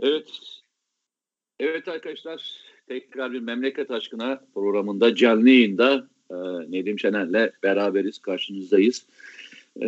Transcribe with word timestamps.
Evet. 0.00 0.40
Evet 1.60 1.88
arkadaşlar 1.88 2.60
tekrar 2.88 3.32
bir 3.32 3.40
memleket 3.40 3.90
aşkına 3.90 4.40
programında 4.54 5.14
canlı 5.14 5.50
yayında 5.50 6.08
e, 6.30 6.34
Nedim 6.70 6.98
Şener'le 6.98 7.52
beraberiz 7.62 8.18
karşınızdayız. 8.18 9.06
E, 9.82 9.86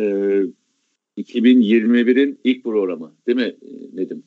2021'in 1.17 2.39
ilk 2.43 2.63
programı 2.63 3.15
değil 3.27 3.35
mi 3.37 3.55
e, 3.61 3.97
Nedim? 4.01 4.23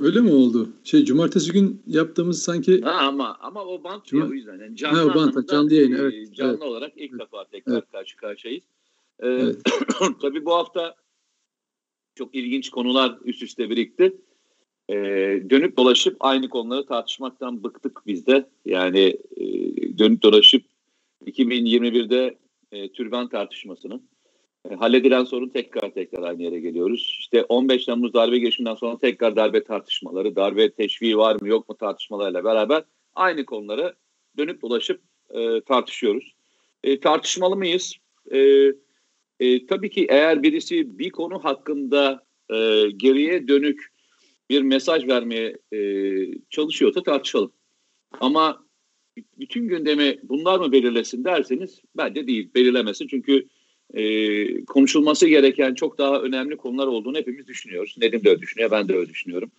Öyle 0.00 0.20
mi 0.20 0.30
oldu? 0.30 0.68
Şey 0.84 1.04
cumartesi 1.04 1.52
gün 1.52 1.82
yaptığımız 1.86 2.42
sanki 2.42 2.80
ha, 2.80 2.90
ama 2.90 3.36
ama 3.40 3.64
o 3.64 3.84
bant 3.84 4.04
Cuma... 4.04 4.26
o 4.26 4.32
yüzden 4.32 4.58
yani 4.58 4.76
canlı 4.76 4.98
ha, 4.98 5.04
o 5.04 5.14
bant, 5.14 5.48
canlı 5.48 5.74
yayın 5.74 5.92
evet. 5.92 6.14
E, 6.14 6.32
canlı 6.32 6.52
evet. 6.52 6.62
olarak 6.62 6.92
ilk 6.96 7.10
evet. 7.10 7.20
defa 7.20 7.44
tekrar 7.44 7.72
evet. 7.72 7.84
karşı 7.92 8.16
karşıyayız. 8.16 8.64
Ee, 9.20 9.26
evet. 9.26 9.56
tabii 10.20 10.44
bu 10.44 10.54
hafta 10.54 10.94
çok 12.14 12.34
ilginç 12.34 12.70
konular 12.70 13.18
üst 13.24 13.42
üste 13.42 13.70
birikti. 13.70 14.16
Ee, 14.90 14.94
dönüp 15.50 15.76
dolaşıp 15.76 16.16
aynı 16.20 16.48
konuları 16.48 16.86
tartışmaktan 16.86 17.64
bıktık 17.64 18.02
biz 18.06 18.26
de. 18.26 18.46
Yani 18.64 19.16
e, 19.36 19.44
dönüp 19.98 20.22
dolaşıp 20.22 20.64
2021'de 21.26 22.38
e, 22.72 22.92
türban 22.92 23.28
tartışmasını 23.28 24.00
e, 24.70 24.74
halledilen 24.74 25.24
sorun 25.24 25.48
tekrar 25.48 25.90
tekrar 25.90 26.22
aynı 26.22 26.42
yere 26.42 26.60
geliyoruz. 26.60 27.16
İşte 27.20 27.44
15 27.44 27.84
Temmuz 27.84 28.14
darbe 28.14 28.38
girişiminden 28.38 28.74
sonra 28.74 28.98
tekrar 28.98 29.36
darbe 29.36 29.64
tartışmaları, 29.64 30.36
darbe 30.36 30.70
teşviği 30.70 31.16
var 31.16 31.36
mı 31.40 31.48
yok 31.48 31.68
mu 31.68 31.76
tartışmalarıyla 31.76 32.44
beraber 32.44 32.84
aynı 33.14 33.44
konuları 33.44 33.94
dönüp 34.38 34.62
dolaşıp 34.62 35.00
e, 35.30 35.60
tartışıyoruz. 35.60 36.34
E, 36.84 37.00
tartışmalı 37.00 37.56
mıyız? 37.56 37.94
E, 38.32 38.38
e, 39.40 39.66
tabii 39.66 39.90
ki 39.90 40.06
eğer 40.10 40.42
birisi 40.42 40.98
bir 40.98 41.10
konu 41.10 41.44
hakkında 41.44 42.24
e, 42.50 42.90
geriye 42.96 43.48
dönük 43.48 43.93
bir 44.50 44.62
mesaj 44.62 45.06
vermeye 45.08 45.56
e, 45.72 45.80
çalışıyorsa 46.50 47.02
tartışalım. 47.02 47.52
Ama 48.20 48.64
bütün 49.38 49.68
gündemi 49.68 50.18
bunlar 50.22 50.58
mı 50.58 50.72
belirlesin 50.72 51.24
derseniz 51.24 51.80
bence 51.96 52.26
değil, 52.26 52.50
belirlemesin. 52.54 53.06
Çünkü 53.06 53.48
e, 53.94 54.64
konuşulması 54.64 55.28
gereken 55.28 55.74
çok 55.74 55.98
daha 55.98 56.20
önemli 56.20 56.56
konular 56.56 56.86
olduğunu 56.86 57.18
hepimiz 57.18 57.46
düşünüyoruz. 57.46 57.96
Nedim 58.00 58.24
de 58.24 58.30
öyle 58.30 58.40
düşünüyor, 58.40 58.70
ben 58.70 58.88
de 58.88 58.96
öyle 58.96 59.10
düşünüyorum. 59.10 59.50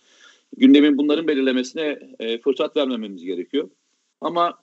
Gündemin 0.56 0.98
bunların 0.98 1.28
belirlemesine 1.28 1.98
e, 2.18 2.38
fırsat 2.38 2.76
vermememiz 2.76 3.24
gerekiyor. 3.24 3.70
Ama 4.20 4.58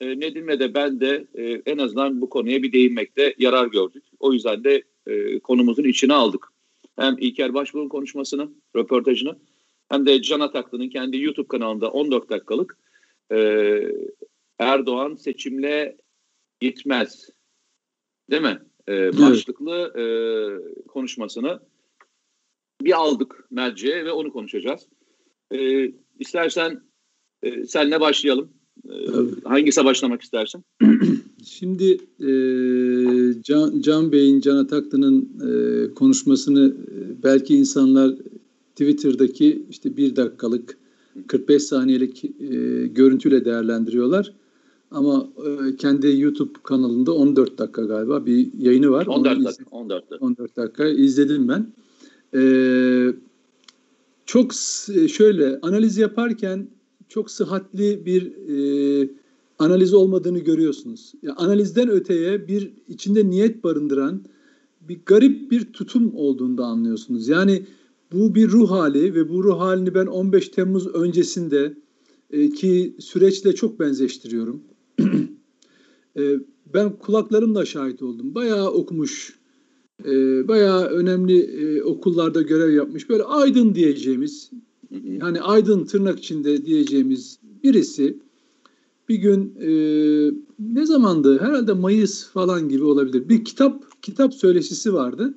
e, 0.00 0.20
Nedim'le 0.20 0.60
de 0.60 0.74
ben 0.74 1.00
de 1.00 1.26
e, 1.34 1.62
en 1.66 1.78
azından 1.78 2.20
bu 2.20 2.28
konuya 2.28 2.62
bir 2.62 2.72
değinmekte 2.72 3.34
yarar 3.38 3.66
gördük. 3.66 4.04
O 4.20 4.32
yüzden 4.32 4.64
de 4.64 4.82
e, 5.06 5.38
konumuzun 5.38 5.84
içine 5.84 6.14
aldık. 6.14 6.48
Hem 6.96 7.16
İlker 7.18 7.54
Başbuğ'un 7.54 7.88
konuşmasını, 7.88 8.48
röportajını 8.76 9.36
hem 9.88 10.06
de 10.06 10.22
Can 10.22 10.40
Ataklı'nın 10.40 10.88
kendi 10.88 11.18
YouTube 11.18 11.48
kanalında 11.48 11.90
14 11.90 12.30
dakikalık 12.30 12.78
e, 13.32 13.38
Erdoğan 14.58 15.14
seçimle 15.14 15.96
gitmez 16.60 17.30
değil 18.30 18.42
mi? 18.42 18.62
E, 18.88 19.18
başlıklı 19.18 19.92
e, 19.98 20.04
konuşmasını 20.88 21.60
bir 22.82 22.92
aldık 22.92 23.46
merceğe 23.50 24.04
ve 24.04 24.12
onu 24.12 24.32
konuşacağız. 24.32 24.88
E, 25.52 25.90
istersen 26.18 26.82
e, 27.42 27.64
senle 27.64 28.00
başlayalım. 28.00 28.52
E, 28.88 28.94
hangisi 29.44 29.84
başlamak 29.84 30.22
istersin? 30.22 30.64
Şimdi 31.44 31.92
e, 32.20 32.30
Can, 33.42 33.80
Can 33.80 34.12
Bey'in, 34.12 34.40
Can 34.40 34.56
Ataklı'nın 34.56 35.30
e, 35.46 35.94
konuşmasını 35.94 36.68
e, 36.68 37.22
belki 37.22 37.54
insanlar 37.56 38.14
Twitter'daki 38.76 39.66
işte 39.70 39.96
bir 39.96 40.16
dakikalık 40.16 40.78
45 41.26 41.62
saniyelik 41.62 42.24
e, 42.24 42.86
görüntüyle 42.86 43.44
değerlendiriyorlar. 43.44 44.32
Ama 44.90 45.28
e, 45.46 45.76
kendi 45.76 46.20
YouTube 46.20 46.52
kanalında 46.62 47.14
14 47.14 47.58
dakika 47.58 47.82
galiba 47.82 48.26
bir 48.26 48.48
yayını 48.58 48.90
var. 48.90 49.06
14 49.06 49.44
dakika. 49.44 49.64
14 49.70 50.10
dakika. 50.10 50.26
14 50.26 50.56
dakika 50.56 50.88
izledim 50.88 51.48
ben. 51.48 51.72
E, 52.34 52.42
çok 54.26 54.52
şöyle 55.08 55.58
analiz 55.62 55.98
yaparken 55.98 56.68
çok 57.08 57.30
sıhhatli 57.30 58.06
bir 58.06 58.32
e, 59.02 59.08
analiz 59.58 59.94
olmadığını 59.94 60.38
görüyorsunuz. 60.38 61.12
Yani 61.22 61.34
analizden 61.34 61.90
öteye 61.90 62.48
bir 62.48 62.72
içinde 62.88 63.30
niyet 63.30 63.64
barındıran 63.64 64.24
bir 64.80 64.98
garip 65.06 65.50
bir 65.50 65.72
tutum 65.72 66.14
olduğunu 66.14 66.58
da 66.58 66.64
anlıyorsunuz. 66.64 67.28
Yani 67.28 67.62
bu 68.12 68.34
bir 68.34 68.48
ruh 68.48 68.70
hali 68.70 69.14
ve 69.14 69.28
bu 69.28 69.44
ruh 69.44 69.60
halini 69.60 69.94
ben 69.94 70.06
15 70.06 70.48
Temmuz 70.48 70.86
öncesinde 70.86 71.74
e, 72.30 72.50
ki 72.50 72.96
süreçle 72.98 73.54
çok 73.54 73.80
benzeştiriyorum. 73.80 74.62
e, 76.16 76.22
ben 76.74 76.98
kulaklarımla 76.98 77.64
şahit 77.64 78.02
oldum. 78.02 78.34
Bayağı 78.34 78.70
okumuş, 78.70 79.38
e, 80.04 80.48
bayağı 80.48 80.86
önemli 80.86 81.38
e, 81.40 81.82
okullarda 81.82 82.42
görev 82.42 82.72
yapmış. 82.72 83.08
Böyle 83.08 83.22
aydın 83.22 83.74
diyeceğimiz, 83.74 84.50
yani 85.04 85.40
aydın 85.40 85.84
tırnak 85.84 86.18
içinde 86.18 86.66
diyeceğimiz 86.66 87.38
birisi 87.64 88.18
bir 89.08 89.16
gün 89.16 89.54
e, 89.60 89.70
ne 90.58 90.86
zamandı? 90.86 91.40
Herhalde 91.40 91.72
Mayıs 91.72 92.26
falan 92.26 92.68
gibi 92.68 92.84
olabilir. 92.84 93.28
Bir 93.28 93.44
kitap 93.44 94.02
kitap 94.02 94.34
söyleşisi 94.34 94.94
vardı. 94.94 95.34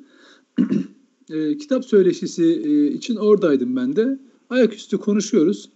e, 1.30 1.58
kitap 1.58 1.86
söyleşisi 1.86 2.44
e, 2.44 2.88
için 2.88 3.16
oradaydım 3.16 3.76
ben 3.76 3.96
de. 3.96 4.20
Ayaküstü 4.50 4.98
konuşuyoruz. 4.98 5.70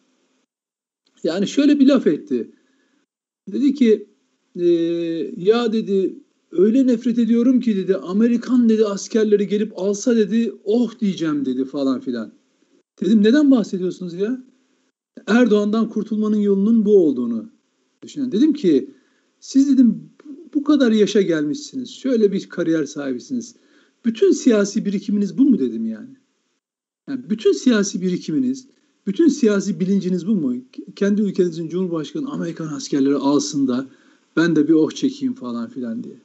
Yani 1.24 1.48
şöyle 1.48 1.80
bir 1.80 1.88
laf 1.88 2.08
etti. 2.08 2.52
Dedi 3.52 3.74
ki 3.74 4.08
e, 4.56 4.66
ya 5.38 5.74
dedi 5.74 6.16
öyle 6.52 6.88
nefret 6.88 7.20
ediyorum 7.20 7.60
ki 7.60 7.78
dedi 7.78 7.96
Amerikan 7.96 8.70
dedi 8.70 8.86
askerleri 8.86 9.48
gelip 9.48 9.80
alsa 9.80 10.16
dedi 10.16 10.54
oh 10.64 11.00
diyeceğim 11.00 11.46
dedi 11.46 11.66
falan 11.66 12.00
filan. 12.00 12.34
Dedim 13.02 13.24
neden 13.24 13.52
bahsediyorsunuz 13.52 14.14
ya? 14.14 14.44
Erdoğan'dan 15.28 15.90
kurtulmanın 15.90 16.40
yolunun 16.40 16.86
bu 16.86 16.98
olduğunu 16.98 17.50
düşünüyorum. 18.04 18.40
Dedim 18.40 18.54
ki 18.54 18.90
siz 19.40 19.74
dedim 19.74 20.10
bu 20.54 20.64
kadar 20.64 20.92
yaşa 20.92 21.22
gelmişsiniz. 21.22 21.90
Şöyle 21.90 22.32
bir 22.32 22.50
kariyer 22.50 22.86
sahibisiniz. 22.86 23.56
Bütün 24.06 24.32
siyasi 24.32 24.86
birikiminiz 24.86 25.38
bu 25.38 25.46
mu 25.46 25.60
dedim 25.60 25.86
yani. 25.86 26.18
yani 27.10 27.30
bütün 27.30 27.52
siyasi 27.52 28.02
birikiminiz, 28.02 28.68
bütün 29.08 29.28
siyasi 29.28 29.80
bilinciniz 29.80 30.28
bu 30.28 30.36
mu? 30.36 30.56
Kendi 30.96 31.22
ülkenizin 31.22 31.70
Cumhurbaşkanı 31.70 32.32
Amerikan 32.32 32.68
askerleri 32.68 33.16
alsın 33.16 33.68
da 33.68 33.86
ben 34.38 34.56
de 34.56 34.68
bir 34.68 34.74
oh 34.74 34.92
çekeyim 34.92 35.34
falan 35.34 35.70
filan 35.70 36.04
diye. 36.04 36.16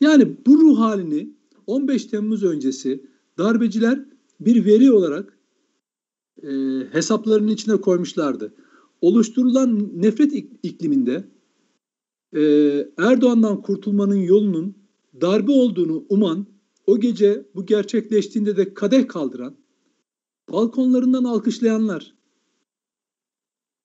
Yani 0.00 0.36
bu 0.46 0.60
ruh 0.60 0.78
halini 0.78 1.28
15 1.66 2.04
Temmuz 2.04 2.42
öncesi 2.42 3.00
darbeciler 3.38 4.04
bir 4.40 4.64
veri 4.64 4.92
olarak 4.92 5.38
e, 6.42 6.50
hesaplarının 6.92 7.48
içine 7.48 7.76
koymuşlardı. 7.76 8.52
Oluşturulan 9.00 9.90
nefret 9.94 10.32
ikliminde 10.62 11.24
e, 12.36 12.42
Erdoğan'dan 12.98 13.62
kurtulmanın 13.62 14.16
yolunun 14.16 14.74
darbe 15.20 15.52
olduğunu 15.52 16.04
uman 16.08 16.46
o 16.86 17.00
gece 17.00 17.46
bu 17.54 17.66
gerçekleştiğinde 17.66 18.56
de 18.56 18.74
kadeh 18.74 19.08
kaldıran, 19.08 19.56
balkonlarından 20.52 21.24
alkışlayanlar, 21.24 22.14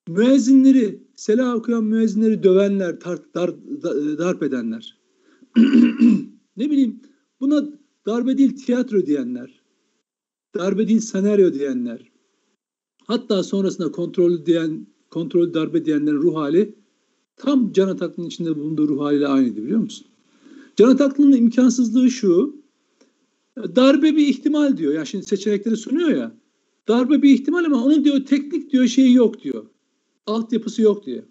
müezzinleri, 0.07 1.03
selah 1.15 1.55
okuyan 1.55 1.83
müezzinleri 1.83 2.43
dövenler, 2.43 2.99
tar, 2.99 3.19
dar, 3.33 3.55
darp 4.17 4.43
edenler. 4.43 4.97
ne 6.57 6.69
bileyim 6.71 7.01
buna 7.39 7.65
darbe 8.05 8.37
değil 8.37 8.55
tiyatro 8.55 9.05
diyenler, 9.05 9.61
darbe 10.55 10.87
değil 10.87 10.99
senaryo 10.99 11.53
diyenler, 11.53 12.11
hatta 13.03 13.43
sonrasında 13.43 13.91
kontrol 13.91 14.45
diyen, 14.45 14.87
kontrol 15.09 15.53
darbe 15.53 15.85
diyenlerin 15.85 16.17
ruh 16.17 16.35
hali 16.35 16.75
tam 17.37 17.71
Can 17.71 17.87
Ataklı'nın 17.87 18.27
içinde 18.27 18.55
bulunduğu 18.55 18.87
ruh 18.87 19.01
haliyle 19.01 19.27
aynıydı 19.27 19.63
biliyor 19.63 19.79
musun? 19.79 20.07
Can 20.75 20.89
Ataklı'nın 20.89 21.37
imkansızlığı 21.37 22.09
şu, 22.09 22.55
Darbe 23.75 24.15
bir 24.15 24.27
ihtimal 24.27 24.77
diyor. 24.77 24.93
Yani 24.93 25.07
şimdi 25.07 25.25
seçenekleri 25.25 25.77
sunuyor 25.77 26.09
ya. 26.09 26.37
Darbe 26.87 27.21
bir 27.21 27.33
ihtimal 27.33 27.65
ama 27.65 27.83
onun 27.83 28.05
diyor 28.05 28.25
teknik 28.25 28.71
diyor 28.71 28.87
şeyi 28.87 29.13
yok 29.13 29.43
diyor. 29.43 29.65
Altyapısı 30.25 30.81
yok 30.81 31.05
diyor. 31.05 31.23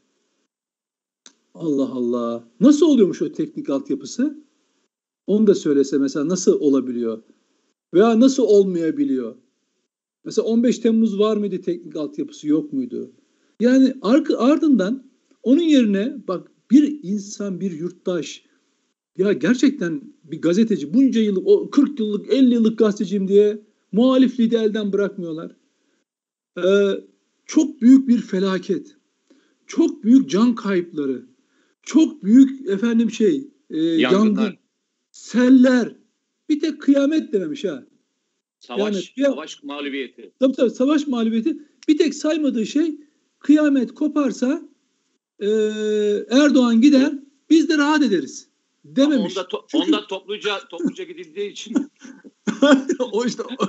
Allah 1.55 1.91
Allah. 1.93 2.49
Nasıl 2.61 2.87
oluyormuş 2.87 3.23
o 3.23 3.33
teknik 3.33 3.71
altyapısı? 3.71 4.45
Onu 5.27 5.47
da 5.47 5.55
söylese 5.55 5.99
mesela 5.99 6.29
nasıl 6.29 6.61
olabiliyor? 6.61 7.23
Veya 7.95 8.21
nasıl 8.21 8.43
olmayabiliyor? 8.43 9.37
Mesela 10.25 10.49
15 10.49 10.79
Temmuz 10.79 11.19
var 11.19 11.37
mıydı 11.37 11.61
teknik 11.61 11.97
altyapısı 11.97 12.49
yok 12.49 12.73
muydu? 12.73 13.13
Yani 13.61 13.95
ardından 14.39 15.11
onun 15.43 15.63
yerine 15.63 16.17
bak 16.29 16.51
bir 16.71 17.01
insan, 17.03 17.61
bir 17.61 17.71
yurttaş 17.71 18.45
ya 19.19 19.33
gerçekten 19.33 20.03
bir 20.31 20.41
gazeteci 20.41 20.95
bunca 20.95 21.21
yıllık, 21.21 21.47
o 21.47 21.71
40 21.71 22.01
yıllık, 22.01 22.33
50 22.33 22.55
yıllık 22.55 22.79
gazeteciyim 22.79 23.29
diye 23.29 23.59
muhalifliği 23.93 24.51
de 24.51 24.57
elden 24.57 24.93
bırakmıyorlar. 24.93 25.57
e, 26.59 26.65
çok 27.47 27.83
büyük 27.83 28.09
bir 28.09 28.19
felaket, 28.19 28.97
çok 29.67 30.05
büyük 30.05 30.31
can 30.31 30.55
kayıpları, 30.55 31.27
çok 31.83 32.25
büyük 32.25 32.69
efendim 32.69 33.11
şey 33.11 33.51
e, 33.71 33.79
yangın, 33.81 34.55
seller, 35.11 35.97
bir 36.49 36.61
tek 36.61 36.81
kıyamet 36.81 37.33
dememiş 37.33 37.65
ha. 37.65 37.87
Savaş, 38.61 39.13
yani, 39.17 39.35
savaş 39.35 39.63
mağlubiyeti. 39.63 40.33
Tabii 40.41 40.53
tabii 40.53 40.71
savaş 40.71 41.07
mağlubiyeti. 41.07 41.59
Bir 41.89 41.99
tek 41.99 42.15
saymadığı 42.15 42.67
şey 42.67 43.01
kıyamet 43.39 43.95
koparsa 43.95 44.69
e, 45.41 45.49
Erdoğan 46.31 46.81
gider 46.81 47.13
biz 47.51 47.69
de 47.69 47.79
rahat 47.79 48.03
ederiz 48.03 48.49
dememiş. 48.97 49.37
Onda, 49.37 49.49
to, 49.49 49.67
Çünkü... 49.69 49.85
onda 49.87 50.07
topluca, 50.07 50.69
topluca 50.69 51.05
gidildiği 51.05 51.51
için. 51.51 51.75
o 53.13 53.25
işte 53.25 53.43
o, 53.43 53.65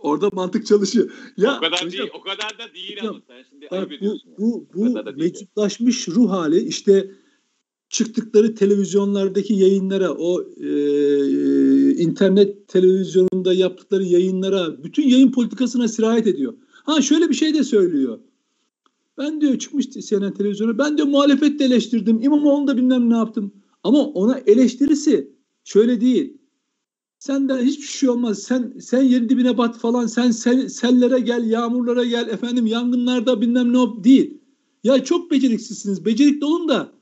orada 0.00 0.30
mantık 0.32 0.66
çalışıyor. 0.66 1.10
Ya, 1.36 1.56
o 1.56 1.60
kadar 1.60 1.72
hocam, 1.72 1.90
değil, 1.92 2.10
o 2.14 2.20
kadar 2.20 2.58
da 2.58 2.74
değil 2.74 2.96
hocam, 2.96 3.14
ama 3.14 3.22
sen 3.26 3.44
şimdi 3.50 3.68
bak, 3.70 3.90
bu, 4.00 4.18
bu, 4.38 4.66
bu, 4.74 4.94
bu 4.94 5.12
meçhutlaşmış 5.16 6.08
ruh 6.08 6.30
hali 6.30 6.60
işte 6.60 7.10
çıktıkları 7.88 8.54
televizyonlardaki 8.54 9.54
yayınlara, 9.54 10.10
o 10.12 10.42
e, 10.42 10.70
internet 11.96 12.68
televizyonunda 12.68 13.52
yaptıkları 13.52 14.04
yayınlara, 14.04 14.84
bütün 14.84 15.08
yayın 15.08 15.32
politikasına 15.32 15.88
sirayet 15.88 16.26
ediyor. 16.26 16.54
Ha 16.84 17.02
şöyle 17.02 17.28
bir 17.28 17.34
şey 17.34 17.54
de 17.54 17.64
söylüyor. 17.64 18.18
Ben 19.18 19.40
diyor 19.40 19.58
çıkmış 19.58 19.90
CNN 19.90 20.34
televizyona, 20.34 20.78
ben 20.78 20.96
diyor 20.96 21.08
muhalefet 21.08 21.58
de 21.58 21.64
eleştirdim, 21.64 22.22
İmamoğlu'nu 22.22 22.66
da 22.66 22.76
bilmem 22.76 23.10
ne 23.10 23.16
yaptım. 23.16 23.52
Ama 23.86 23.98
ona 23.98 24.38
eleştirisi 24.38 25.30
şöyle 25.64 26.00
değil. 26.00 26.38
Senden 27.18 27.58
hiçbir 27.58 27.86
şey 27.86 28.08
olmaz. 28.08 28.38
Sen 28.38 28.74
sen 28.80 29.02
yerin 29.02 29.28
dibine 29.28 29.58
bat 29.58 29.78
falan. 29.78 30.06
Sen 30.06 30.30
sel, 30.30 30.68
sellere 30.68 31.20
gel, 31.20 31.50
yağmurlara 31.50 32.04
gel. 32.04 32.28
Efendim 32.28 32.66
yangınlarda 32.66 33.40
bilmem 33.40 33.72
ne 33.72 34.04
değil. 34.04 34.38
Ya 34.84 35.04
çok 35.04 35.30
beceriksizsiniz. 35.30 36.04
Becerikli 36.04 36.44
olun 36.44 36.68
da 36.68 36.92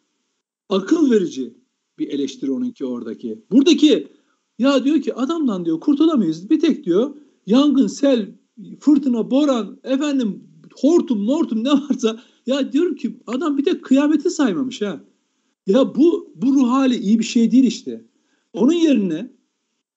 akıl 0.68 1.10
verici 1.10 1.54
bir 1.98 2.08
eleştiri 2.08 2.50
onunki 2.50 2.84
oradaki. 2.84 3.44
Buradaki 3.50 4.08
ya 4.58 4.84
diyor 4.84 5.02
ki 5.02 5.14
adamdan 5.14 5.64
diyor 5.64 5.80
kurtulamayız. 5.80 6.50
Bir 6.50 6.60
tek 6.60 6.84
diyor 6.84 7.16
yangın, 7.46 7.86
sel, 7.86 8.28
fırtına, 8.80 9.30
boran, 9.30 9.78
efendim 9.84 10.44
hortum, 10.80 11.24
mortum 11.24 11.64
ne 11.64 11.70
varsa 11.70 12.20
ya 12.46 12.72
diyorum 12.72 12.94
ki 12.94 13.20
adam 13.26 13.58
bir 13.58 13.64
tek 13.64 13.84
kıyameti 13.84 14.30
saymamış 14.30 14.82
ha. 14.82 15.04
Ya 15.66 15.94
bu 15.94 16.32
bu 16.34 16.54
ruh 16.54 16.68
hali 16.70 16.96
iyi 16.96 17.18
bir 17.18 17.24
şey 17.24 17.50
değil 17.50 17.64
işte. 17.64 18.04
Onun 18.52 18.72
yerine 18.72 19.30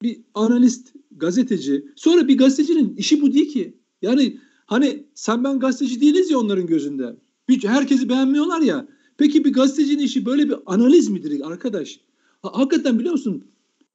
bir 0.02 0.22
analist, 0.34 0.94
gazeteci, 1.12 1.86
sonra 1.96 2.28
bir 2.28 2.38
gazetecinin 2.38 2.96
işi 2.96 3.22
bu 3.22 3.34
değil 3.34 3.50
ki. 3.50 3.78
Yani 4.02 4.38
hani 4.66 5.04
sen 5.16 5.44
ben 5.44 5.60
gazeteci 5.60 6.02
değiliz 6.02 6.32
ya 6.32 6.40
onların 6.40 6.68
gözünde. 6.68 7.16
Hiç 7.50 7.66
herkesi 7.66 8.10
beğenmiyorlar 8.10 8.62
ya. 8.62 8.88
Peki 9.18 9.46
bir 9.46 9.54
gazetecinin 9.54 10.04
işi 10.04 10.26
böyle 10.26 10.50
bir 10.50 10.56
analiz 10.66 11.10
midir 11.10 11.48
arkadaş? 11.52 12.00
Ha, 12.42 12.50
hakikaten 12.54 13.00
biliyor 13.00 13.12
musun? 13.12 13.44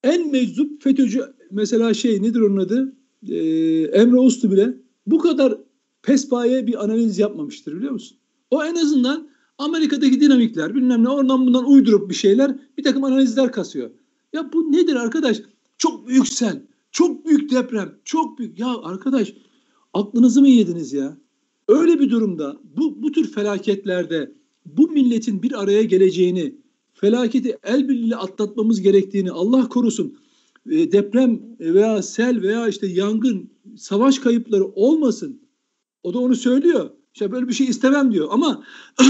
En 0.03 0.31
meczup 0.31 0.83
FETÖ'cü 0.83 1.23
mesela 1.51 1.95
şey 1.95 2.23
nedir 2.23 2.41
onun 2.41 2.57
adı? 2.57 2.97
Ee, 3.29 3.37
Emre 3.83 4.19
Uslu 4.19 4.51
bile 4.51 4.75
bu 5.07 5.19
kadar 5.19 5.59
pespaye 6.03 6.67
bir 6.67 6.85
analiz 6.85 7.19
yapmamıştır 7.19 7.77
biliyor 7.77 7.93
musun? 7.93 8.19
O 8.51 8.65
en 8.65 8.75
azından 8.75 9.29
Amerika'daki 9.63 10.21
dinamikler 10.21 10.75
bilmem 10.75 11.05
ne 11.05 11.09
oradan 11.09 11.47
bundan 11.47 11.67
uydurup 11.67 12.11
bir 12.11 12.15
şeyler 12.15 12.57
bir 12.79 12.83
takım 12.83 13.05
analizler 13.05 13.53
kasıyor. 13.53 13.91
Ya 14.33 14.53
bu 14.53 14.73
nedir 14.73 14.97
arkadaş? 14.97 15.43
Çok 15.79 16.09
büyük 16.09 16.29
sel, 16.29 16.63
çok 16.91 17.27
büyük 17.27 17.51
deprem, 17.51 17.95
çok 18.05 18.39
büyük. 18.39 18.59
Ya 18.59 18.77
arkadaş 18.83 19.35
aklınızı 19.95 20.41
mı 20.41 20.49
yediniz 20.49 20.93
ya? 20.93 21.17
Öyle 21.69 22.01
bir 22.01 22.11
durumda 22.11 22.57
bu, 22.77 23.03
bu 23.03 23.13
tür 23.13 23.33
felaketlerde 23.33 24.33
bu 24.67 24.89
milletin 24.89 25.43
bir 25.43 25.63
araya 25.63 25.83
geleceğini, 25.83 26.55
felaketi 26.95 27.59
el 27.65 27.89
birliğiyle 27.89 28.17
atlatmamız 28.17 28.81
gerektiğini 28.81 29.31
Allah 29.31 29.69
korusun 29.69 30.19
e, 30.71 30.93
deprem 30.93 31.41
veya 31.61 32.03
sel 32.03 32.43
veya 32.43 32.69
işte 32.69 32.87
yangın, 32.87 33.51
savaş 33.77 34.19
kayıpları 34.19 34.65
olmasın. 34.65 35.41
O 36.03 36.15
da 36.15 36.19
onu 36.19 36.35
söylüyor. 36.35 36.91
İşte 37.15 37.33
böyle 37.33 37.49
bir 37.49 37.53
şey 37.53 37.67
istemem 37.67 38.13
diyor 38.13 38.29
ama 38.31 38.65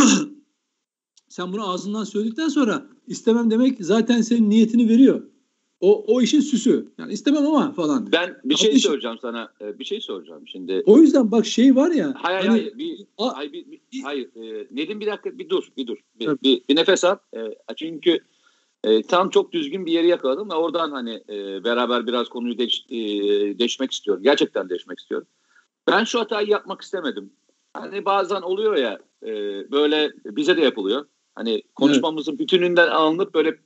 sen 1.32 1.52
bunu 1.52 1.70
ağzından 1.70 2.05
söyledikten 2.05 2.49
sonra 2.49 2.87
istemem 3.06 3.50
demek 3.50 3.76
zaten 3.81 4.20
senin 4.20 4.50
niyetini 4.50 4.88
veriyor. 4.88 5.23
O, 5.81 6.05
o 6.14 6.20
işin 6.20 6.40
süsü. 6.40 6.88
Yani 6.99 7.12
istemem 7.12 7.46
ama 7.46 7.73
falan. 7.73 8.12
Ben 8.12 8.40
bir 8.44 8.56
şey 8.56 8.69
Kardeşim, 8.69 8.90
soracağım 8.90 9.19
sana. 9.23 9.52
E, 9.61 9.79
bir 9.79 9.84
şey 9.84 10.00
soracağım 10.00 10.49
şimdi. 10.49 10.82
O 10.87 10.99
yüzden 10.99 11.31
bak 11.31 11.46
şey 11.46 11.76
var 11.76 11.90
ya. 11.90 12.14
Hayır 12.17 12.38
hani, 12.38 12.49
hayır. 12.49 12.79
Bir, 12.79 13.06
a, 13.19 13.37
hayır, 13.37 13.52
bir, 13.52 13.67
bir, 13.93 14.02
hayır. 14.02 14.29
E, 14.37 14.67
Nedim 14.70 15.00
bir 15.00 15.06
dakika 15.06 15.38
bir 15.38 15.49
dur. 15.49 15.69
Bir 15.76 15.87
dur. 15.87 15.96
Bir, 16.20 16.29
bir, 16.29 16.62
bir 16.69 16.76
nefes 16.76 17.05
al. 17.05 17.17
E, 17.37 17.40
çünkü 17.76 18.19
e, 18.84 19.02
tam 19.02 19.31
çok 19.31 19.52
düzgün 19.52 19.87
bir 19.87 19.93
yeri 19.93 20.08
yakaladım 20.08 20.50
ve 20.50 20.55
oradan 20.55 20.90
hani 20.90 21.23
e, 21.29 21.64
beraber 21.64 22.06
biraz 22.06 22.29
konuyu 22.29 22.58
deş, 22.58 22.87
e, 22.90 22.99
deşmek 23.58 23.93
istiyorum. 23.93 24.23
Gerçekten 24.23 24.69
deşmek 24.69 24.99
istiyorum. 24.99 25.26
Ben 25.87 26.05
şu 26.05 26.20
hatayı 26.20 26.49
yapmak 26.49 26.82
istemedim. 26.82 27.32
Hani 27.75 28.05
bazen 28.05 28.43
oluyor 28.43 28.76
ya 28.76 28.99
e, 29.23 29.31
böyle 29.70 30.12
bize 30.25 30.56
de 30.56 30.61
yapılıyor. 30.61 31.06
Hani 31.34 31.62
konuşmamızın 31.75 32.32
evet. 32.32 32.40
bütününden 32.40 32.88
alınıp 32.88 33.34
böyle 33.34 33.58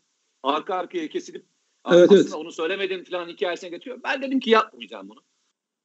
arka 0.42 0.74
arkaya 0.74 1.08
kesilip 1.08 1.46
evet, 1.90 2.04
aslında 2.04 2.20
evet. 2.20 2.34
onu 2.34 2.52
söylemedim 2.52 3.04
falan 3.04 3.28
hikayesine 3.28 3.70
getiriyor. 3.70 4.00
Ben 4.04 4.22
dedim 4.22 4.40
ki 4.40 4.50
yapmayacağım 4.50 5.08
bunu. 5.08 5.20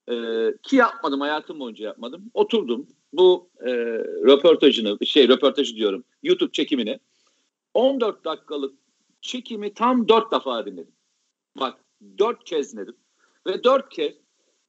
Ee, 0.10 0.58
ki 0.64 0.76
yapmadım 0.76 1.22
hayatım 1.22 1.60
boyunca 1.60 1.86
yapmadım. 1.86 2.32
Oturdum 2.34 2.88
bu 3.14 3.50
e, 3.60 3.72
röportajını 4.28 5.06
şey 5.06 5.28
röportajı 5.28 5.76
diyorum 5.76 6.04
YouTube 6.24 6.52
çekimini 6.52 7.00
14 7.74 8.26
dakikalık 8.26 8.76
çekimi 9.22 9.74
tam 9.74 10.08
4 10.08 10.32
defa 10.32 10.66
dinledim. 10.66 10.94
Bak 11.60 11.80
4 12.18 12.44
kez 12.44 12.74
dinledim 12.74 12.96
ve 13.48 13.64
4 13.64 13.90
kez 13.90 14.14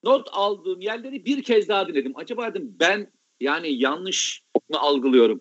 not 0.04 0.28
aldığım 0.32 0.80
yerleri 0.80 1.24
bir 1.24 1.42
kez 1.42 1.68
daha 1.68 1.88
dinledim. 1.88 2.12
Acaba 2.16 2.54
dedim 2.54 2.76
ben 2.80 3.12
yani 3.40 3.72
yanlış 3.72 4.42
mı 4.70 4.80
algılıyorum? 4.80 5.40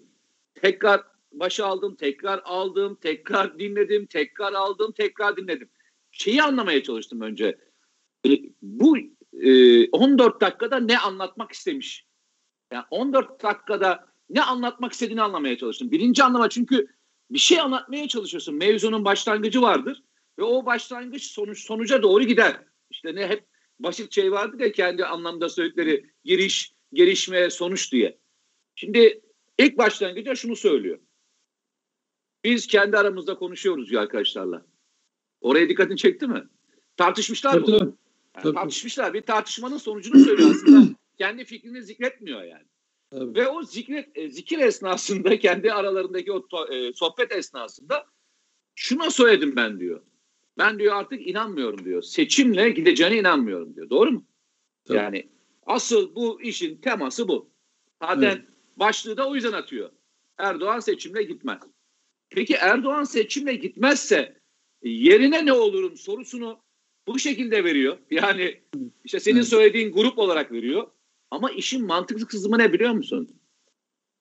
Tekrar 0.55 1.10
başa 1.31 1.65
aldım, 1.65 1.95
tekrar 1.95 2.41
aldım, 2.43 2.97
tekrar 3.01 3.59
dinledim, 3.59 4.05
tekrar 4.05 4.53
aldım, 4.53 4.91
tekrar 4.91 5.37
dinledim. 5.37 5.69
Şeyi 6.11 6.43
anlamaya 6.43 6.83
çalıştım 6.83 7.21
önce. 7.21 7.57
E, 8.27 8.29
bu 8.61 8.97
e, 9.33 9.89
14 9.89 10.41
dakikada 10.41 10.79
ne 10.79 10.99
anlatmak 10.99 11.51
istemiş? 11.51 12.05
Yani 12.73 12.85
14 12.91 13.43
dakikada 13.43 14.07
ne 14.29 14.41
anlatmak 14.41 14.93
istediğini 14.93 15.21
anlamaya 15.21 15.57
çalıştım. 15.57 15.91
Birinci 15.91 16.23
anlama 16.23 16.49
çünkü 16.49 16.87
bir 17.31 17.39
şey 17.39 17.59
anlatmaya 17.59 18.07
çalışıyorsun. 18.07 18.55
Mevzunun 18.55 19.05
başlangıcı 19.05 19.61
vardır 19.61 20.03
ve 20.39 20.43
o 20.43 20.65
başlangıç 20.65 21.23
sonuç 21.23 21.65
sonuca 21.65 22.03
doğru 22.03 22.23
gider. 22.23 22.59
İşte 22.91 23.15
ne 23.15 23.27
hep 23.27 23.45
basit 23.79 24.15
şey 24.15 24.31
vardı 24.31 24.63
ya 24.63 24.71
kendi 24.71 25.05
anlamda 25.05 25.49
söyledikleri 25.49 26.05
giriş, 26.23 26.73
gelişme, 26.93 27.49
sonuç 27.49 27.91
diye. 27.91 28.17
Şimdi 28.75 29.21
ilk 29.57 29.77
başlangıçta 29.77 30.35
şunu 30.35 30.55
söylüyor. 30.55 30.99
Biz 32.43 32.67
kendi 32.67 32.97
aramızda 32.97 33.35
konuşuyoruz 33.35 33.91
ya 33.91 34.01
arkadaşlarla. 34.01 34.65
Oraya 35.41 35.69
dikkatini 35.69 35.97
çekti 35.97 36.27
mi? 36.27 36.43
Tartışmışlar 36.97 37.57
mı? 37.57 37.71
Yani 37.71 37.93
tabii. 38.33 38.55
Tartışmışlar. 38.55 39.13
Bir 39.13 39.21
tartışmanın 39.21 39.77
sonucunu 39.77 40.19
söylüyor 40.19 40.49
aslında. 40.51 40.95
kendi 41.17 41.45
fikrini 41.45 41.83
zikretmiyor 41.83 42.43
yani. 42.43 42.65
Tabii. 43.11 43.35
Ve 43.39 43.47
o 43.47 43.63
zikret, 43.63 44.09
e, 44.15 44.29
zikir 44.29 44.59
esnasında 44.59 45.39
kendi 45.39 45.73
aralarındaki 45.73 46.31
o 46.31 46.47
to, 46.47 46.73
e, 46.73 46.93
sohbet 46.93 47.31
esnasında 47.31 48.05
şuna 48.75 49.09
söyledim 49.09 49.55
ben 49.55 49.79
diyor. 49.79 50.01
Ben 50.57 50.79
diyor 50.79 50.95
artık 50.95 51.27
inanmıyorum 51.27 51.85
diyor. 51.85 52.01
Seçimle 52.01 52.69
gideceğine 52.69 53.17
inanmıyorum 53.17 53.75
diyor. 53.75 53.89
Doğru 53.89 54.11
mu? 54.11 54.25
Tabii. 54.85 54.97
Yani 54.97 55.29
asıl 55.65 56.15
bu 56.15 56.41
işin 56.41 56.77
teması 56.77 57.27
bu. 57.27 57.49
Zaten 58.01 58.21
evet. 58.21 58.45
başlığı 58.77 59.17
da 59.17 59.29
o 59.29 59.35
yüzden 59.35 59.51
atıyor. 59.51 59.89
Erdoğan 60.37 60.79
seçimle 60.79 61.23
gitmez. 61.23 61.61
Peki 62.31 62.53
Erdoğan 62.53 63.03
seçimle 63.03 63.55
gitmezse 63.55 64.41
yerine 64.83 65.45
ne 65.45 65.53
olurum 65.53 65.97
sorusunu 65.97 66.63
bu 67.07 67.19
şekilde 67.19 67.63
veriyor. 67.63 67.97
Yani 68.11 68.61
işte 69.03 69.19
senin 69.19 69.41
söylediğin 69.41 69.91
grup 69.91 70.19
olarak 70.19 70.51
veriyor. 70.51 70.91
Ama 71.31 71.51
işin 71.51 71.85
mantıklı 71.85 72.27
kısmı 72.27 72.57
ne 72.57 72.73
biliyor 72.73 72.91
musun? 72.91 73.41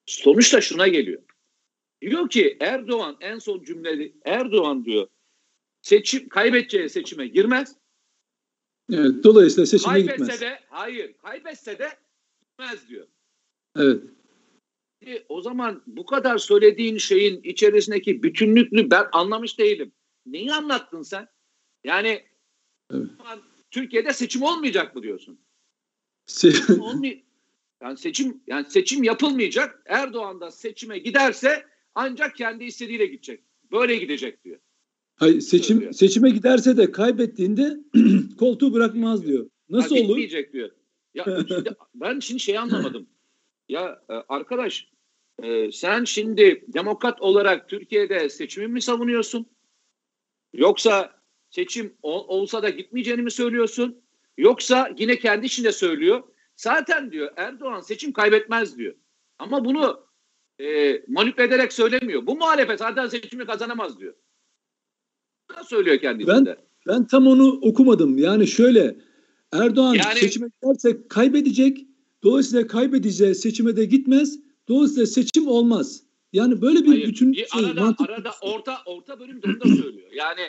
Sonuçta 0.06 0.60
şuna 0.60 0.88
geliyor. 0.88 1.22
Diyor 2.02 2.30
ki 2.30 2.56
Erdoğan 2.60 3.16
en 3.20 3.38
son 3.38 3.64
cümleli 3.64 4.14
Erdoğan 4.24 4.84
diyor 4.84 5.08
seçim 5.82 6.28
kaybedeceği 6.28 6.90
seçime 6.90 7.26
girmez. 7.26 7.76
Evet, 8.92 9.24
dolayısıyla 9.24 9.66
seçime 9.66 9.92
kaybetse 9.92 10.16
gitmez. 10.16 10.40
de 10.40 10.60
hayır, 10.68 11.12
kaybetse 11.12 11.78
de 11.78 11.88
gitmez 12.40 12.88
diyor. 12.88 13.06
Evet. 13.76 14.02
E, 15.06 15.24
o 15.28 15.40
zaman 15.42 15.82
bu 15.86 16.06
kadar 16.06 16.38
söylediğin 16.38 16.98
şeyin 16.98 17.42
içerisindeki 17.42 18.22
bütünlüklü 18.22 18.90
ben 18.90 19.04
anlamış 19.12 19.58
değilim. 19.58 19.92
Neyi 20.26 20.52
anlattın 20.52 21.02
sen? 21.02 21.28
Yani 21.84 22.24
evet. 22.92 23.06
Türkiye'de 23.70 24.12
seçim 24.12 24.42
olmayacak 24.42 24.96
mı 24.96 25.02
diyorsun? 25.02 25.38
Se- 26.28 26.80
Olmay 26.80 27.22
Yani 27.82 27.96
seçim 27.96 28.42
yani 28.46 28.66
seçim 28.70 29.02
yapılmayacak. 29.02 29.82
Erdoğan 29.86 30.40
da 30.40 30.50
seçime 30.50 30.98
giderse 30.98 31.66
ancak 31.94 32.36
kendi 32.36 32.64
istediğiyle 32.64 33.06
gidecek. 33.06 33.40
Böyle 33.72 33.96
gidecek 33.96 34.44
diyor. 34.44 34.58
Hayır, 35.16 35.40
seçim 35.40 35.76
Söylüyor. 35.76 35.92
seçime 35.92 36.30
giderse 36.30 36.76
de 36.76 36.92
kaybettiğinde 36.92 37.76
koltuğu 38.38 38.72
bırakmaz 38.72 39.26
diyor. 39.26 39.50
Nasıl 39.68 39.96
ha, 39.96 40.00
olur? 40.00 40.08
Gitmeyecek 40.08 40.52
diyor. 40.52 40.70
Ya 41.14 41.24
ben 41.94 42.20
şimdi 42.20 42.40
şey 42.40 42.58
anlamadım. 42.58 43.06
Ya 43.70 44.02
e, 44.10 44.14
arkadaş 44.28 44.88
e, 45.42 45.72
sen 45.72 46.04
şimdi 46.04 46.64
demokrat 46.68 47.22
olarak 47.22 47.68
Türkiye'de 47.68 48.28
seçimi 48.28 48.68
mi 48.68 48.82
savunuyorsun? 48.82 49.46
Yoksa 50.52 51.14
seçim 51.50 51.94
ol, 52.02 52.24
olsa 52.28 52.62
da 52.62 52.70
gitmeyeceğini 52.70 53.22
mi 53.22 53.30
söylüyorsun? 53.30 54.02
Yoksa 54.38 54.90
yine 54.98 55.18
kendi 55.18 55.46
içinde 55.46 55.72
söylüyor. 55.72 56.22
Zaten 56.56 57.12
diyor 57.12 57.32
Erdoğan 57.36 57.80
seçim 57.80 58.12
kaybetmez 58.12 58.78
diyor. 58.78 58.94
Ama 59.38 59.64
bunu 59.64 60.06
e, 60.60 61.02
manipüle 61.08 61.46
ederek 61.46 61.72
söylemiyor. 61.72 62.26
Bu 62.26 62.36
muhalefet 62.36 62.78
zaten 62.78 63.06
seçimi 63.06 63.46
kazanamaz 63.46 64.00
diyor. 64.00 64.14
Ne 65.56 65.64
söylüyor 65.64 65.98
kendi 65.98 66.26
ben, 66.26 66.34
içinde. 66.34 66.56
Ben 66.86 67.06
tam 67.06 67.26
onu 67.26 67.60
okumadım. 67.62 68.18
Yani 68.18 68.46
şöyle 68.46 68.96
Erdoğan 69.52 69.94
yani, 69.94 70.18
seçime 70.18 70.48
giderse 70.62 71.08
kaybedecek. 71.08 71.89
Dolayısıyla 72.22 72.66
kaybedeceği 72.66 73.34
seçime 73.34 73.76
de 73.76 73.84
gitmez. 73.84 74.38
Dolayısıyla 74.68 75.06
seçim 75.06 75.48
olmaz. 75.48 76.02
Yani 76.32 76.62
böyle 76.62 76.82
bir 76.82 76.88
hayır, 76.88 77.08
bütün 77.08 77.32
bir 77.32 77.46
şey, 77.46 77.64
arada, 77.64 77.94
arada 77.98 78.30
orta 78.42 78.82
orta 78.86 79.20
bölüm 79.20 79.42
de 79.42 79.46
onu 79.46 79.60
da 79.60 79.82
söylüyor. 79.82 80.10
Yani 80.12 80.40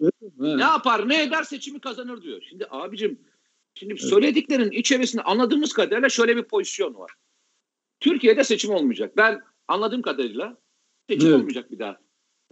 evet, 0.00 0.14
ne 0.38 0.62
yapar 0.62 1.08
ne 1.08 1.22
eder 1.22 1.42
seçimi 1.42 1.80
kazanır 1.80 2.22
diyor. 2.22 2.42
Şimdi 2.48 2.66
abicim 2.70 3.20
şimdi 3.74 3.92
evet. 3.92 4.02
söylediklerinin 4.02 4.70
içerisinde 4.70 5.22
anladığımız 5.22 5.72
kadarıyla 5.72 6.08
şöyle 6.08 6.36
bir 6.36 6.42
pozisyon 6.42 6.94
var. 6.94 7.10
Türkiye'de 8.00 8.44
seçim 8.44 8.70
olmayacak. 8.70 9.16
Ben 9.16 9.42
anladığım 9.68 10.02
kadarıyla 10.02 10.56
seçim 11.08 11.28
evet. 11.28 11.38
olmayacak 11.38 11.70
bir 11.70 11.78
daha. 11.78 12.00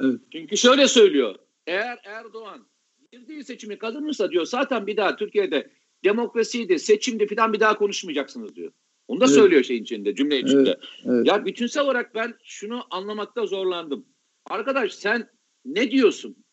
Evet. 0.00 0.20
Çünkü 0.32 0.56
şöyle 0.56 0.88
söylüyor. 0.88 1.35
Eğer 1.66 1.99
Erdoğan 2.04 2.66
girdiği 3.12 3.44
seçimi 3.44 3.78
kazanırsa 3.78 4.30
diyor 4.30 4.46
zaten 4.46 4.87
bir 4.87 4.96
daha 4.96 5.16
Türkiye'de 5.16 5.70
demokrasiydi, 6.04 6.78
seçimdi 6.78 7.26
falan 7.26 7.52
bir 7.52 7.60
daha 7.60 7.78
konuşmayacaksınız 7.78 8.56
diyor. 8.56 8.72
Onu 9.08 9.20
da 9.20 9.24
evet. 9.24 9.34
söylüyor 9.34 9.62
şeyin 9.62 9.82
içinde, 9.82 10.14
cümle 10.14 10.38
içinde. 10.38 10.68
Evet. 10.68 10.78
Evet. 11.04 11.26
Ya 11.26 11.44
bütünsel 11.44 11.84
olarak 11.84 12.14
ben 12.14 12.34
şunu 12.44 12.86
anlamakta 12.90 13.46
zorlandım. 13.46 14.06
Arkadaş 14.46 14.94
sen 14.94 15.30
ne 15.64 15.90
diyorsun? 15.90 16.44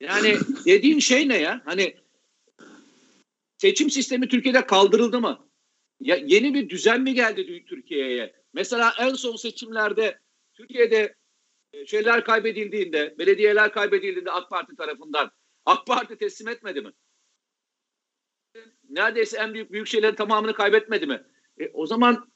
Yani 0.00 0.36
dediğin 0.66 0.98
şey 0.98 1.28
ne 1.28 1.38
ya? 1.38 1.62
Hani 1.64 1.96
seçim 3.58 3.90
sistemi 3.90 4.28
Türkiye'de 4.28 4.66
kaldırıldı 4.66 5.20
mı? 5.20 5.48
Ya 6.00 6.16
yeni 6.16 6.54
bir 6.54 6.68
düzen 6.68 7.00
mi 7.00 7.14
geldi 7.14 7.64
Türkiye'ye? 7.68 8.34
Mesela 8.54 8.92
en 9.00 9.14
son 9.14 9.36
seçimlerde 9.36 10.18
Türkiye'de 10.54 11.14
e, 11.72 11.86
şeyler 11.86 12.24
kaybedildiğinde, 12.24 13.14
belediyeler 13.18 13.72
kaybedildiğinde 13.72 14.30
AK 14.30 14.50
Parti 14.50 14.76
tarafından 14.76 15.30
AK 15.64 15.86
Parti 15.86 16.16
teslim 16.16 16.48
etmedi 16.48 16.80
mi? 16.80 16.92
Neredeyse 18.92 19.38
en 19.38 19.54
büyük 19.54 19.72
büyük 19.72 19.86
şeylerin 19.86 20.14
tamamını 20.14 20.54
kaybetmedi 20.54 21.06
mi? 21.06 21.22
E, 21.60 21.68
o 21.74 21.86
zaman 21.86 22.28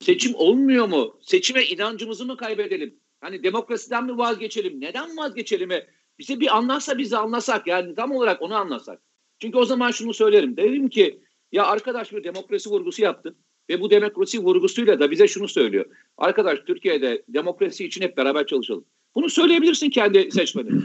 seçim 0.00 0.34
olmuyor 0.34 0.86
mu? 0.86 1.18
Seçime 1.22 1.64
inancımızı 1.64 2.26
mı 2.26 2.36
kaybedelim? 2.36 3.00
Hani 3.20 3.42
demokrasiden 3.42 4.04
mi 4.04 4.18
vazgeçelim? 4.18 4.80
Neden 4.80 5.16
vazgeçelim? 5.16 5.70
E, 5.70 5.86
bize 6.18 6.40
bir 6.40 6.56
anlatsa 6.56 6.98
bizi 6.98 7.16
anlasak 7.16 7.66
yani 7.66 7.94
tam 7.94 8.12
olarak 8.12 8.42
onu 8.42 8.54
anlasak. 8.54 9.02
Çünkü 9.38 9.58
o 9.58 9.64
zaman 9.64 9.90
şunu 9.90 10.14
söylerim. 10.14 10.56
Dedim 10.56 10.88
ki 10.88 11.20
ya 11.52 11.66
arkadaş 11.66 12.12
bir 12.12 12.24
demokrasi 12.24 12.70
vurgusu 12.70 13.02
yaptı. 13.02 13.36
Ve 13.70 13.80
bu 13.80 13.90
demokrasi 13.90 14.38
vurgusuyla 14.38 15.00
da 15.00 15.10
bize 15.10 15.28
şunu 15.28 15.48
söylüyor. 15.48 15.84
Arkadaş 16.16 16.58
Türkiye'de 16.66 17.22
demokrasi 17.28 17.84
için 17.84 18.02
hep 18.02 18.16
beraber 18.16 18.46
çalışalım. 18.46 18.84
Bunu 19.14 19.30
söyleyebilirsin 19.30 19.90
kendi 19.90 20.30
seçmenine. 20.30 20.80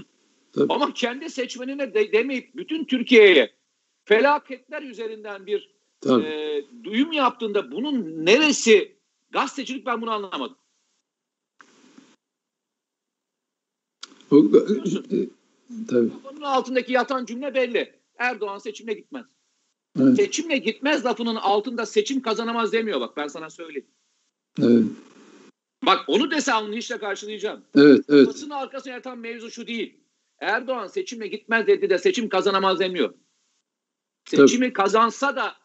Ama 0.70 0.94
kendi 0.94 1.30
seçmenine 1.30 1.94
de, 1.94 2.12
demeyip 2.12 2.56
bütün 2.56 2.86
Türkiye'ye 2.86 3.56
felaketler 4.06 4.82
üzerinden 4.82 5.46
bir 5.46 5.76
e, 6.06 6.64
duyum 6.84 7.12
yaptığında 7.12 7.72
bunun 7.72 8.26
neresi 8.26 8.98
gazetecilik 9.30 9.86
ben 9.86 10.02
bunu 10.02 10.12
anlamadım. 10.12 10.58
O, 14.32 14.38
e, 14.38 15.28
tabii. 15.88 16.12
Bunun 16.24 16.42
altındaki 16.42 16.94
yatan 16.94 17.26
cümle 17.26 17.54
belli. 17.54 17.94
Erdoğan 18.18 18.58
seçimle 18.58 18.94
gitmez. 18.94 19.26
Evet. 20.02 20.16
Seçimle 20.16 20.58
gitmez 20.58 21.06
lafının 21.06 21.36
altında 21.36 21.86
seçim 21.86 22.22
kazanamaz 22.22 22.74
demiyor 22.74 23.02
bak 23.02 23.18
ben 23.18 23.28
sana 23.28 23.50
söyleyeyim. 23.50 23.88
Evet. 24.62 24.84
Bak 25.86 26.00
onu 26.08 26.32
dese 26.32 26.54
anlayışla 26.54 27.00
karşılayacağım. 27.00 27.62
Evet, 27.76 28.06
evet. 28.10 28.28
Basının 28.28 28.50
arkasına 28.50 28.94
yatan 28.94 29.18
mevzu 29.18 29.52
şu 29.52 29.68
değil. 29.68 29.98
Erdoğan 30.40 30.88
seçimle 30.88 31.28
gitmez 31.28 31.68
dedi 31.68 31.90
de 31.90 31.98
seçim 31.98 32.30
kazanamaz 32.30 32.80
demiyor. 32.80 33.14
Seçimi 34.26 34.66
Tabii. 34.66 34.74
kazansa 34.74 35.36
da 35.36 35.56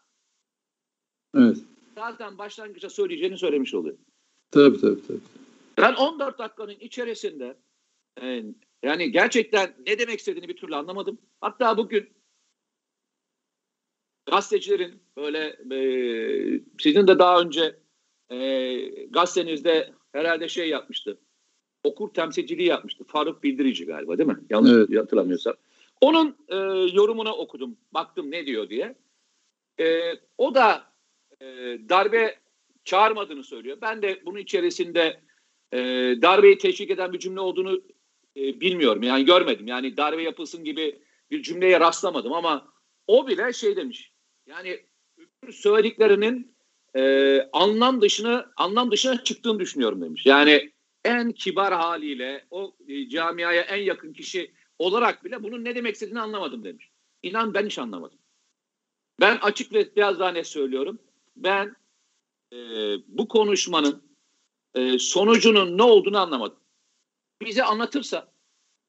evet. 1.37 1.57
zaten 1.95 2.38
başlangıçta 2.38 2.90
söyleyeceğini 2.90 3.38
söylemiş 3.38 3.75
oluyor. 3.75 3.97
Tabii 4.50 4.81
tabii 4.81 5.07
tabii. 5.07 5.21
Ben 5.79 5.95
14 5.95 6.38
dakikanın 6.38 6.76
içerisinde 6.81 7.57
e, 8.23 8.45
yani 8.83 9.12
gerçekten 9.12 9.75
ne 9.87 9.99
demek 9.99 10.19
istediğini 10.19 10.49
bir 10.49 10.57
türlü 10.57 10.76
anlamadım. 10.76 11.19
Hatta 11.40 11.76
bugün 11.76 12.09
gazetecilerin 14.31 15.02
böyle 15.17 15.57
e, 15.75 16.61
sizin 16.79 17.07
de 17.07 17.19
daha 17.19 17.40
önce 17.40 17.76
e, 18.31 18.76
gazetenizde 19.11 19.93
herhalde 20.12 20.49
şey 20.49 20.69
yapmıştı. 20.69 21.19
Okur 21.85 22.09
temsilciliği 22.09 22.69
yapmıştı. 22.69 23.05
Faruk 23.05 23.43
Bildirici 23.43 23.87
galiba 23.87 24.19
değil 24.19 24.29
mi? 24.29 24.38
Yanlış 24.50 24.73
evet. 24.73 25.02
hatırlamıyorsam. 25.02 25.55
Onun 26.00 26.37
e, 26.49 26.57
yorumuna 26.95 27.35
okudum. 27.35 27.76
Baktım 27.92 28.30
ne 28.30 28.47
diyor 28.47 28.71
diye. 28.71 28.95
E, 29.80 30.12
o 30.38 30.54
da 30.54 30.92
e, 31.40 31.47
darbe 31.88 32.38
çağırmadığını 32.85 33.45
söylüyor. 33.45 33.78
Ben 33.80 34.02
de 34.02 34.23
bunun 34.26 34.38
içerisinde 34.38 35.21
e, 35.73 35.78
darbeyi 36.23 36.59
teşvik 36.59 36.90
eden 36.90 37.12
bir 37.12 37.19
cümle 37.19 37.40
olduğunu 37.40 37.83
e, 38.37 38.61
bilmiyorum. 38.61 39.02
Yani 39.02 39.25
görmedim. 39.25 39.66
Yani 39.66 39.97
darbe 39.97 40.23
yapılsın 40.23 40.64
gibi 40.64 41.02
bir 41.30 41.42
cümleye 41.42 41.80
rastlamadım 41.80 42.33
ama 42.33 42.73
o 43.07 43.28
bile 43.28 43.52
şey 43.52 43.76
demiş. 43.76 44.12
Yani 44.47 44.80
söylediklerinin 45.50 46.54
e, 46.97 47.40
anlam 47.52 48.00
dışına 48.00 48.52
anlam 48.57 48.90
dışına 48.90 49.25
çıktığını 49.25 49.59
düşünüyorum 49.59 50.02
demiş. 50.02 50.26
Yani 50.26 50.73
en 51.04 51.33
kibar 51.33 51.75
haliyle 51.75 52.47
o 52.50 52.76
e, 52.88 53.09
camiaya 53.09 53.62
en 53.62 53.83
yakın 53.83 54.12
kişi 54.12 54.52
olarak 54.81 55.25
bile 55.25 55.43
bunun 55.43 55.65
ne 55.65 55.75
demek 55.75 55.95
istediğini 55.95 56.21
anlamadım 56.21 56.65
demiş. 56.65 56.91
İnan 57.23 57.55
ben 57.55 57.67
hiç 57.67 57.79
anlamadım. 57.79 58.19
Ben 59.21 59.39
açık 59.43 59.73
ve 59.73 59.97
biraz 59.97 60.19
daha 60.19 60.33
net 60.33 60.47
söylüyorum. 60.47 60.99
Ben 61.37 61.77
e, 62.53 62.57
bu 63.09 63.29
konuşmanın 63.29 64.03
e, 64.75 64.99
sonucunun 64.99 65.79
ne 65.79 65.83
olduğunu 65.83 66.19
anlamadım. 66.19 66.59
Bize 67.43 67.63
anlatırsa 67.63 68.33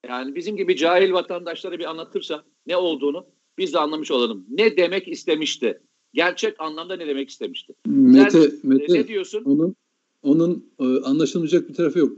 yani 0.08 0.36
bizim 0.36 0.58
gibi 0.58 0.76
cahil 0.76 1.14
vatandaşlara 1.14 1.80
bir 1.80 1.90
anlatırsa 1.90 2.44
ne 2.68 2.78
olduğunu 2.78 3.26
biz 3.58 3.74
de 3.74 3.80
anlamış 3.80 4.12
olalım. 4.12 4.46
Ne 4.50 4.78
demek 4.78 5.08
istemişti? 5.08 5.82
Gerçek 6.14 6.62
anlamda 6.62 6.96
ne 6.96 7.08
demek 7.08 7.30
istemişti? 7.30 7.74
Mete, 7.86 8.30
Sen, 8.30 8.42
e, 8.42 8.52
Mete 8.64 8.94
ne 8.94 9.08
diyorsun? 9.08 9.44
Onun 9.44 9.76
onun 10.22 10.74
e, 10.80 10.84
anlaşılmayacak 10.84 11.70
bir 11.70 11.74
tarafı 11.74 12.00
yok. 12.00 12.18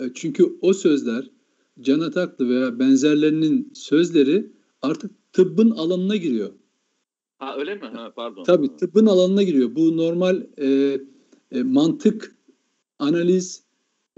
E, 0.00 0.04
çünkü 0.14 0.58
o 0.60 0.72
sözler 0.72 1.30
Can 1.82 2.00
Ataklı 2.00 2.48
veya 2.48 2.78
benzerlerinin 2.78 3.72
sözleri 3.74 4.52
artık 4.82 5.10
tıbbın 5.32 5.70
alanına 5.70 6.16
giriyor. 6.16 6.50
Ha 7.38 7.56
öyle 7.58 7.74
mi? 7.74 7.86
Ha, 7.94 8.12
pardon. 8.16 8.44
Tabii 8.44 8.76
tıbbın 8.76 9.06
alanına 9.06 9.42
giriyor. 9.42 9.74
Bu 9.74 9.96
normal 9.96 10.46
e, 10.58 11.00
e, 11.52 11.62
mantık, 11.62 12.36
analiz 12.98 13.62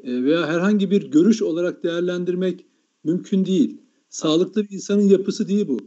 e, 0.03 0.25
veya 0.25 0.47
herhangi 0.47 0.91
bir 0.91 1.11
görüş 1.11 1.43
olarak 1.43 1.83
değerlendirmek 1.85 2.67
mümkün 3.05 3.45
değil. 3.45 3.81
Sağlıklı 4.09 4.63
bir 4.63 4.71
insanın 4.71 5.09
yapısı 5.09 5.49
değil 5.49 5.69
bu. 5.69 5.79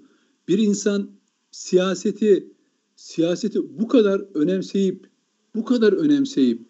Bir 0.47 0.57
insan 0.57 1.09
siyaseti 1.51 2.51
siyaseti 2.95 3.79
bu 3.79 3.87
kadar 3.87 4.21
önemseyip 4.33 5.09
bu 5.55 5.65
kadar 5.65 5.93
önemseyip 5.93 6.61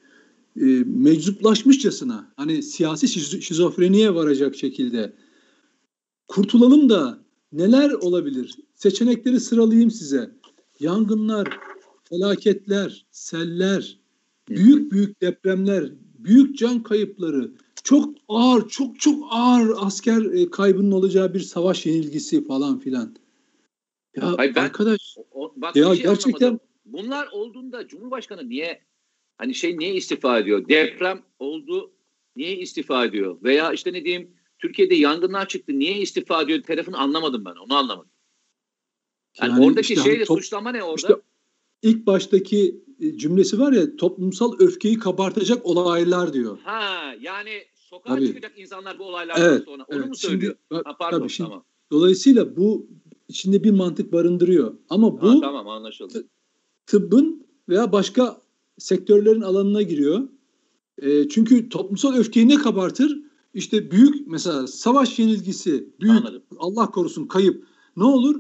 e, 0.62 0.66
meczuplaşmışçasına 0.86 2.34
hani 2.38 2.64
siyasi 2.64 3.08
şizofreniye 3.42 4.16
varacak 4.16 4.56
şekilde 4.56 5.14
kurtulalım 6.28 6.90
da 6.90 7.20
neler 7.52 7.92
olabilir? 7.92 8.56
Seçenekleri 8.74 9.40
sıralayayım 9.40 9.92
size. 9.92 10.32
Yangınlar, 10.80 11.60
felaketler, 12.10 13.06
seller, 13.12 14.00
büyük 14.50 14.92
büyük 14.92 15.22
depremler, 15.22 15.92
büyük 16.20 16.58
can 16.58 16.84
kayıpları, 16.84 17.52
çok 17.84 18.16
ağır, 18.28 18.68
çok 18.68 19.00
çok 19.00 19.28
ağır 19.30 19.74
asker 19.78 20.22
e, 20.22 20.50
kaybının 20.50 20.92
olacağı 20.92 21.34
bir 21.34 21.40
savaş 21.40 21.86
yenilgisi 21.86 22.44
falan 22.44 22.80
filan. 22.80 23.16
Ya 24.16 24.38
Hayır 24.38 24.56
ben, 24.56 24.64
arkadaş 24.64 25.18
o, 25.32 25.54
bak 25.56 25.76
ya 25.76 25.96
şey 25.96 26.04
gerçekten 26.04 26.46
anlamadım. 26.46 26.68
bunlar 26.86 27.28
olduğunda 27.32 27.88
Cumhurbaşkanı 27.88 28.50
niye 28.50 28.82
Hani 29.38 29.56
şey 29.56 29.78
niye 29.78 29.94
istifa 29.94 30.40
ediyor? 30.40 30.68
Deprem 30.70 31.24
oldu 31.40 31.92
niye 32.36 32.58
istifa 32.58 33.06
ediyor? 33.06 33.38
Veya 33.44 33.74
işte 33.74 33.94
ne 33.94 34.06
diyeyim 34.06 34.32
Türkiye'de 34.60 34.96
yangınlar 34.96 35.48
çıktı 35.48 35.80
niye 35.80 35.98
istifa 35.98 36.42
ediyor 36.42 36.64
tarafını 36.64 36.98
anlamadım 36.98 37.46
ben 37.46 37.56
onu 37.56 37.78
anlamadım. 37.78 38.12
Yani, 39.42 39.52
yani 39.52 39.66
oradaki 39.66 39.94
işte 39.94 40.10
şeyle 40.10 40.26
top, 40.26 40.38
suçlama 40.38 40.72
ne 40.72 40.84
orada? 40.84 40.96
İşte 40.96 41.14
ilk 41.82 42.08
baştaki 42.08 42.84
e, 43.00 43.18
cümlesi 43.18 43.60
var 43.60 43.74
ya 43.74 43.96
toplumsal 43.96 44.60
öfkeyi 44.60 45.00
kabartacak 45.00 45.66
olaylar 45.66 46.34
diyor. 46.34 46.58
Ha 46.64 47.16
yani 47.20 47.64
sokağa 47.76 48.16
tabii. 48.16 48.28
çıkacak 48.28 48.60
insanlar 48.60 49.00
bu 49.00 49.04
olaylardan 49.04 49.50
evet, 49.50 49.66
sonra 49.66 49.84
onu 49.88 49.98
evet. 49.98 50.08
mu 50.08 50.16
söylüyor? 50.16 50.56
Şimdi, 50.72 50.84
ha, 50.86 50.98
pardon 51.00 51.20
tabii, 51.20 51.30
şimdi, 51.30 51.50
tamam. 51.50 51.66
Dolayısıyla 51.92 52.56
bu 52.58 52.88
içinde 53.28 53.64
bir 53.64 53.72
mantık 53.72 54.14
barındırıyor. 54.14 54.74
Ama 54.90 55.22
bu 55.22 55.36
ha, 55.36 55.42
tamam 55.42 55.68
anlaşıldı. 55.68 56.28
Tıbbın 56.86 57.48
veya 57.70 57.92
başka 57.92 58.42
sektörlerin 58.78 59.42
alanına 59.42 59.82
giriyor. 59.82 60.28
E, 60.98 61.30
çünkü 61.30 61.70
toplumsal 61.70 62.14
öfkeyi 62.14 62.48
ne 62.48 62.56
kabartır? 62.56 63.20
İşte 63.54 63.92
büyük 63.92 64.28
mesela 64.28 64.68
savaş 64.68 65.20
yenilgisi, 65.20 65.90
büyük 66.02 66.18
Anladım. 66.18 66.44
Allah 66.58 66.92
korusun 66.92 67.26
kayıp. 67.28 67.66
Ne 67.98 68.04
olur? 68.04 68.40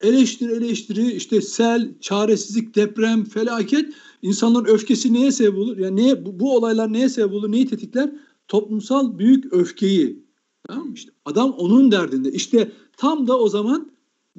Eleştiri 0.00 0.52
eleştiri 0.52 1.12
işte 1.12 1.40
sel, 1.40 1.94
çaresizlik, 2.00 2.74
deprem, 2.74 3.24
felaket 3.24 3.94
insanların 4.22 4.64
öfkesi 4.64 5.12
neye 5.12 5.32
sebep 5.32 5.58
olur? 5.58 5.78
Yani 5.78 5.96
neye, 5.96 6.26
bu, 6.26 6.40
bu 6.40 6.56
olaylar 6.56 6.92
neye 6.92 7.08
sebep 7.08 7.32
olur? 7.32 7.52
Neyi 7.52 7.66
tetikler? 7.66 8.12
Toplumsal 8.48 9.18
büyük 9.18 9.52
öfkeyi. 9.52 10.24
Tamam 10.68 10.94
işte 10.94 11.12
adam 11.24 11.50
onun 11.52 11.90
derdinde. 11.90 12.32
İşte 12.32 12.72
tam 12.96 13.26
da 13.26 13.38
o 13.38 13.48
zaman 13.48 13.90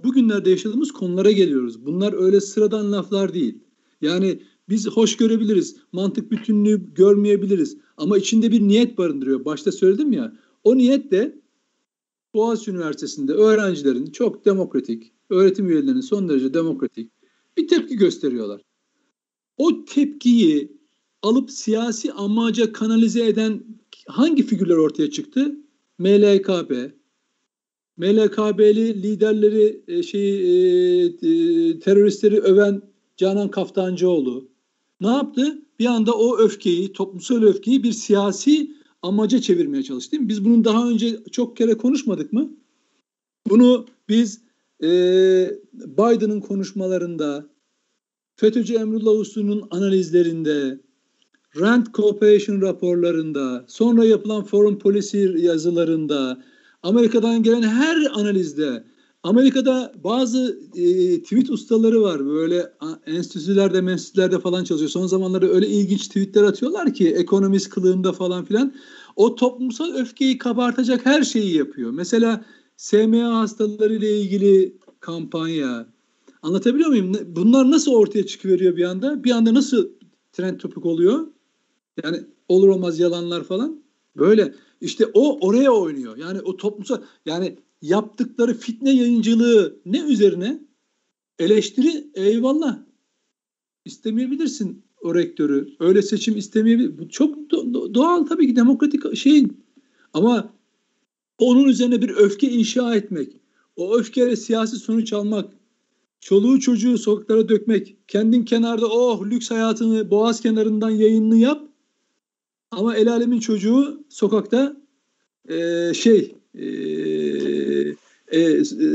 bugünlerde 0.03 0.49
yaşadığımız 0.49 0.91
konulara 0.91 1.31
geliyoruz. 1.31 1.85
Bunlar 1.85 2.13
öyle 2.13 2.41
sıradan 2.41 2.91
laflar 2.91 3.33
değil. 3.33 3.59
Yani 4.01 4.39
biz 4.69 4.87
hoş 4.87 5.17
görebiliriz. 5.17 5.75
Mantık 5.91 6.31
bütünlüğü 6.31 6.93
görmeyebiliriz. 6.93 7.77
Ama 7.97 8.17
içinde 8.17 8.51
bir 8.51 8.61
niyet 8.61 8.97
barındırıyor. 8.97 9.45
Başta 9.45 9.71
söyledim 9.71 10.11
ya. 10.11 10.37
O 10.63 10.77
niyet 10.77 11.11
de 11.11 11.39
Boğaziçi 12.33 12.71
Üniversitesi'nde 12.71 13.33
öğrencilerin 13.33 14.05
çok 14.05 14.45
demokratik, 14.45 15.11
öğretim 15.29 15.69
üyelerinin 15.69 16.01
son 16.01 16.29
derece 16.29 16.53
demokratik 16.53 17.11
bir 17.57 17.67
tepki 17.67 17.95
gösteriyorlar. 17.95 18.61
O 19.57 19.85
tepkiyi 19.85 20.79
alıp 21.21 21.51
siyasi 21.51 22.13
amaca 22.13 22.71
kanalize 22.71 23.27
eden 23.27 23.63
hangi 24.07 24.43
figürler 24.43 24.75
ortaya 24.75 25.11
çıktı? 25.11 25.55
MLKP, 25.97 26.93
MLKB'li 27.97 29.03
liderleri 29.03 29.83
e, 29.87 30.03
şey 30.03 30.29
e, 30.29 31.05
e, 31.05 31.79
teröristleri 31.79 32.39
öven 32.39 32.81
Canan 33.17 33.51
Kaftancıoğlu 33.51 34.48
ne 35.01 35.07
yaptı? 35.07 35.61
Bir 35.79 35.85
anda 35.85 36.13
o 36.13 36.37
öfkeyi, 36.37 36.93
toplumsal 36.93 37.43
öfkeyi 37.43 37.83
bir 37.83 37.91
siyasi 37.91 38.71
amaca 39.01 39.41
çevirmeye 39.41 39.83
çalıştı. 39.83 40.11
Değil 40.11 40.23
mi? 40.23 40.29
Biz 40.29 40.45
bunun 40.45 40.65
daha 40.65 40.89
önce 40.89 41.23
çok 41.31 41.57
kere 41.57 41.77
konuşmadık 41.77 42.33
mı? 42.33 42.49
Bunu 43.49 43.85
biz 44.09 44.41
e, 44.83 44.87
Biden'ın 45.73 46.41
konuşmalarında, 46.41 47.49
FETÖ'cü 48.35 48.75
Emrullah 48.75 49.19
Uslu'nun 49.19 49.67
analizlerinde, 49.71 50.79
Rand 51.59 51.85
Cooperation 51.93 52.61
raporlarında, 52.61 53.65
sonra 53.67 54.05
yapılan 54.05 54.43
Foreign 54.43 54.75
Policy 54.75 55.23
yazılarında, 55.23 56.43
Amerika'dan 56.83 57.43
gelen 57.43 57.61
her 57.61 57.97
analizde 58.13 58.83
Amerika'da 59.23 59.93
bazı 60.03 60.59
e, 60.75 61.21
tweet 61.21 61.49
ustaları 61.49 62.01
var. 62.01 62.25
Böyle 62.25 62.73
enstitülerde, 63.05 63.81
menstitülerde 63.81 64.39
falan 64.39 64.63
çalışıyor. 64.63 64.89
Son 64.89 65.07
zamanlarda 65.07 65.47
öyle 65.47 65.67
ilginç 65.67 66.07
tweetler 66.07 66.43
atıyorlar 66.43 66.93
ki 66.93 67.09
ekonomist 67.09 67.69
kılığında 67.69 68.11
falan 68.13 68.45
filan. 68.45 68.73
O 69.15 69.35
toplumsal 69.35 69.93
öfkeyi 69.93 70.37
kabartacak 70.37 71.05
her 71.05 71.23
şeyi 71.23 71.57
yapıyor. 71.57 71.91
Mesela 71.91 72.45
SMA 72.77 73.39
hastaları 73.39 73.95
ile 73.95 74.21
ilgili 74.21 74.77
kampanya. 74.99 75.87
Anlatabiliyor 76.41 76.89
muyum? 76.89 77.13
Bunlar 77.27 77.71
nasıl 77.71 77.91
ortaya 77.91 78.25
çıkıveriyor 78.25 78.75
bir 78.75 78.83
anda? 78.83 79.23
Bir 79.23 79.31
anda 79.31 79.53
nasıl 79.53 79.89
trend 80.31 80.59
topik 80.59 80.85
oluyor? 80.85 81.27
Yani 82.03 82.17
olur 82.47 82.67
olmaz 82.67 82.99
yalanlar 82.99 83.43
falan. 83.43 83.83
Böyle 84.17 84.53
işte 84.81 85.05
o 85.13 85.47
oraya 85.47 85.71
oynuyor. 85.71 86.17
Yani 86.17 86.41
o 86.41 86.57
toplumsal 86.57 87.01
yani 87.25 87.57
yaptıkları 87.81 88.53
fitne 88.53 88.91
yayıncılığı 88.91 89.79
ne 89.85 89.99
üzerine? 89.99 90.59
Eleştiri 91.39 92.07
eyvallah. 92.13 92.79
İstemeyebilirsin 93.85 94.83
o 95.01 95.15
rektörü. 95.15 95.69
Öyle 95.79 96.01
seçim 96.01 96.37
istemeyebilir. 96.37 96.97
Bu 96.97 97.09
çok 97.09 97.37
do- 97.37 97.93
doğal 97.93 98.25
tabii 98.25 98.47
ki 98.47 98.55
demokratik 98.55 99.15
şeyin. 99.15 99.63
Ama 100.13 100.53
onun 101.37 101.65
üzerine 101.65 102.01
bir 102.01 102.09
öfke 102.09 102.49
inşa 102.49 102.95
etmek, 102.95 103.35
o 103.75 103.97
öfkeyle 103.97 104.35
siyasi 104.35 104.75
sonuç 104.75 105.13
almak, 105.13 105.53
çoluğu 106.19 106.59
çocuğu 106.59 106.97
sokaklara 106.97 107.49
dökmek, 107.49 107.95
kendin 108.07 108.45
kenarda 108.45 108.87
oh 108.87 109.25
lüks 109.25 109.51
hayatını 109.51 110.11
boğaz 110.11 110.41
kenarından 110.41 110.89
yayınını 110.89 111.37
yap 111.37 111.69
ama 112.71 112.95
el 112.95 113.11
alemin 113.11 113.39
çocuğu 113.39 114.03
sokakta 114.09 114.77
e, 115.49 115.91
şey 115.93 116.35
e, 116.55 116.65
e, 118.31 118.39
e, 118.39 118.85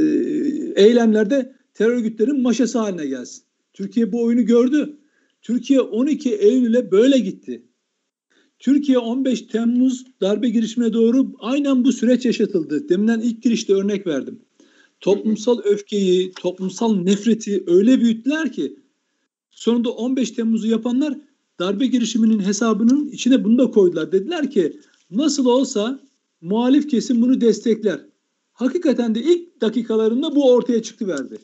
eylemlerde 0.76 1.52
terör 1.74 1.96
örgütlerin 1.96 2.42
maşası 2.42 2.78
haline 2.78 3.06
gelsin. 3.06 3.44
Türkiye 3.72 4.12
bu 4.12 4.22
oyunu 4.22 4.42
gördü. 4.42 4.96
Türkiye 5.42 5.80
12 5.80 6.34
Eylül'e 6.34 6.90
böyle 6.90 7.18
gitti. 7.18 7.62
Türkiye 8.58 8.98
15 8.98 9.42
Temmuz 9.42 10.04
darbe 10.20 10.48
girişimine 10.48 10.92
doğru 10.92 11.32
aynen 11.38 11.84
bu 11.84 11.92
süreç 11.92 12.24
yaşatıldı. 12.24 12.88
Deminden 12.88 13.20
ilk 13.20 13.42
girişte 13.42 13.74
örnek 13.74 14.06
verdim. 14.06 14.40
Toplumsal 15.00 15.58
öfkeyi, 15.64 16.32
toplumsal 16.32 16.96
nefreti 16.96 17.64
öyle 17.66 18.00
büyüttüler 18.00 18.52
ki 18.52 18.76
sonunda 19.50 19.90
15 19.90 20.30
Temmuz'u 20.30 20.66
yapanlar 20.66 21.18
darbe 21.58 21.86
girişiminin 21.86 22.40
hesabının 22.40 23.08
içine 23.08 23.44
bunu 23.44 23.58
da 23.58 23.70
koydular. 23.70 24.12
Dediler 24.12 24.50
ki 24.50 24.80
nasıl 25.10 25.46
olsa 25.46 26.00
muhalif 26.40 26.90
kesim 26.90 27.22
bunu 27.22 27.40
destekler. 27.40 28.00
Hakikaten 28.54 29.14
de 29.14 29.22
ilk 29.22 29.60
dakikalarında 29.60 30.34
bu 30.34 30.52
ortaya 30.52 30.82
çıktı 30.82 31.06
verdi. 31.06 31.38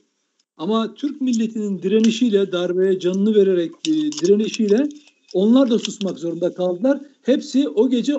Ama 0.56 0.94
Türk 0.94 1.20
milletinin 1.20 1.82
direnişiyle, 1.82 2.52
darbeye 2.52 3.00
canını 3.00 3.34
vererek 3.34 3.72
e, 3.88 3.92
direnişiyle 3.92 4.88
onlar 5.34 5.70
da 5.70 5.78
susmak 5.78 6.18
zorunda 6.18 6.54
kaldılar. 6.54 7.00
Hepsi 7.22 7.68
o 7.68 7.90
gece 7.90 8.14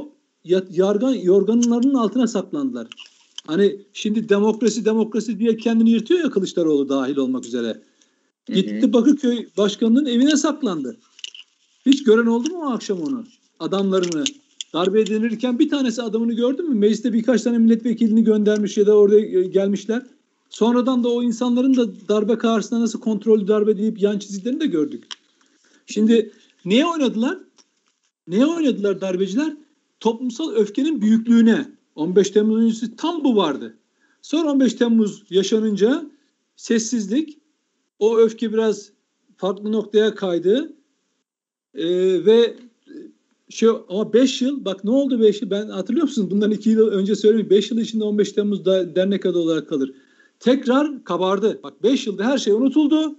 yargan 0.69 1.13
yorganlarının 1.13 1.93
altına 1.93 2.27
saklandılar. 2.27 2.87
Hani 3.47 3.81
şimdi 3.93 4.29
demokrasi 4.29 4.85
demokrasi 4.85 5.39
diye 5.39 5.57
kendini 5.57 5.89
yırtıyor 5.89 6.19
ya 6.19 6.29
Kılıçdaroğlu 6.29 6.89
dahil 6.89 7.17
olmak 7.17 7.45
üzere. 7.45 7.81
Gitti 8.47 8.93
Bakırköy 8.93 9.47
başkanının 9.57 10.05
evine 10.05 10.37
saklandı. 10.37 10.97
Hiç 11.85 12.03
gören 12.03 12.25
oldu 12.25 12.49
mu 12.49 12.59
o 12.65 12.69
akşam 12.69 13.01
onu? 13.01 13.23
Adamlarını. 13.59 14.23
Darbe 14.73 15.01
edilirken 15.01 15.59
bir 15.59 15.69
tanesi 15.69 16.01
adamını 16.01 16.33
gördün 16.33 16.69
mü? 16.69 16.75
Mecliste 16.75 17.13
birkaç 17.13 17.41
tane 17.41 17.57
milletvekilini 17.57 18.23
göndermiş 18.23 18.77
ya 18.77 18.87
da 18.87 18.97
orada 18.97 19.19
e, 19.19 19.43
gelmişler. 19.43 20.03
Sonradan 20.49 21.03
da 21.03 21.09
o 21.09 21.23
insanların 21.23 21.75
da 21.75 22.07
darbe 22.09 22.37
karşısında 22.37 22.79
nasıl 22.79 22.99
kontrollü 22.99 23.47
darbe 23.47 23.77
deyip 23.77 24.01
yan 24.01 24.19
çiziklerini 24.19 24.59
de 24.59 24.65
gördük. 24.65 25.03
Şimdi 25.85 26.31
neye 26.65 26.85
oynadılar? 26.85 27.37
Neye 28.27 28.45
oynadılar 28.45 29.01
darbeciler? 29.01 29.53
Toplumsal 29.99 30.51
öfkenin 30.51 31.01
büyüklüğüne. 31.01 31.65
15 31.95 32.29
Temmuz 32.29 32.57
öncesi 32.57 32.95
tam 32.95 33.23
bu 33.23 33.35
vardı. 33.35 33.77
Sonra 34.21 34.51
15 34.51 34.73
Temmuz 34.73 35.23
yaşanınca 35.29 36.05
sessizlik, 36.55 37.39
o 37.99 38.17
öfke 38.17 38.53
biraz 38.53 38.91
farklı 39.37 39.71
noktaya 39.71 40.15
kaydı. 40.15 40.73
Ee, 41.75 42.25
ve 42.25 42.55
şey 43.51 43.69
ama 43.89 44.13
5 44.13 44.41
yıl 44.41 44.65
bak 44.65 44.83
ne 44.83 44.91
oldu 44.91 45.21
5 45.21 45.41
yıl 45.41 45.49
ben 45.49 45.67
hatırlıyor 45.69 46.07
musun? 46.07 46.31
Bundan 46.31 46.51
2 46.51 46.69
yıl 46.69 46.87
önce 46.87 47.15
söyledim 47.15 47.49
5 47.49 47.71
yıl 47.71 47.77
içinde 47.77 48.03
15 48.03 48.31
Temmuz'da 48.31 48.95
dernek 48.95 49.25
adı 49.25 49.37
olarak 49.37 49.69
kalır. 49.69 49.93
Tekrar 50.39 51.03
kabardı. 51.03 51.59
Bak 51.63 51.83
5 51.83 52.07
yılda 52.07 52.23
her 52.23 52.37
şey 52.37 52.53
unutuldu. 52.53 53.15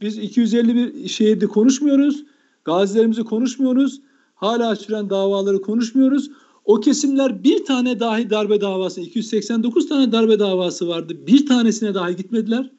Biz 0.00 0.18
251 0.18 1.08
şehirde 1.08 1.46
konuşmuyoruz. 1.46 2.24
Gazilerimizi 2.64 3.24
konuşmuyoruz. 3.24 4.00
Hala 4.34 4.68
açılan 4.68 5.10
davaları 5.10 5.60
konuşmuyoruz. 5.60 6.30
O 6.64 6.80
kesimler 6.80 7.44
bir 7.44 7.64
tane 7.64 8.00
dahi 8.00 8.30
darbe 8.30 8.60
davası, 8.60 9.00
289 9.00 9.88
tane 9.88 10.12
darbe 10.12 10.38
davası 10.38 10.88
vardı. 10.88 11.26
Bir 11.26 11.46
tanesine 11.46 11.94
dahi 11.94 12.16
gitmediler. 12.16 12.70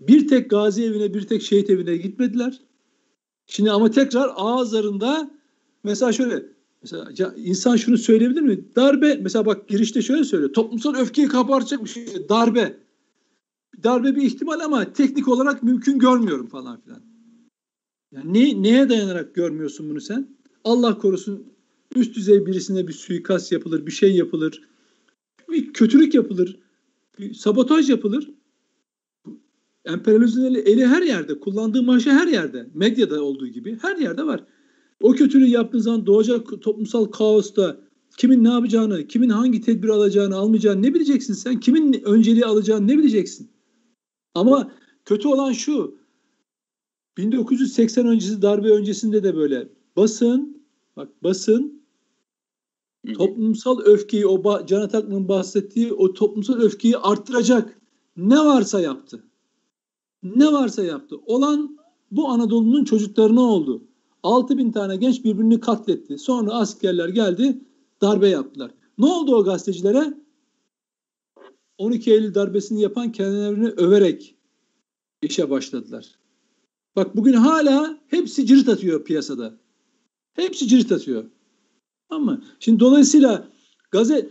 Bir 0.00 0.28
tek 0.28 0.50
gazi 0.50 0.84
evine, 0.84 1.14
bir 1.14 1.22
tek 1.22 1.42
şehit 1.42 1.70
evine 1.70 1.96
gitmediler. 1.96 2.60
Şimdi 3.46 3.70
ama 3.70 3.90
tekrar 3.90 4.30
ağızlarında 4.36 5.30
mesela 5.84 6.12
şöyle 6.12 6.42
mesela 6.82 7.34
insan 7.36 7.76
şunu 7.76 7.98
söyleyebilir 7.98 8.40
mi? 8.40 8.64
Darbe 8.76 9.14
mesela 9.14 9.46
bak 9.46 9.68
girişte 9.68 10.02
şöyle 10.02 10.24
söylüyor. 10.24 10.52
Toplumsal 10.52 10.94
öfkeyi 10.94 11.28
kabartacak 11.28 11.84
bir 11.84 11.88
şey. 11.88 12.28
Darbe. 12.28 12.80
Darbe 13.82 14.16
bir 14.16 14.22
ihtimal 14.22 14.60
ama 14.60 14.92
teknik 14.92 15.28
olarak 15.28 15.62
mümkün 15.62 15.98
görmüyorum 15.98 16.46
falan 16.46 16.80
filan. 16.80 17.02
Yani 18.12 18.34
ne, 18.34 18.62
neye 18.62 18.88
dayanarak 18.88 19.34
görmüyorsun 19.34 19.90
bunu 19.90 20.00
sen? 20.00 20.28
Allah 20.64 20.98
korusun 20.98 21.52
üst 21.96 22.16
düzey 22.16 22.46
birisine 22.46 22.88
bir 22.88 22.92
suikast 22.92 23.52
yapılır, 23.52 23.86
bir 23.86 23.90
şey 23.90 24.16
yapılır, 24.16 24.62
bir 25.48 25.72
kötülük 25.72 26.14
yapılır, 26.14 26.58
bir 27.18 27.34
sabotaj 27.34 27.90
yapılır. 27.90 28.30
Emperyalizmin 29.84 30.44
eli, 30.44 30.58
eli 30.58 30.86
her 30.86 31.02
yerde, 31.02 31.40
kullandığı 31.40 31.82
maaşı 31.82 32.10
her 32.10 32.26
yerde, 32.26 32.66
medyada 32.74 33.22
olduğu 33.22 33.46
gibi 33.46 33.78
her 33.82 33.96
yerde 33.96 34.26
var. 34.26 34.44
O 35.02 35.12
kötülüğü 35.12 35.48
yaptığın 35.48 35.78
zaman 35.78 36.06
doğacak 36.06 36.62
toplumsal 36.62 37.04
kaosta 37.04 37.80
kimin 38.16 38.44
ne 38.44 38.48
yapacağını, 38.48 39.06
kimin 39.06 39.28
hangi 39.28 39.60
tedbir 39.60 39.88
alacağını, 39.88 40.36
almayacağını 40.36 40.82
ne 40.82 40.94
bileceksin 40.94 41.34
sen? 41.34 41.60
Kimin 41.60 42.02
önceliği 42.04 42.46
alacağını 42.46 42.86
ne 42.86 42.98
bileceksin? 42.98 43.50
Ama 44.34 44.72
kötü 45.04 45.28
olan 45.28 45.52
şu, 45.52 45.98
1980 47.18 48.06
öncesi 48.06 48.42
darbe 48.42 48.70
öncesinde 48.70 49.22
de 49.22 49.36
böyle 49.36 49.68
basın, 49.96 50.62
bak 50.96 51.22
basın 51.22 51.82
toplumsal 53.14 53.80
öfkeyi, 53.80 54.26
o 54.26 54.66
Can 54.66 54.80
Ataklı'nın 54.80 55.28
bahsettiği 55.28 55.92
o 55.92 56.12
toplumsal 56.12 56.54
öfkeyi 56.54 56.96
arttıracak 56.96 57.80
ne 58.16 58.38
varsa 58.38 58.80
yaptı. 58.80 59.24
Ne 60.22 60.52
varsa 60.52 60.84
yaptı. 60.84 61.16
Olan 61.26 61.78
bu 62.10 62.28
Anadolu'nun 62.28 62.84
çocuklarına 62.84 63.40
oldu. 63.40 63.89
6 64.22 64.58
bin 64.58 64.72
tane 64.72 64.96
genç 64.96 65.24
birbirini 65.24 65.60
katletti. 65.60 66.18
Sonra 66.18 66.52
askerler 66.52 67.08
geldi 67.08 67.58
darbe 68.00 68.28
yaptılar. 68.28 68.70
Ne 68.98 69.06
oldu 69.06 69.36
o 69.36 69.44
gazetecilere? 69.44 70.14
12 71.78 72.12
Eylül 72.12 72.34
darbesini 72.34 72.80
yapan 72.80 73.12
kendilerini 73.12 73.68
överek 73.68 74.36
işe 75.22 75.50
başladılar. 75.50 76.18
Bak 76.96 77.16
bugün 77.16 77.32
hala 77.32 77.98
hepsi 78.08 78.46
cirit 78.46 78.68
atıyor 78.68 79.04
piyasada. 79.04 79.54
Hepsi 80.32 80.68
cirit 80.68 80.92
atıyor. 80.92 81.24
Ama 82.10 82.42
şimdi 82.58 82.80
dolayısıyla 82.80 83.48
gazet 83.90 84.30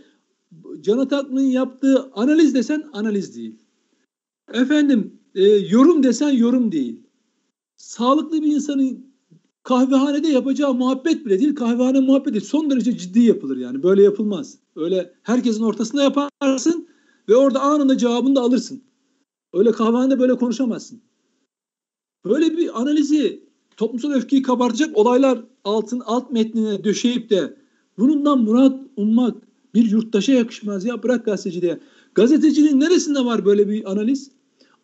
Can 0.80 0.98
Ataklı'nın 0.98 1.42
yaptığı 1.42 2.10
analiz 2.12 2.54
desen 2.54 2.90
analiz 2.92 3.36
değil. 3.36 3.58
Efendim 4.52 5.20
e, 5.34 5.44
yorum 5.44 6.02
desen 6.02 6.30
yorum 6.30 6.72
değil. 6.72 7.00
Sağlıklı 7.76 8.42
bir 8.42 8.52
insanın 8.52 9.09
kahvehanede 9.70 10.28
yapacağı 10.28 10.74
muhabbet 10.74 11.26
bile 11.26 11.40
değil. 11.40 11.54
Kahvehane 11.54 12.00
muhabbeti 12.00 12.40
son 12.40 12.70
derece 12.70 12.98
ciddi 12.98 13.20
yapılır 13.20 13.56
yani. 13.56 13.82
Böyle 13.82 14.02
yapılmaz. 14.02 14.58
Öyle 14.76 15.14
herkesin 15.22 15.62
ortasında 15.62 16.02
yaparsın 16.02 16.88
ve 17.28 17.36
orada 17.36 17.60
anında 17.60 17.98
cevabını 17.98 18.36
da 18.36 18.40
alırsın. 18.40 18.82
Öyle 19.52 19.72
kahvehanede 19.72 20.20
böyle 20.20 20.34
konuşamazsın. 20.34 21.00
Böyle 22.24 22.56
bir 22.56 22.80
analizi 22.80 23.44
toplumsal 23.76 24.12
öfkeyi 24.12 24.42
kabartacak 24.42 24.96
olaylar 24.96 25.44
altın 25.64 26.02
alt 26.06 26.30
metnine 26.30 26.84
döşeyip 26.84 27.30
de 27.30 27.56
bunundan 27.98 28.38
murat 28.38 28.80
ummak 28.96 29.36
bir 29.74 29.90
yurttaşa 29.90 30.32
yakışmaz 30.32 30.84
ya 30.84 31.02
bırak 31.02 31.24
gazeteciliğe. 31.24 31.80
Gazeteciliğin 32.14 32.80
neresinde 32.80 33.24
var 33.24 33.44
böyle 33.44 33.68
bir 33.68 33.90
analiz? 33.92 34.30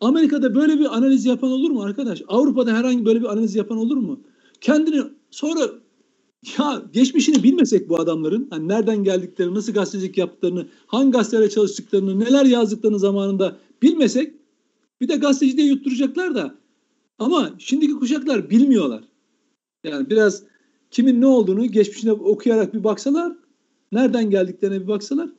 Amerika'da 0.01 0.55
böyle 0.55 0.79
bir 0.79 0.97
analiz 0.97 1.25
yapan 1.25 1.51
olur 1.51 1.71
mu 1.71 1.81
arkadaş? 1.81 2.23
Avrupa'da 2.27 2.73
herhangi 2.73 3.05
böyle 3.05 3.21
bir 3.21 3.31
analiz 3.31 3.55
yapan 3.55 3.77
olur 3.77 3.97
mu? 3.97 4.19
Kendini 4.67 5.03
sonra 5.31 5.71
ya 6.59 6.83
geçmişini 6.93 7.43
bilmesek 7.43 7.89
bu 7.89 7.99
adamların 7.99 8.47
hani 8.49 8.67
nereden 8.67 9.03
geldiklerini, 9.03 9.55
nasıl 9.55 9.73
gazetecilik 9.73 10.17
yaptıklarını, 10.17 10.67
hangi 10.87 11.11
gazetelere 11.11 11.49
çalıştıklarını, 11.49 12.19
neler 12.19 12.45
yazdıklarını 12.45 12.99
zamanında 12.99 13.57
bilmesek 13.81 14.33
bir 15.01 15.07
de 15.07 15.15
gazeteci 15.15 15.57
diye 15.57 15.67
yutturacaklar 15.67 16.35
da 16.35 16.55
ama 17.19 17.53
şimdiki 17.57 17.93
kuşaklar 17.93 18.49
bilmiyorlar. 18.49 19.03
Yani 19.83 20.09
biraz 20.09 20.43
kimin 20.91 21.21
ne 21.21 21.25
olduğunu 21.25 21.65
geçmişine 21.65 22.11
okuyarak 22.11 22.73
bir 22.73 22.83
baksalar, 22.83 23.33
nereden 23.91 24.29
geldiklerine 24.29 24.81
bir 24.81 24.87
baksalar, 24.87 25.29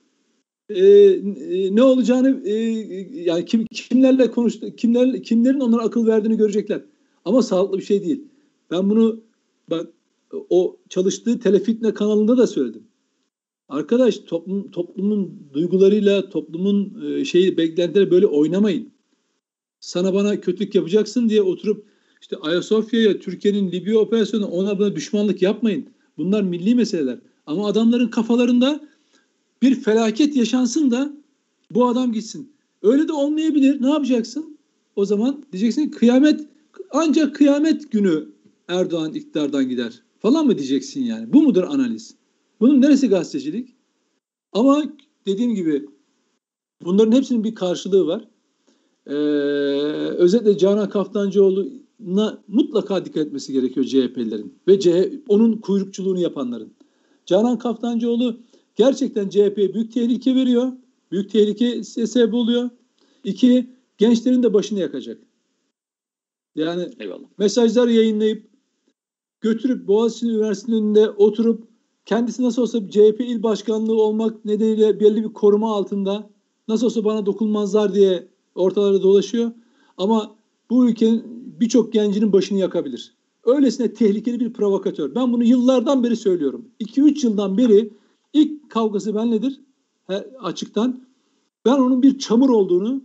e, 0.68 0.84
e, 0.86 1.76
ne 1.76 1.82
olacağını 1.82 2.48
e, 2.48 2.54
yani 3.22 3.44
kim, 3.44 3.66
kimlerle 3.66 4.30
konuştu, 4.30 4.76
kimler 4.76 5.22
kimlerin 5.22 5.60
onlara 5.60 5.82
akıl 5.82 6.06
verdiğini 6.06 6.36
görecekler. 6.36 6.82
Ama 7.24 7.42
sağlıklı 7.42 7.78
bir 7.78 7.84
şey 7.84 8.04
değil. 8.04 8.24
Ben 8.70 8.90
bunu 8.90 9.20
bak 9.70 9.86
o 10.50 10.76
çalıştığı 10.88 11.40
Telefitne 11.40 11.94
kanalında 11.94 12.38
da 12.38 12.46
söyledim. 12.46 12.82
Arkadaş 13.68 14.18
toplum, 14.18 14.70
toplumun 14.70 15.42
duygularıyla 15.52 16.28
toplumun 16.28 17.02
e, 17.04 17.24
şeyi 17.24 17.56
beklentileri 17.56 18.10
böyle 18.10 18.26
oynamayın 18.26 18.92
sana 19.80 20.14
bana 20.14 20.40
kötülük 20.40 20.74
yapacaksın 20.74 21.28
diye 21.28 21.42
oturup 21.42 21.86
işte 22.20 22.36
Ayasofya'ya 22.36 23.18
Türkiye'nin 23.18 23.72
Libya 23.72 23.98
operasyonu 23.98 24.46
ona 24.46 24.78
buna 24.78 24.96
düşmanlık 24.96 25.42
yapmayın. 25.42 25.86
Bunlar 26.16 26.42
milli 26.42 26.74
meseleler. 26.74 27.18
Ama 27.46 27.66
adamların 27.66 28.08
kafalarında 28.08 28.88
bir 29.62 29.74
felaket 29.74 30.36
yaşansın 30.36 30.90
da 30.90 31.12
bu 31.70 31.88
adam 31.88 32.12
gitsin. 32.12 32.52
Öyle 32.82 33.08
de 33.08 33.12
olmayabilir. 33.12 33.82
Ne 33.82 33.90
yapacaksın? 33.90 34.58
O 34.96 35.04
zaman 35.04 35.44
diyeceksin 35.52 35.90
kıyamet 35.90 36.40
ancak 36.90 37.34
kıyamet 37.34 37.92
günü 37.92 38.28
Erdoğan 38.68 39.14
iktidardan 39.14 39.68
gider 39.68 40.02
falan 40.18 40.46
mı 40.46 40.58
diyeceksin 40.58 41.02
yani? 41.02 41.32
Bu 41.32 41.42
mudur 41.42 41.62
analiz? 41.62 42.16
Bunun 42.60 42.82
neresi 42.82 43.08
gazetecilik? 43.08 43.76
Ama 44.52 44.84
dediğim 45.26 45.54
gibi 45.54 45.86
bunların 46.84 47.12
hepsinin 47.12 47.44
bir 47.44 47.54
karşılığı 47.54 48.06
var. 48.06 48.28
Ee, 49.06 49.14
özellikle 50.18 50.58
Canan 50.58 50.88
Kaftancıoğlu'na 50.88 52.42
mutlaka 52.48 53.04
dikkat 53.04 53.26
etmesi 53.26 53.52
gerekiyor 53.52 53.86
CHP'lilerin 53.86 54.58
ve 54.68 54.80
CHP, 54.80 55.12
onun 55.28 55.56
kuyrukçuluğunu 55.56 56.20
yapanların. 56.20 56.72
Canan 57.26 57.58
Kaftancıoğlu 57.58 58.36
gerçekten 58.76 59.28
CHP'ye 59.28 59.74
büyük 59.74 59.92
tehlike 59.92 60.34
veriyor. 60.34 60.72
Büyük 61.12 61.30
tehlike 61.30 61.84
sebep 61.84 62.34
oluyor. 62.34 62.70
İki, 63.24 63.70
gençlerin 63.98 64.42
de 64.42 64.54
başını 64.54 64.78
yakacak. 64.78 65.18
Yani 66.54 66.88
Eyvallah. 67.00 67.28
mesajlar 67.38 67.88
yayınlayıp 67.88 68.57
götürüp 69.40 69.88
Boğaziçi 69.88 70.26
Üniversitesi'nin 70.26 70.76
önünde 70.76 71.10
oturup 71.10 71.68
kendisi 72.06 72.42
nasıl 72.42 72.62
olsa 72.62 72.90
CHP 72.90 73.20
il 73.20 73.42
başkanlığı 73.42 74.02
olmak 74.02 74.44
nedeniyle 74.44 75.00
belli 75.00 75.24
bir 75.24 75.32
koruma 75.32 75.74
altında 75.74 76.30
nasıl 76.68 76.86
olsa 76.86 77.04
bana 77.04 77.26
dokunmazlar 77.26 77.94
diye 77.94 78.28
ortalarda 78.54 79.02
dolaşıyor. 79.02 79.50
Ama 79.96 80.36
bu 80.70 80.88
ülkenin 80.88 81.22
birçok 81.60 81.92
gencinin 81.92 82.32
başını 82.32 82.58
yakabilir. 82.58 83.14
Öylesine 83.44 83.92
tehlikeli 83.92 84.40
bir 84.40 84.52
provokatör. 84.52 85.14
Ben 85.14 85.32
bunu 85.32 85.44
yıllardan 85.44 86.04
beri 86.04 86.16
söylüyorum. 86.16 86.68
2-3 86.80 87.26
yıldan 87.26 87.58
beri 87.58 87.90
ilk 88.32 88.70
kavgası 88.70 89.14
benledir 89.14 89.60
açıktan. 90.40 91.00
Ben 91.64 91.72
onun 91.72 92.02
bir 92.02 92.18
çamur 92.18 92.50
olduğunu 92.50 93.02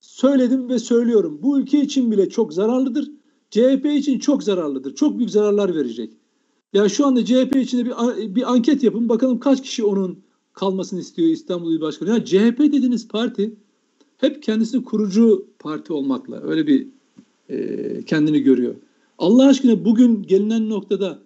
söyledim 0.00 0.68
ve 0.68 0.78
söylüyorum. 0.78 1.38
Bu 1.42 1.58
ülke 1.58 1.80
için 1.80 2.10
bile 2.10 2.28
çok 2.28 2.52
zararlıdır. 2.52 3.10
CHP 3.52 3.86
için 3.86 4.18
çok 4.18 4.42
zararlıdır. 4.42 4.94
Çok 4.94 5.18
büyük 5.18 5.30
zararlar 5.30 5.74
verecek. 5.74 6.10
Ya 6.72 6.88
şu 6.88 7.06
anda 7.06 7.24
CHP 7.24 7.56
içinde 7.56 7.84
bir, 7.84 8.34
bir 8.34 8.52
anket 8.52 8.82
yapın. 8.82 9.08
Bakalım 9.08 9.40
kaç 9.40 9.62
kişi 9.62 9.84
onun 9.84 10.18
kalmasını 10.52 11.00
istiyor 11.00 11.28
İstanbul 11.28 11.74
İl 11.74 11.80
Başkanı. 11.80 12.10
Ya 12.10 12.24
CHP 12.24 12.58
dediğiniz 12.58 13.08
parti 13.08 13.52
hep 14.18 14.42
kendisini 14.42 14.84
kurucu 14.84 15.46
parti 15.58 15.92
olmakla 15.92 16.42
öyle 16.42 16.66
bir 16.66 16.86
e, 17.48 18.02
kendini 18.02 18.40
görüyor. 18.40 18.74
Allah 19.18 19.48
aşkına 19.48 19.84
bugün 19.84 20.22
gelinen 20.22 20.68
noktada 20.68 21.18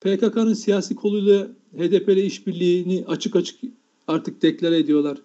PKK'nın 0.00 0.54
siyasi 0.54 0.94
koluyla 0.94 1.48
HDP 1.76 2.08
ile 2.08 2.24
işbirliğini 2.24 3.04
açık 3.06 3.36
açık 3.36 3.60
artık 4.06 4.42
deklare 4.42 4.78
ediyorlar. 4.78 5.18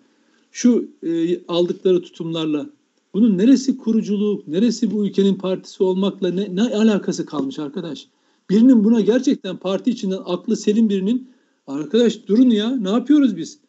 Şu 0.51 0.87
e, 1.03 1.39
aldıkları 1.47 2.01
tutumlarla 2.01 2.69
bunun 3.13 3.37
neresi 3.37 3.77
kuruculuk, 3.77 4.47
neresi 4.47 4.91
bu 4.91 5.07
ülkenin 5.07 5.35
partisi 5.35 5.83
olmakla 5.83 6.31
ne, 6.31 6.55
ne 6.55 6.61
alakası 6.61 7.25
kalmış 7.25 7.59
arkadaş? 7.59 8.07
Birinin 8.49 8.83
buna 8.83 9.01
gerçekten 9.01 9.57
parti 9.57 9.89
içinden 9.89 10.21
aklı 10.25 10.57
selim 10.57 10.89
birinin 10.89 11.29
arkadaş 11.67 12.27
durun 12.27 12.49
ya 12.49 12.75
ne 12.75 12.89
yapıyoruz 12.89 13.37
biz? 13.37 13.59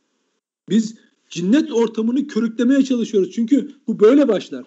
Biz 0.68 0.94
cinnet 1.30 1.72
ortamını 1.72 2.26
körüklemeye 2.26 2.84
çalışıyoruz. 2.84 3.32
Çünkü 3.32 3.70
bu 3.86 4.00
böyle 4.00 4.28
başlar. 4.28 4.64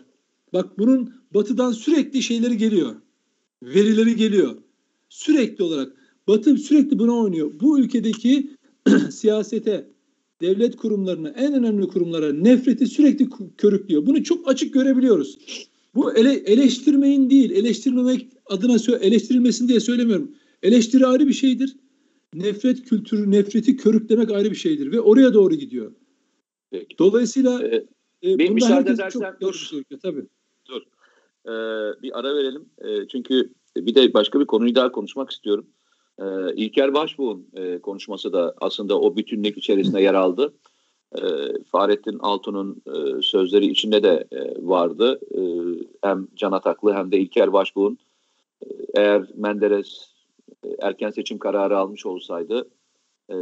Bak 0.53 0.79
bunun 0.79 1.13
batıdan 1.33 1.71
sürekli 1.71 2.21
şeyleri 2.21 2.57
geliyor. 2.57 2.95
Verileri 3.63 4.15
geliyor. 4.15 4.55
Sürekli 5.09 5.63
olarak. 5.63 5.93
Batı 6.27 6.57
sürekli 6.57 6.99
buna 6.99 7.13
oynuyor. 7.13 7.51
Bu 7.61 7.79
ülkedeki 7.79 8.51
siyasete, 9.11 9.92
devlet 10.43 10.75
kurumlarına, 10.75 11.29
en 11.29 11.53
önemli 11.53 11.87
kurumlara 11.87 12.33
nefreti 12.33 12.87
sürekli 12.87 13.29
körüklüyor. 13.57 14.05
Bunu 14.05 14.23
çok 14.23 14.47
açık 14.47 14.73
görebiliyoruz. 14.73 15.37
Bu 15.95 16.13
ele, 16.13 16.33
eleştirmeyin 16.33 17.29
değil, 17.29 17.51
eleştirmemek 17.51 18.27
adına 18.45 18.97
eleştirilmesin 19.01 19.67
diye 19.67 19.79
söylemiyorum. 19.79 20.31
Eleştiri 20.63 21.05
ayrı 21.05 21.27
bir 21.27 21.33
şeydir. 21.33 21.75
Nefret 22.33 22.83
kültürü, 22.85 23.31
nefreti 23.31 23.77
körüklemek 23.77 24.31
ayrı 24.31 24.51
bir 24.51 24.55
şeydir 24.55 24.91
ve 24.91 25.01
oraya 25.01 25.33
doğru 25.33 25.55
gidiyor. 25.55 25.91
Peki. 26.71 26.97
Dolayısıyla 26.99 27.63
ee, 27.63 27.85
e, 28.21 28.49
müsaade 28.49 28.91
edersen 28.91 29.35
dur. 29.41 29.69
Tabii. 30.01 30.25
Dur. 30.65 30.81
Ee, 31.45 32.01
bir 32.01 32.19
ara 32.19 32.35
verelim. 32.35 32.65
E, 32.77 33.07
çünkü 33.07 33.49
bir 33.77 33.95
de 33.95 34.13
başka 34.13 34.39
bir 34.39 34.45
konuyu 34.45 34.75
daha 34.75 34.91
konuşmak 34.91 35.31
istiyorum. 35.31 35.65
E, 36.19 36.25
İlker 36.55 36.93
Başbuğ'un 36.93 37.47
e, 37.55 37.79
konuşması 37.79 38.33
da 38.33 38.55
aslında 38.61 38.99
o 38.99 39.15
bütünlük 39.15 39.57
içerisinde 39.57 40.01
yer 40.01 40.13
aldı. 40.13 40.53
E, 41.15 41.21
Fahrettin 41.71 42.19
Altun'un 42.19 42.81
e, 42.87 43.21
sözleri 43.21 43.65
içinde 43.65 44.03
de 44.03 44.27
e, 44.31 44.67
vardı. 44.67 45.19
E, 45.31 45.41
hem 46.01 46.27
Can 46.35 46.51
Ataklı 46.51 46.93
hem 46.93 47.11
de 47.11 47.17
İlker 47.17 47.53
Başbuğ'un 47.53 47.97
e, 48.65 48.67
eğer 48.95 49.23
Menderes 49.35 50.13
e, 50.63 50.69
erken 50.81 51.09
seçim 51.09 51.37
kararı 51.37 51.77
almış 51.77 52.05
olsaydı 52.05 52.69
e, 53.29 53.35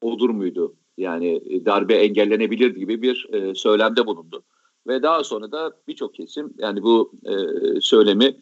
olur 0.00 0.30
muydu? 0.30 0.74
Yani 0.96 1.42
e, 1.50 1.64
darbe 1.64 1.94
engellenebilir 1.94 2.74
gibi 2.74 3.02
bir 3.02 3.26
e, 3.32 3.54
söylemde 3.54 4.06
bulundu. 4.06 4.42
Ve 4.86 5.02
daha 5.02 5.24
sonra 5.24 5.52
da 5.52 5.72
birçok 5.88 6.14
kesim 6.14 6.54
yani 6.58 6.82
bu 6.82 7.12
e, 7.24 7.34
söylemi 7.80 8.36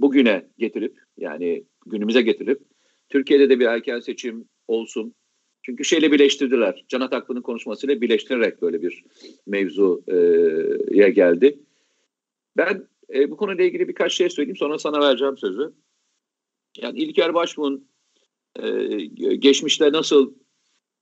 bugüne 0.00 0.48
getirip 0.58 0.98
yani 1.18 1.64
günümüze 1.86 2.22
getirip 2.22 2.69
Türkiye'de 3.10 3.50
de 3.50 3.60
bir 3.60 3.66
erken 3.66 4.00
seçim 4.00 4.44
olsun. 4.68 5.14
Çünkü 5.62 5.84
şeyle 5.84 6.12
birleştirdiler. 6.12 6.84
Can 6.88 7.00
Ataklı'nın 7.00 7.42
konuşmasıyla 7.42 8.00
birleştirerek 8.00 8.62
böyle 8.62 8.82
bir 8.82 9.04
mevzuya 9.46 11.08
geldi. 11.08 11.58
Ben 12.56 12.88
e, 13.14 13.30
bu 13.30 13.36
konuyla 13.36 13.64
ilgili 13.64 13.88
birkaç 13.88 14.12
şey 14.12 14.30
söyleyeyim 14.30 14.56
sonra 14.56 14.78
sana 14.78 15.00
vereceğim 15.00 15.38
sözü. 15.38 15.72
Yani 16.78 16.98
İlker 16.98 17.34
Başbuğ'un 17.34 17.88
e, 18.62 18.96
geçmişte 19.36 19.92
nasıl 19.92 20.34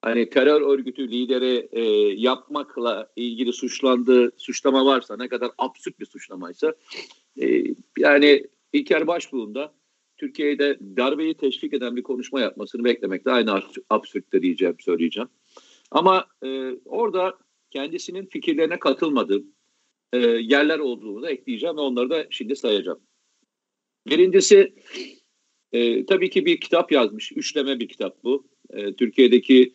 hani 0.02 0.30
terör 0.30 0.60
örgütü 0.60 1.10
lideri 1.10 1.68
e, 1.72 1.82
yapmakla 2.20 3.12
ilgili 3.16 3.52
suçlandığı 3.52 4.32
suçlama 4.36 4.86
varsa 4.86 5.16
ne 5.16 5.28
kadar 5.28 5.50
absürt 5.58 6.00
bir 6.00 6.06
suçlamaysa 6.06 6.74
e, 7.42 7.64
yani 7.98 8.46
İlker 8.72 9.06
Başbuğ'un 9.06 9.54
Türkiye'de 10.18 10.78
darbeyi 10.96 11.34
teşvik 11.34 11.74
eden 11.74 11.96
bir 11.96 12.02
konuşma 12.02 12.40
yapmasını 12.40 12.84
beklemek 12.84 13.24
de 13.24 13.30
aynı 13.30 13.62
absürtte 13.90 14.42
diyeceğim, 14.42 14.76
söyleyeceğim. 14.80 15.28
Ama 15.90 16.26
e, 16.44 16.72
orada 16.84 17.38
kendisinin 17.70 18.26
fikirlerine 18.26 18.78
katılmadığım 18.78 19.46
e, 20.12 20.18
yerler 20.18 20.78
olduğunu 20.78 21.22
da 21.22 21.30
ekleyeceğim 21.30 21.76
ve 21.76 21.80
onları 21.80 22.10
da 22.10 22.26
şimdi 22.30 22.56
sayacağım. 22.56 23.00
Birincisi 24.10 24.74
e, 25.72 26.06
tabii 26.06 26.30
ki 26.30 26.46
bir 26.46 26.60
kitap 26.60 26.92
yazmış. 26.92 27.32
Üçleme 27.32 27.80
bir 27.80 27.88
kitap 27.88 28.24
bu. 28.24 28.46
E, 28.70 28.94
Türkiye'deki 28.94 29.74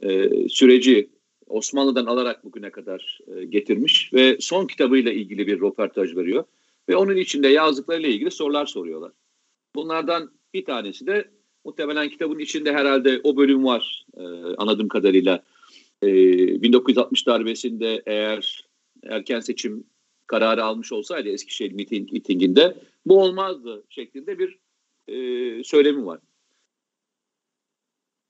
e, 0.00 0.30
süreci 0.48 1.10
Osmanlı'dan 1.46 2.06
alarak 2.06 2.44
bugüne 2.44 2.70
kadar 2.70 3.18
e, 3.26 3.44
getirmiş 3.44 4.12
ve 4.14 4.36
son 4.40 4.66
kitabıyla 4.66 5.12
ilgili 5.12 5.46
bir 5.46 5.60
röportaj 5.60 6.16
veriyor. 6.16 6.44
Ve 6.88 6.96
onun 6.96 7.16
içinde 7.16 7.48
yazdıklarıyla 7.48 8.08
ilgili 8.08 8.30
sorular 8.30 8.66
soruyorlar. 8.66 9.12
Bunlardan 9.74 10.30
bir 10.54 10.64
tanesi 10.64 11.06
de 11.06 11.30
muhtemelen 11.64 12.08
kitabın 12.08 12.38
içinde 12.38 12.72
herhalde 12.72 13.20
o 13.24 13.36
bölüm 13.36 13.64
var 13.64 14.06
e, 14.16 14.22
anladığım 14.58 14.88
kadarıyla. 14.88 15.44
E, 16.02 16.08
1960 16.62 17.26
darbesinde 17.26 18.02
eğer 18.06 18.68
erken 19.02 19.40
seçim 19.40 19.84
kararı 20.26 20.64
almış 20.64 20.92
olsaydı 20.92 21.28
Eskişehir 21.28 21.72
miting, 21.72 22.12
mitinginde 22.12 22.76
bu 23.06 23.22
olmazdı 23.22 23.84
şeklinde 23.88 24.38
bir 24.38 24.58
e, 25.08 25.64
söylemi 25.64 26.06
var. 26.06 26.20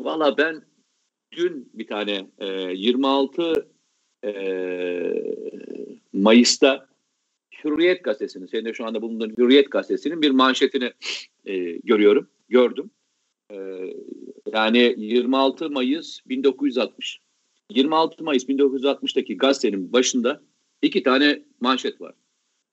Valla 0.00 0.37
ben 0.37 0.62
dün 1.33 1.70
bir 1.74 1.87
tane 1.87 2.30
e, 2.38 2.46
26 2.72 3.68
e, 4.24 4.33
Mayıs'ta 6.12 6.88
Hürriyet 7.64 8.05
gazetesinin, 8.05 8.47
senin 8.47 8.64
de 8.64 8.75
şu 8.75 8.87
anda 8.87 9.03
bulunduğun 9.03 9.35
Hürriyet 9.38 9.71
gazetesinin 9.71 10.23
bir 10.23 10.31
manşetini 10.31 10.93
e, 11.45 11.57
görüyorum, 11.73 12.29
gördüm. 12.49 12.90
E, 13.51 13.57
yani 14.53 14.95
26 14.99 15.71
Mayıs 15.71 16.21
1960. 16.27 17.21
26 17.71 18.25
Mayıs 18.25 18.45
1960'daki 18.45 19.37
gazetenin 19.37 19.93
başında 19.93 20.43
iki 20.83 21.03
tane 21.03 21.43
manşet 21.61 22.01
var. 22.01 22.14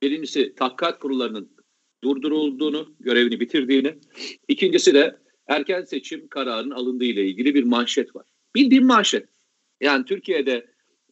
Birincisi 0.02 0.56
takkat 0.56 1.00
kurullarının 1.00 1.50
durdurulduğunu, 2.04 2.96
görevini 3.00 3.40
bitirdiğini. 3.40 3.96
İkincisi 4.48 4.94
de 4.94 5.18
erken 5.48 5.82
seçim 5.82 6.28
kararının 6.28 6.76
alındığı 6.76 7.06
ile 7.06 7.26
ilgili 7.26 7.56
bir 7.56 7.64
manşet 7.64 8.16
var. 8.16 8.26
Bildiğim 8.56 8.86
manşet. 8.86 9.28
Yani 9.82 10.06
Türkiye'de 10.06 10.66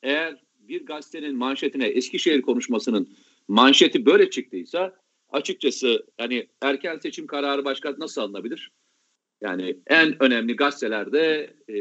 eğer 0.03 0.43
bir 0.59 0.85
gazetenin 0.85 1.35
manşetine 1.35 1.87
Eskişehir 1.87 2.41
konuşmasının 2.41 3.09
manşeti 3.49 4.05
böyle 4.05 4.29
çıktıysa 4.29 4.95
açıkçası 5.29 6.05
hani 6.17 6.47
erken 6.61 6.97
seçim 6.97 7.27
kararı 7.27 7.65
başka 7.65 7.95
nasıl 7.97 8.21
alınabilir? 8.21 8.71
Yani 9.41 9.79
en 9.87 10.23
önemli 10.23 10.55
gazetelerde 10.55 11.53
e, 11.67 11.77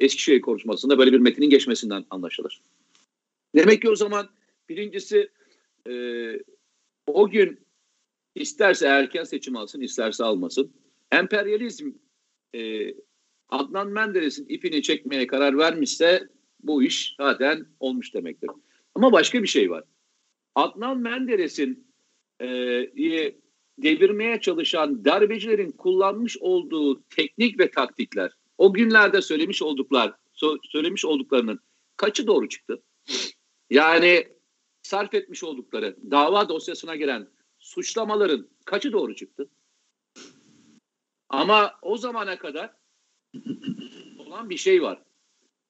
Eskişehir 0.00 0.40
konuşmasında 0.40 0.98
böyle 0.98 1.12
bir 1.12 1.18
metinin 1.18 1.50
geçmesinden 1.50 2.04
anlaşılır. 2.10 2.62
Demek 3.54 3.82
ki 3.82 3.90
o 3.90 3.96
zaman 3.96 4.28
birincisi 4.68 5.30
e, 5.88 5.94
o 7.06 7.30
gün 7.30 7.60
isterse 8.34 8.86
erken 8.86 9.24
seçim 9.24 9.56
alsın 9.56 9.80
isterse 9.80 10.24
almasın. 10.24 10.72
Emperyalizm 11.12 11.90
e, 12.54 12.94
Adnan 13.48 13.88
Menderes'in 13.88 14.46
ipini 14.48 14.82
çekmeye 14.82 15.26
karar 15.26 15.58
vermişse 15.58 16.28
bu 16.62 16.82
iş 16.82 17.14
zaten 17.20 17.66
olmuş 17.80 18.14
demektir. 18.14 18.50
Ama 18.94 19.12
başka 19.12 19.42
bir 19.42 19.48
şey 19.48 19.70
var. 19.70 19.84
Adnan 20.54 20.98
Menderes'in 20.98 21.94
e, 22.40 22.46
devirmeye 23.78 24.40
çalışan 24.40 25.04
darbecilerin 25.04 25.70
kullanmış 25.70 26.38
olduğu 26.40 27.02
teknik 27.02 27.60
ve 27.60 27.70
taktikler, 27.70 28.32
o 28.58 28.72
günlerde 28.72 29.22
söylemiş 29.22 29.62
olduklar, 29.62 30.14
söylemiş 30.72 31.04
olduklarının 31.04 31.60
kaçı 31.96 32.26
doğru 32.26 32.48
çıktı? 32.48 32.82
Yani 33.70 34.28
sarf 34.82 35.14
etmiş 35.14 35.44
oldukları 35.44 35.96
dava 36.10 36.48
dosyasına 36.48 36.96
giren 36.96 37.28
suçlamaların 37.58 38.48
kaçı 38.64 38.92
doğru 38.92 39.14
çıktı? 39.14 39.50
Ama 41.28 41.78
o 41.82 41.96
zamana 41.96 42.38
kadar 42.38 42.70
olan 44.18 44.50
bir 44.50 44.56
şey 44.56 44.82
var. 44.82 45.02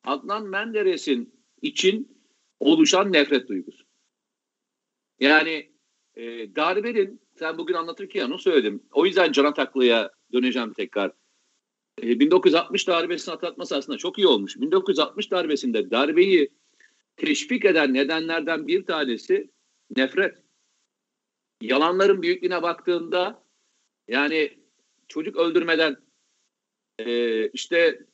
Adnan 0.04 0.46
Menderes'in 0.46 1.34
için 1.62 2.18
oluşan 2.60 3.12
nefret 3.12 3.48
duygusu. 3.48 3.83
Yani 5.20 5.72
e, 6.16 6.22
darbenin 6.56 7.20
sen 7.38 7.58
bugün 7.58 7.74
anlatırken 7.74 8.26
onu 8.26 8.38
söyledim. 8.38 8.82
O 8.92 9.06
yüzden 9.06 9.32
Can 9.32 9.44
Ataklı'ya 9.44 10.10
döneceğim 10.32 10.72
tekrar. 10.72 11.12
E, 12.02 12.20
1960 12.20 12.88
darbesini 12.88 13.34
atlatması 13.34 13.76
aslında 13.76 13.98
çok 13.98 14.18
iyi 14.18 14.26
olmuş. 14.26 14.56
1960 14.56 15.30
darbesinde 15.30 15.90
darbeyi 15.90 16.50
teşvik 17.16 17.64
eden 17.64 17.94
nedenlerden 17.94 18.66
bir 18.66 18.86
tanesi 18.86 19.50
nefret. 19.96 20.34
Yalanların 21.60 22.22
büyüklüğüne 22.22 22.62
baktığında 22.62 23.44
yani 24.08 24.58
çocuk 25.08 25.36
öldürmeden 25.36 25.96
e, 26.98 27.48
işte 27.48 28.06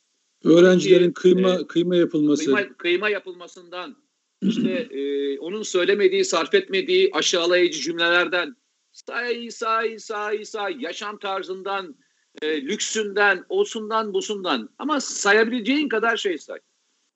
öğrencilerin 0.45 1.13
kıyma 1.13 1.55
e, 1.55 1.67
kıyma 1.67 1.97
yapılması 1.97 2.45
kıyma, 2.45 2.77
kıyma 2.77 3.09
yapılmasından 3.09 3.97
işte 4.43 4.71
e, 4.91 5.39
onun 5.39 5.63
söylemediği, 5.63 6.25
sarf 6.25 6.55
etmediği 6.55 7.11
aşağılayıcı 7.13 7.81
cümlelerden 7.81 8.57
say 8.93 9.51
say 9.51 9.99
say 9.99 10.45
say 10.45 10.77
yaşam 10.81 11.19
tarzından, 11.19 11.97
e, 12.43 12.63
lüksünden, 12.63 13.45
olsundan, 13.49 14.15
busundan 14.15 14.69
ama 14.79 15.01
sayabileceğin 15.01 15.89
kadar 15.89 16.17
şey 16.17 16.39
say. 16.39 16.59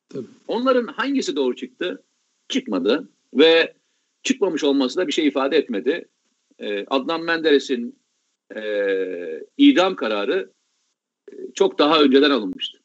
Tabii. 0.09 0.27
Onların 0.49 0.87
hangisi 0.87 1.37
doğru 1.37 1.57
çıktı? 1.57 2.03
Çıkmadı 2.49 3.09
ve 3.35 3.75
çıkmamış 4.23 4.65
olması 4.65 4.97
da 4.97 5.07
bir 5.07 5.13
şey 5.13 5.27
ifade 5.27 5.57
etmedi. 5.57 6.09
E, 6.59 6.85
Adnan 6.87 7.23
Menderes'in 7.23 7.99
e, 8.57 8.63
idam 9.57 9.97
kararı 9.97 10.53
e, 11.33 11.35
çok 11.55 11.79
daha 11.79 12.03
önceden 12.03 12.31
alınmıştı. 12.31 12.79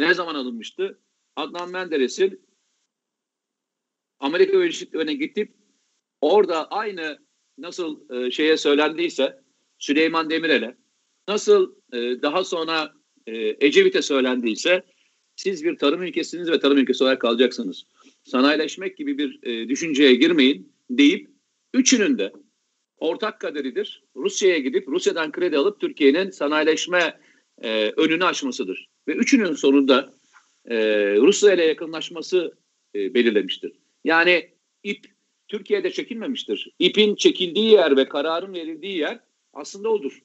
Ne 0.00 0.14
zaman 0.14 0.34
alınmıştı? 0.34 0.98
Adnan 1.36 1.70
Menderes'in 1.70 2.47
Amerika 4.20 4.52
Birleşik 4.52 4.92
Devletleri'ne 4.92 5.26
gidip 5.26 5.52
orada 6.20 6.70
aynı 6.70 7.18
nasıl 7.58 8.10
e, 8.14 8.30
şeye 8.30 8.56
söylendiyse 8.56 9.40
Süleyman 9.78 10.30
Demirel'e 10.30 10.76
nasıl 11.28 11.74
e, 11.92 12.22
daha 12.22 12.44
sonra 12.44 12.92
e, 13.26 13.56
Ecevit'e 13.66 14.02
söylendiyse 14.02 14.82
siz 15.36 15.64
bir 15.64 15.76
tarım 15.76 16.02
ülkesiniz 16.02 16.50
ve 16.50 16.60
tarım 16.60 16.78
ülkesi 16.78 17.04
olarak 17.04 17.20
kalacaksınız. 17.20 17.84
Sanayileşmek 18.24 18.96
gibi 18.96 19.18
bir 19.18 19.40
e, 19.42 19.68
düşünceye 19.68 20.14
girmeyin 20.14 20.72
deyip 20.90 21.28
üçünün 21.74 22.18
de 22.18 22.32
ortak 22.96 23.40
kaderidir. 23.40 24.02
Rusya'ya 24.16 24.58
gidip 24.58 24.88
Rusya'dan 24.88 25.32
kredi 25.32 25.58
alıp 25.58 25.80
Türkiye'nin 25.80 26.30
sanayileşme 26.30 27.20
e, 27.62 27.90
önünü 27.90 28.24
açmasıdır. 28.24 28.88
Ve 29.08 29.12
üçünün 29.12 29.52
sonunda 29.52 30.14
e, 30.64 30.76
Rusya 31.16 31.54
ile 31.54 31.64
yakınlaşması 31.64 32.58
e, 32.94 33.14
belirlemiştir. 33.14 33.72
Yani 34.04 34.50
ip 34.82 35.06
Türkiye'de 35.48 35.90
çekilmemiştir. 35.90 36.70
İpin 36.78 37.14
çekildiği 37.14 37.70
yer 37.70 37.96
ve 37.96 38.08
kararın 38.08 38.54
verildiği 38.54 38.98
yer 38.98 39.20
aslında 39.52 39.88
odur. 39.88 40.22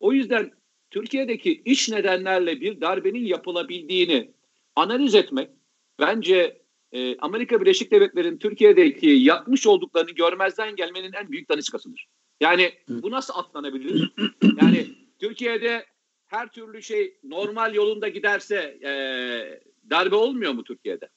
O 0.00 0.12
yüzden 0.12 0.52
Türkiye'deki 0.90 1.62
iç 1.64 1.88
nedenlerle 1.88 2.60
bir 2.60 2.80
darbenin 2.80 3.24
yapılabildiğini 3.24 4.30
analiz 4.76 5.14
etmek 5.14 5.50
bence 5.98 6.62
e, 6.92 7.16
Amerika 7.18 7.60
Birleşik 7.60 7.90
Devletleri'nin 7.90 8.38
Türkiye'deki 8.38 9.06
yapmış 9.06 9.66
olduklarını 9.66 10.10
görmezden 10.10 10.76
gelmenin 10.76 11.12
en 11.12 11.32
büyük 11.32 11.48
daniskasıdır. 11.48 12.08
Yani 12.40 12.72
bu 12.88 13.10
nasıl 13.10 13.34
atlanabilir? 13.36 14.14
Yani 14.62 14.86
Türkiye'de 15.18 15.86
her 16.26 16.52
türlü 16.52 16.82
şey 16.82 17.18
normal 17.24 17.74
yolunda 17.74 18.08
giderse 18.08 18.78
e, 18.82 18.90
darbe 19.90 20.14
olmuyor 20.14 20.52
mu 20.52 20.64
Türkiye'de? 20.64 21.08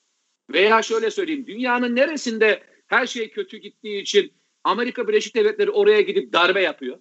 Veya 0.54 0.82
şöyle 0.82 1.12
söyleyeyim, 1.12 1.48
dünyanın 1.48 1.96
neresinde 1.96 2.64
her 2.88 3.08
şey 3.08 3.32
kötü 3.32 3.58
gittiği 3.58 4.02
için 4.02 4.34
Amerika 4.64 5.08
Birleşik 5.08 5.36
Devletleri 5.36 5.72
oraya 5.72 6.02
gidip 6.02 6.34
darbe 6.34 6.62
yapıyor? 6.62 7.00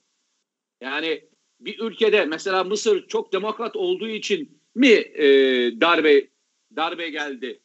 Yani 0.80 1.28
bir 1.60 1.78
ülkede 1.78 2.24
mesela 2.24 2.64
Mısır 2.64 3.08
çok 3.08 3.32
demokrat 3.32 3.76
olduğu 3.76 4.08
için 4.08 4.62
mi 4.74 4.88
e, 4.88 5.26
darbe 5.80 6.28
darbe 6.76 7.10
geldi? 7.10 7.60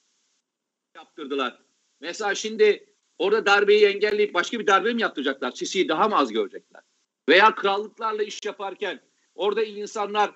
Yaptırdılar. 0.95 1.59
Mesela 1.99 2.35
şimdi 2.35 2.85
orada 3.17 3.45
darbeyi 3.45 3.85
engelleyip 3.85 4.33
başka 4.33 4.59
bir 4.59 4.67
darbe 4.67 4.93
mi 4.93 5.01
yaptıracaklar? 5.01 5.51
Sisi'yi 5.51 5.87
daha 5.87 6.07
mı 6.07 6.17
az 6.17 6.33
görecekler? 6.33 6.81
Veya 7.29 7.55
krallıklarla 7.55 8.23
iş 8.23 8.45
yaparken 8.45 9.01
orada 9.35 9.63
insanlar 9.63 10.31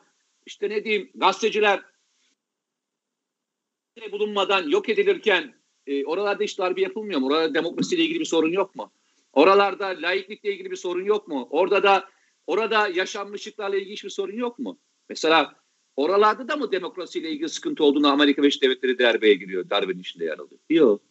işte 0.45 0.69
ne 0.69 0.83
diyeyim 0.83 1.11
gazeteciler 1.15 1.81
bulunmadan 4.11 4.69
yok 4.69 4.89
edilirken 4.89 5.53
e, 5.87 6.05
oralarda 6.05 6.43
hiç 6.43 6.57
darbe 6.57 6.81
yapılmıyor 6.81 7.19
mu? 7.19 7.27
Orada 7.27 7.53
demokrasiyle 7.53 8.03
ilgili 8.03 8.19
bir 8.19 8.25
sorun 8.25 8.51
yok 8.51 8.75
mu? 8.75 8.91
Oralarda 9.33 9.87
laiklikle 9.87 10.53
ilgili 10.53 10.71
bir 10.71 10.75
sorun 10.75 11.03
yok 11.03 11.27
mu? 11.27 11.47
Orada 11.51 11.83
da 11.83 12.09
orada 12.47 12.87
yaşanmışlıklarla 12.87 13.77
ilgili 13.77 13.93
hiçbir 13.93 14.09
sorun 14.09 14.35
yok 14.35 14.59
mu? 14.59 14.79
Mesela 15.09 15.55
oralarda 15.95 16.47
da 16.47 16.55
mı 16.55 16.71
demokrasiyle 16.71 17.29
ilgili 17.29 17.49
sıkıntı 17.49 17.83
olduğunu 17.83 18.07
Amerika 18.07 18.41
Birleşik 18.41 18.63
Devletleri 18.63 18.99
darbeye 18.99 19.33
giriyor, 19.33 19.69
darbenin 19.69 19.99
içinde 19.99 20.25
yer 20.25 20.39
alıyor? 20.39 20.59
Yok. 20.69 21.01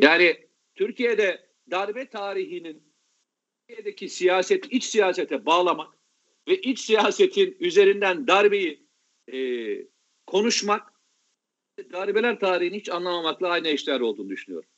Yani 0.00 0.36
Türkiye'de 0.74 1.48
darbe 1.70 2.08
tarihinin 2.08 2.82
Türkiye'deki 3.68 4.08
siyaset, 4.08 4.72
iç 4.72 4.84
siyasete 4.84 5.46
bağlamak 5.46 5.94
ve 6.48 6.60
iç 6.60 6.80
siyasetin 6.80 7.56
üzerinden 7.60 8.26
darbeyi 8.26 8.86
e, 9.32 9.38
konuşmak 10.26 10.93
darbeler 11.78 12.40
tarihini 12.40 12.76
hiç 12.76 12.88
anlamamakla 12.88 13.48
aynı 13.48 13.68
eşdeğer 13.68 14.00
olduğunu 14.00 14.28
düşünüyorum. 14.28 14.68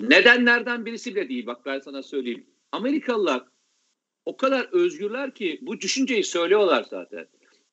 Nedenlerden 0.00 0.86
birisi 0.86 1.14
bile 1.14 1.28
değil 1.28 1.46
bak 1.46 1.66
ben 1.66 1.78
sana 1.78 2.02
söyleyeyim. 2.02 2.46
Amerikalılar 2.72 3.44
o 4.24 4.36
kadar 4.36 4.68
özgürler 4.72 5.34
ki 5.34 5.58
bu 5.62 5.80
düşünceyi 5.80 6.24
söylüyorlar 6.24 6.86
zaten. 6.90 7.28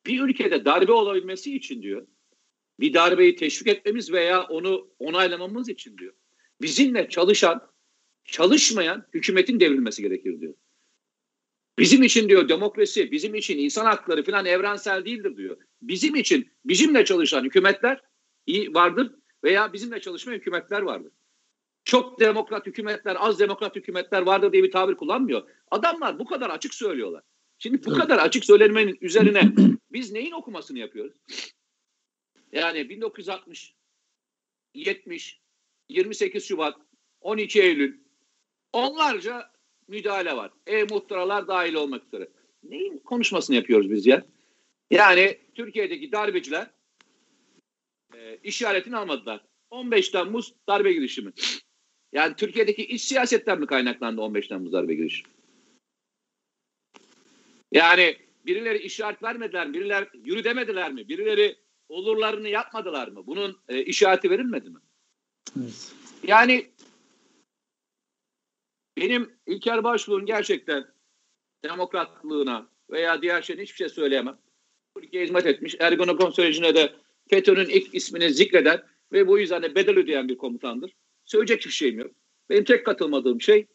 Bir 0.06 0.20
ülkede 0.20 0.64
darbe 0.64 0.92
olabilmesi 0.92 1.56
için 1.56 1.82
diyor. 1.82 2.06
Bir 2.80 2.94
darbeyi 2.94 3.36
teşvik 3.36 3.68
etmemiz 3.68 4.12
veya 4.12 4.42
onu 4.42 4.90
onaylamamız 4.98 5.68
için 5.68 5.98
diyor. 5.98 6.14
Bizimle 6.62 7.08
çalışan, 7.08 7.70
çalışmayan 8.24 9.06
hükümetin 9.14 9.60
devrilmesi 9.60 10.02
gerekir 10.02 10.40
diyor. 10.40 10.54
Bizim 11.78 12.02
için 12.02 12.28
diyor 12.28 12.48
demokrasi, 12.48 13.12
bizim 13.12 13.34
için 13.34 13.58
insan 13.58 13.84
hakları 13.84 14.24
falan 14.24 14.46
evrensel 14.46 15.04
değildir 15.04 15.36
diyor. 15.36 15.56
Bizim 15.82 16.14
için 16.14 16.50
bizimle 16.64 17.04
çalışan 17.04 17.44
hükümetler 17.44 18.00
vardır 18.48 19.14
veya 19.44 19.72
bizimle 19.72 20.00
çalışmayan 20.00 20.38
hükümetler 20.38 20.82
vardır. 20.82 21.12
Çok 21.84 22.20
demokrat 22.20 22.66
hükümetler, 22.66 23.16
az 23.20 23.40
demokrat 23.40 23.76
hükümetler 23.76 24.22
vardır 24.22 24.52
diye 24.52 24.62
bir 24.62 24.70
tabir 24.70 24.94
kullanmıyor. 24.94 25.48
Adamlar 25.70 26.18
bu 26.18 26.24
kadar 26.24 26.50
açık 26.50 26.74
söylüyorlar. 26.74 27.22
Şimdi 27.58 27.84
bu 27.84 27.94
kadar 27.94 28.18
açık 28.18 28.44
söylenmenin 28.44 28.98
üzerine 29.00 29.52
biz 29.92 30.12
neyin 30.12 30.32
okumasını 30.32 30.78
yapıyoruz? 30.78 31.16
Yani 32.52 32.88
1960, 32.88 33.74
70, 34.74 35.40
28 35.88 36.44
Şubat, 36.44 36.76
12 37.20 37.62
Eylül 37.62 38.00
onlarca 38.72 39.50
müdahale 39.88 40.36
var. 40.36 40.50
E-muhtıralar 40.66 41.48
dahil 41.48 41.74
olmak 41.74 42.06
üzere. 42.06 42.28
Neyin 42.62 42.98
konuşmasını 42.98 43.56
yapıyoruz 43.56 43.90
biz 43.90 44.06
ya? 44.06 44.26
Yani 44.90 45.38
Türkiye'deki 45.54 46.12
darbeciler 46.12 46.70
e, 48.14 48.36
işaretini 48.42 48.96
almadılar. 48.96 49.40
15 49.70 50.08
Temmuz 50.08 50.54
darbe 50.68 50.92
girişimi. 50.92 51.32
Yani 52.12 52.36
Türkiye'deki 52.36 52.86
iç 52.86 53.02
siyasetten 53.02 53.60
mi 53.60 53.66
kaynaklandı 53.66 54.20
15 54.20 54.48
Temmuz 54.48 54.72
darbe 54.72 54.94
girişimi? 54.94 55.28
Yani 57.72 58.16
birileri 58.46 58.78
işaret 58.78 59.22
vermediler? 59.22 59.72
Birileri 59.72 60.08
yürü 60.24 60.44
demediler 60.44 60.92
mi? 60.92 61.08
Birileri 61.08 61.56
olurlarını 61.88 62.48
yapmadılar 62.48 63.08
mı? 63.08 63.26
Bunun 63.26 63.58
e, 63.68 63.84
işareti 63.84 64.30
verilmedi 64.30 64.70
mi? 64.70 64.78
Evet. 65.60 65.92
Yani 66.22 66.70
benim 68.96 69.36
İlker 69.46 69.84
Başbuğ'un 69.84 70.26
gerçekten 70.26 70.86
demokratlığına 71.64 72.68
veya 72.90 73.22
diğer 73.22 73.42
şeyine 73.42 73.62
hiçbir 73.62 73.76
şey 73.76 73.88
söyleyemem. 73.88 74.38
Türkiye 74.96 75.24
hizmet 75.24 75.46
etmiş. 75.46 75.76
Ergonokon 75.80 76.30
sürecine 76.30 76.74
de 76.74 76.94
FETÖ'nün 77.30 77.68
ilk 77.68 77.94
ismini 77.94 78.34
zikreden 78.34 78.80
ve 79.12 79.26
bu 79.26 79.38
yüzden 79.38 79.62
de 79.62 79.74
bedel 79.74 79.98
ödeyen 79.98 80.28
bir 80.28 80.36
komutandır. 80.36 80.92
Söyleyecek 81.24 81.58
hiçbir 81.58 81.72
şeyim 81.72 81.98
yok. 81.98 82.10
Benim 82.50 82.64
tek 82.64 82.86
katılmadığım 82.86 83.40
şey 83.40 83.66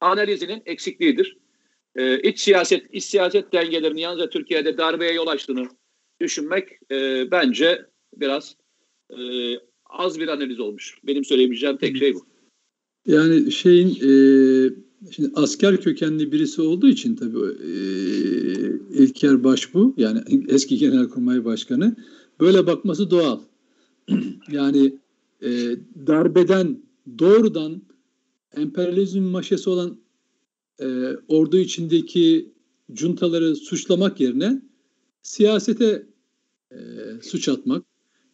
analizinin 0.00 0.62
eksikliğidir. 0.66 1.36
Ee, 1.96 2.20
iç 2.20 2.40
siyaset, 2.40 2.94
iç 2.94 3.04
siyaset 3.04 3.52
dengelerinin 3.52 4.00
yalnızca 4.00 4.30
Türkiye'de 4.30 4.78
darbeye 4.78 5.12
yol 5.12 5.26
açtığını 5.26 5.68
düşünmek 6.20 6.68
e, 6.90 7.30
bence 7.30 7.86
biraz 8.16 8.56
e, 9.10 9.18
az 9.86 10.20
bir 10.20 10.28
analiz 10.28 10.60
olmuş. 10.60 10.98
Benim 11.04 11.24
söyleyebileceğim 11.24 11.76
tek 11.76 11.96
şey 11.96 12.14
bu. 12.14 12.26
Yani 13.06 13.52
şeyin 13.52 13.88
e, 13.88 14.12
şimdi 15.10 15.30
asker 15.34 15.80
kökenli 15.80 16.32
birisi 16.32 16.62
olduğu 16.62 16.88
için 16.88 17.16
tabii 17.16 17.38
e, 17.38 17.72
İlker 19.02 19.44
Başbu 19.44 19.94
yani 19.96 20.20
eski 20.48 20.76
Genelkurmay 20.78 21.44
Başkanı 21.44 21.96
böyle 22.40 22.66
bakması 22.66 23.10
doğal. 23.10 23.40
yani 24.50 24.98
e, 25.42 25.48
darbeden 26.06 26.82
doğrudan 27.18 27.82
emperyalizm 28.56 29.22
maşesi 29.22 29.70
olan 29.70 29.98
e, 30.80 31.16
ordu 31.28 31.58
içindeki 31.58 32.52
cuntaları 32.92 33.56
suçlamak 33.56 34.20
yerine 34.20 34.62
siyasete 35.22 36.06
e, 36.72 36.76
suç 37.22 37.48
atmak 37.48 37.84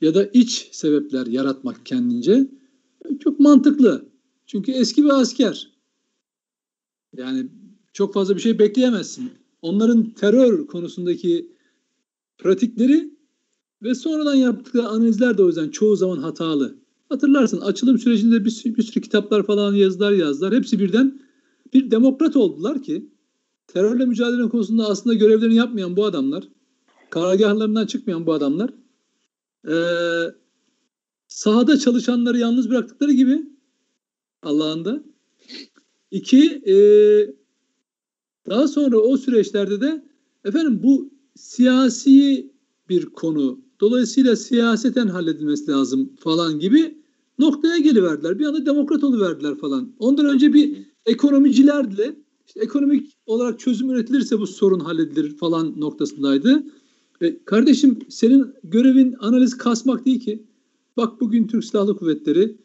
ya 0.01 0.15
da 0.15 0.27
iç 0.27 0.69
sebepler 0.73 1.27
yaratmak 1.27 1.87
kendince 1.87 2.47
çok 3.21 3.41
mantıklı. 3.41 4.09
Çünkü 4.47 4.73
eski 4.73 5.05
bir 5.05 5.21
asker. 5.21 5.73
Yani 7.17 7.47
çok 7.93 8.15
fazla 8.15 8.37
bir 8.37 8.41
şey 8.41 8.59
bekleyemezsin. 8.59 9.31
Onların 9.63 10.11
terör 10.11 10.67
konusundaki 10.67 11.53
pratikleri 12.39 13.14
ve 13.85 13.95
sonradan 13.95 14.35
yaptıkları 14.35 14.89
analizler 14.89 15.39
de 15.39 15.43
o 15.43 15.47
yüzden 15.47 15.69
çoğu 15.69 15.97
zaman 15.97 16.19
hatalı. 16.19 16.75
Hatırlarsın 17.09 17.61
açılım 17.61 17.99
sürecinde 17.99 18.45
bir, 18.45 18.63
bir 18.65 18.83
sürü 18.83 19.01
kitaplar 19.01 19.47
falan 19.47 19.75
yazılar 19.75 20.13
yazdılar. 20.13 20.55
Hepsi 20.55 20.79
birden 20.79 21.21
bir 21.75 21.91
demokrat 21.91 22.37
oldular 22.37 22.83
ki 22.83 23.09
terörle 23.67 24.07
mücadele 24.07 24.49
konusunda 24.49 24.87
aslında 24.89 25.15
görevlerini 25.15 25.55
yapmayan 25.55 25.97
bu 25.97 26.05
adamlar, 26.05 26.49
karargahlarından 27.11 27.87
çıkmayan 27.87 28.27
bu 28.27 28.33
adamlar 28.33 28.71
e, 29.69 29.75
sahada 31.29 31.79
çalışanları 31.79 32.39
yalnız 32.39 32.71
bıraktıkları 32.71 33.13
gibi 33.13 33.43
Allah'ında. 34.43 35.05
İki, 36.11 36.63
e, 36.67 36.77
daha 38.51 38.69
sonra 38.69 38.99
o 38.99 39.17
süreçlerde 39.17 39.81
de 39.81 40.05
efendim 40.45 40.81
bu 40.83 41.11
siyasi 41.37 42.51
bir 42.89 43.07
konu. 43.07 43.61
Dolayısıyla 43.85 44.37
siyaseten 44.37 45.09
halledilmesi 45.09 45.71
lazım 45.71 46.11
falan 46.19 46.59
gibi 46.59 46.99
noktaya 47.39 47.79
geliverdiler. 47.79 48.39
Bir 48.39 48.47
anda 48.47 48.67
demokrat 48.67 49.03
verdiler 49.03 49.55
falan. 49.55 49.93
Ondan 49.99 50.27
önce 50.27 50.55
bir 50.55 50.77
ekonomicilerle 51.07 52.17
işte 52.47 52.61
ekonomik 52.61 53.17
olarak 53.27 53.61
çözüm 53.61 53.91
üretilirse 53.91 54.39
bu 54.39 54.47
sorun 54.47 54.81
halledilir 54.81 55.37
falan 55.37 55.81
noktasındaydı. 55.81 56.63
E, 57.21 57.45
kardeşim 57.45 57.99
senin 58.09 58.55
görevin 58.65 59.15
analiz 59.21 59.57
kasmak 59.57 60.07
değil 60.07 60.21
ki. 60.21 60.43
Bak 60.97 61.21
bugün 61.21 61.47
Türk 61.47 61.65
Silahlı 61.65 61.97
Kuvvetleri 61.97 62.57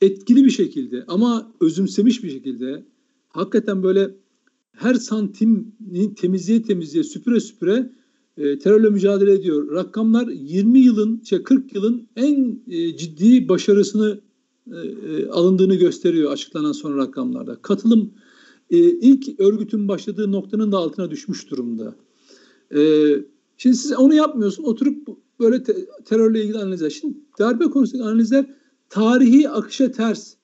etkili 0.00 0.44
bir 0.44 0.50
şekilde 0.50 1.04
ama 1.08 1.52
özümsemiş 1.60 2.24
bir 2.24 2.30
şekilde 2.30 2.86
hakikaten 3.28 3.82
böyle 3.82 4.14
her 4.72 4.94
santimini 4.94 6.14
temizliğe 6.16 6.62
temizliğe 6.62 7.04
süpüre 7.04 7.40
süpüre 7.40 7.90
e, 8.36 8.58
terörle 8.58 8.90
mücadele 8.90 9.32
ediyor. 9.32 9.74
Rakamlar 9.74 10.28
20 10.28 10.78
yılın, 10.78 11.22
şey 11.24 11.42
40 11.42 11.74
yılın 11.74 12.08
en 12.16 12.60
e, 12.68 12.96
ciddi 12.96 13.48
başarısını 13.48 14.20
e, 14.72 14.76
e, 14.76 15.28
alındığını 15.28 15.74
gösteriyor 15.74 16.32
açıklanan 16.32 16.72
son 16.72 16.98
rakamlarda. 16.98 17.56
Katılım 17.62 18.10
ilk 18.70 19.40
örgütün 19.40 19.88
başladığı 19.88 20.32
noktanın 20.32 20.72
da 20.72 20.78
altına 20.78 21.10
düşmüş 21.10 21.50
durumda. 21.50 21.94
Şimdi 23.56 23.76
siz 23.76 23.92
onu 23.92 24.14
yapmıyorsun. 24.14 24.64
Oturup 24.64 25.08
böyle 25.40 25.62
te, 25.62 25.86
terörle 26.04 26.42
ilgili 26.42 26.58
analizler. 26.58 26.90
Şimdi 26.90 27.16
darbe 27.38 27.64
konusundaki 27.64 28.08
analizler 28.08 28.46
tarihi 28.88 29.48
akışa 29.48 29.92
ters. 29.92 30.34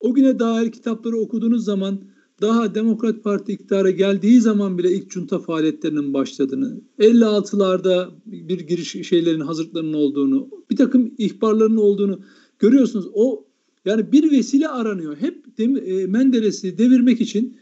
O 0.00 0.14
güne 0.14 0.38
dair 0.38 0.72
kitapları 0.72 1.16
okuduğunuz 1.16 1.64
zaman 1.64 2.00
daha 2.44 2.74
Demokrat 2.74 3.24
Parti 3.24 3.52
iktidara 3.52 3.90
geldiği 3.90 4.40
zaman 4.40 4.78
bile 4.78 4.92
ilk 4.92 5.12
junta 5.12 5.38
faaliyetlerinin 5.38 6.14
başladığını, 6.14 6.80
56'larda 6.98 8.10
bir 8.26 8.60
giriş 8.60 9.08
şeylerin 9.08 9.40
hazırlıklarının 9.40 9.92
olduğunu, 9.92 10.48
bir 10.70 10.76
takım 10.76 11.14
ihbarların 11.18 11.76
olduğunu 11.76 12.20
görüyorsunuz. 12.58 13.06
O 13.14 13.46
yani 13.84 14.12
bir 14.12 14.30
vesile 14.30 14.68
aranıyor. 14.68 15.16
Hep 15.16 15.58
dem, 15.58 15.76
e, 15.76 16.06
Menderes'i 16.06 16.78
devirmek 16.78 17.20
için 17.20 17.56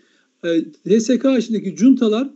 e, 0.45 0.49
HSK 0.61 1.25
içindeki 1.39 1.77
juntalar 1.77 2.31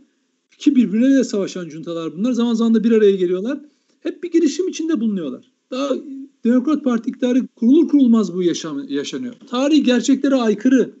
ki 0.57 0.75
birbirleriyle 0.75 1.23
savaşan 1.23 1.69
juntalar 1.69 2.17
bunlar 2.17 2.31
zaman 2.31 2.53
zaman 2.53 2.73
da 2.73 2.83
bir 2.83 2.91
araya 2.91 3.15
geliyorlar. 3.15 3.59
Hep 3.99 4.23
bir 4.23 4.31
girişim 4.31 4.67
içinde 4.67 4.99
bulunuyorlar. 4.99 5.51
Daha 5.71 5.95
Demokrat 6.43 6.83
Parti 6.83 7.09
iktidarı 7.09 7.47
kurulur 7.47 7.87
kurulmaz 7.87 8.33
bu 8.33 8.43
yaşam, 8.43 8.89
yaşanıyor. 8.89 9.33
Tarih 9.49 9.85
gerçeklere 9.85 10.35
aykırı. 10.35 10.93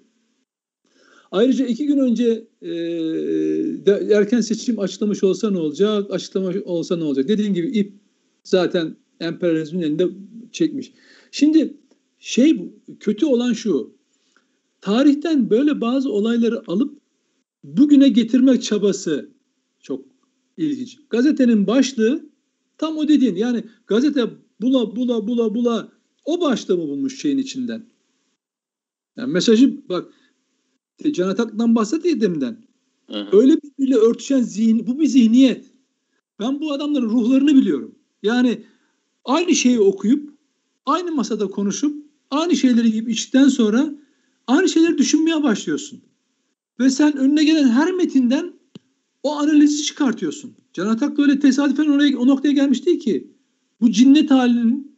Ayrıca 1.31 1.65
iki 1.65 1.87
gün 1.87 1.97
önce 1.97 2.47
e, 2.61 2.71
erken 4.13 4.41
seçim 4.41 4.79
açıklamış 4.79 5.23
olsa 5.23 5.51
ne 5.51 5.57
olacak, 5.57 6.11
açıklamış 6.11 6.57
olsa 6.65 6.97
ne 6.97 7.03
olacak? 7.03 7.27
Dediğim 7.27 7.53
gibi 7.53 7.67
ip 7.67 7.93
zaten 8.43 8.95
emperyalizmin 9.19 9.81
elinde 9.81 10.07
çekmiş. 10.51 10.93
Şimdi 11.31 11.77
şey 12.19 12.71
kötü 12.99 13.25
olan 13.25 13.53
şu. 13.53 13.97
Tarihten 14.81 15.49
böyle 15.49 15.81
bazı 15.81 16.11
olayları 16.11 16.61
alıp 16.67 16.97
bugüne 17.63 18.09
getirmek 18.09 18.63
çabası 18.63 19.29
çok 19.79 20.05
ilginç. 20.57 20.97
Gazetenin 21.09 21.67
başlığı 21.67 22.25
tam 22.77 22.97
o 22.97 23.07
dediğin 23.07 23.35
yani 23.35 23.63
gazete 23.87 24.29
bula 24.61 24.95
bula 24.95 25.27
bula 25.27 25.55
bula 25.55 25.91
o 26.25 26.41
başlığı 26.41 26.77
mı 26.77 26.87
bulmuş 26.87 27.21
şeyin 27.21 27.37
içinden? 27.37 27.85
Yani 29.17 29.33
mesajı 29.33 29.89
bak 29.89 30.13
Can 31.11 31.29
Atak'tan. 31.29 31.75
Hı 33.07 33.19
hı. 33.21 33.37
Öyle 33.37 33.57
birbiriyle 33.61 33.95
örtüşen 33.95 34.41
zihin, 34.41 34.87
bu 34.87 34.99
bir 34.99 35.07
zihniyet. 35.07 35.65
Ben 36.39 36.61
bu 36.61 36.73
adamların 36.73 37.09
ruhlarını 37.09 37.55
biliyorum. 37.55 37.95
Yani 38.23 38.63
aynı 39.25 39.55
şeyi 39.55 39.79
okuyup, 39.79 40.33
aynı 40.85 41.11
masada 41.11 41.47
konuşup, 41.47 42.05
aynı 42.31 42.55
şeyleri 42.55 42.87
yiyip 42.87 43.09
içtikten 43.09 43.47
sonra 43.47 43.93
aynı 44.47 44.69
şeyleri 44.69 44.97
düşünmeye 44.97 45.43
başlıyorsun. 45.43 46.01
Ve 46.79 46.89
sen 46.89 47.17
önüne 47.17 47.43
gelen 47.43 47.67
her 47.67 47.91
metinden 47.91 48.53
o 49.23 49.35
analizi 49.35 49.83
çıkartıyorsun. 49.83 50.55
Can 50.73 50.87
Atak 50.87 51.17
da 51.17 51.21
öyle 51.21 51.39
tesadüfen 51.39 51.85
oraya, 51.85 52.17
o 52.17 52.27
noktaya 52.27 52.51
gelmiş 52.51 52.85
değil 52.85 52.99
ki. 52.99 53.31
Bu 53.81 53.91
cinnet 53.91 54.31
halinin 54.31 54.97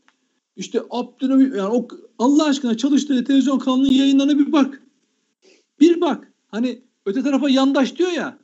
işte 0.56 0.82
Abdülhamid 0.89 1.54
yani 1.54 1.70
o 1.70 1.88
Allah 2.20 2.45
aşkına 2.45 2.78
çalıştığı 2.78 3.24
televizyon 3.24 3.60
kanalının 3.60 3.91
yayınlarına 3.91 4.39
bir 4.39 4.52
bak. 4.52 4.82
Bir 5.82 6.01
bak. 6.01 6.34
Hani 6.47 6.82
öte 7.05 7.23
tarafa 7.23 7.49
yandaş 7.49 7.97
diyor 7.97 8.11
ya. 8.11 8.39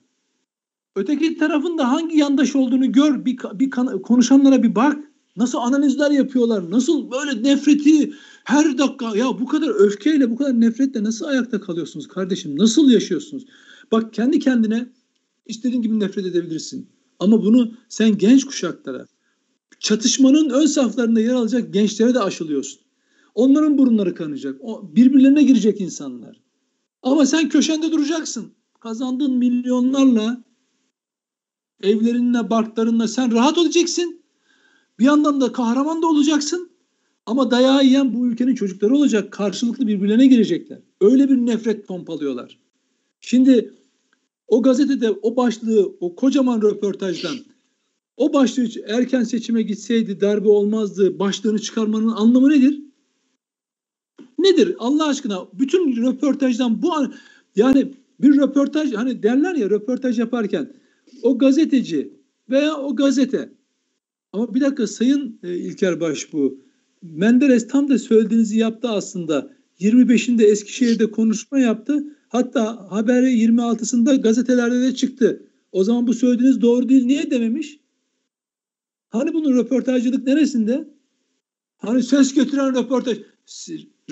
Öteki 0.95 1.38
tarafın 1.38 1.77
da 1.77 1.91
hangi 1.91 2.17
yandaş 2.17 2.55
olduğunu 2.55 2.91
gör. 2.91 3.25
Bir, 3.25 3.38
bir 3.53 3.69
konuşanlara 4.01 4.63
bir 4.63 4.75
bak. 4.75 4.97
Nasıl 5.38 5.57
analizler 5.57 6.11
yapıyorlar? 6.11 6.71
Nasıl 6.71 7.11
böyle 7.11 7.43
nefreti 7.43 8.13
her 8.43 8.77
dakika 8.77 9.17
ya 9.17 9.25
bu 9.25 9.45
kadar 9.45 9.69
öfkeyle 9.69 10.31
bu 10.31 10.36
kadar 10.36 10.61
nefretle 10.61 11.03
nasıl 11.03 11.25
ayakta 11.25 11.61
kalıyorsunuz 11.61 12.07
kardeşim? 12.07 12.57
Nasıl 12.57 12.89
yaşıyorsunuz? 12.89 13.45
Bak 13.91 14.13
kendi 14.13 14.39
kendine 14.39 14.88
istediğin 15.45 15.81
gibi 15.81 15.99
nefret 15.99 16.25
edebilirsin. 16.25 16.89
Ama 17.19 17.43
bunu 17.43 17.71
sen 17.89 18.17
genç 18.17 18.45
kuşaklara, 18.45 19.07
çatışmanın 19.79 20.49
ön 20.49 20.65
saflarında 20.65 21.19
yer 21.19 21.33
alacak 21.33 21.73
gençlere 21.73 22.13
de 22.13 22.19
aşılıyorsun. 22.19 22.81
Onların 23.36 23.77
burunları 23.77 24.15
kanayacak. 24.15 24.55
O, 24.61 24.95
birbirlerine 24.95 25.43
girecek 25.43 25.81
insanlar. 25.81 26.44
Ama 27.06 27.26
sen 27.26 27.49
köşende 27.49 27.91
duracaksın. 27.91 28.51
Kazandığın 28.80 29.34
milyonlarla 29.34 30.43
evlerinle, 31.84 32.49
barklarınla 32.49 33.08
sen 33.08 33.32
rahat 33.32 33.58
olacaksın. 33.58 34.22
Bir 34.99 35.06
yandan 35.06 35.41
da 35.41 35.51
kahraman 35.51 36.01
da 36.01 36.08
olacaksın. 36.08 36.70
Ama 37.26 37.51
dayağı 37.51 37.86
yiyen 37.86 38.14
bu 38.14 38.28
ülkenin 38.28 38.56
çocukları 38.56 38.95
olacak. 38.95 39.32
Karşılıklı 39.32 39.88
birbirlerine 39.88 40.28
girecekler. 40.28 40.80
Öyle 41.01 41.30
bir 41.30 41.38
nefret 41.38 41.88
pompalıyorlar. 41.88 42.60
Şimdi 43.22 43.74
o 44.47 44.62
gazetede 44.62 45.12
o 45.12 45.36
başlığı, 45.36 45.95
o 45.99 46.16
kocaman 46.16 46.62
röportajdan 46.62 47.36
o 48.18 48.34
başlığı 48.34 48.68
erken 48.88 49.24
seçime 49.24 49.62
gitseydi 49.62 50.22
darbe 50.22 50.49
olmazdı 50.49 51.20
başlığını 51.20 51.60
çıkarmanın 51.60 52.12
anlamı 52.12 52.49
nedir? 52.49 52.82
Nedir 54.45 54.75
Allah 54.79 55.07
aşkına? 55.07 55.47
Bütün 55.53 55.95
röportajdan 55.95 56.81
bu 56.81 56.91
yani 57.55 57.91
bir 58.21 58.37
röportaj 58.37 58.93
hani 58.93 59.23
derler 59.23 59.55
ya 59.55 59.69
röportaj 59.69 60.19
yaparken 60.19 60.73
o 61.23 61.37
gazeteci 61.37 62.13
veya 62.49 62.77
o 62.77 62.95
gazete 62.95 63.49
ama 64.33 64.53
bir 64.55 64.61
dakika 64.61 64.87
Sayın 64.87 65.39
e, 65.43 65.55
İlker 65.55 65.99
Başbuğ 65.99 66.57
Menderes 67.01 67.67
tam 67.67 67.89
da 67.89 67.99
söylediğinizi 67.99 68.57
yaptı 68.57 68.89
aslında. 68.89 69.55
25'inde 69.79 70.43
Eskişehir'de 70.43 71.11
konuşma 71.11 71.59
yaptı. 71.59 72.03
Hatta 72.29 72.91
haberi 72.91 73.25
26'sında 73.25 74.21
gazetelerde 74.21 74.81
de 74.81 74.95
çıktı. 74.95 75.47
O 75.71 75.83
zaman 75.83 76.07
bu 76.07 76.13
söylediğiniz 76.13 76.61
doğru 76.61 76.89
değil. 76.89 77.05
Niye 77.05 77.31
dememiş? 77.31 77.79
Hani 79.09 79.33
bunun 79.33 79.57
röportajcılık 79.57 80.27
neresinde? 80.27 80.87
Hani 81.77 82.03
ses 82.03 82.33
götüren 82.33 82.75
röportaj. 82.75 83.17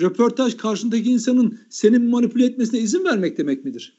Röportaj 0.00 0.56
karşındaki 0.56 1.10
insanın 1.10 1.58
seni 1.68 1.98
manipüle 1.98 2.44
etmesine 2.44 2.80
izin 2.80 3.04
vermek 3.04 3.38
demek 3.38 3.64
midir? 3.64 3.98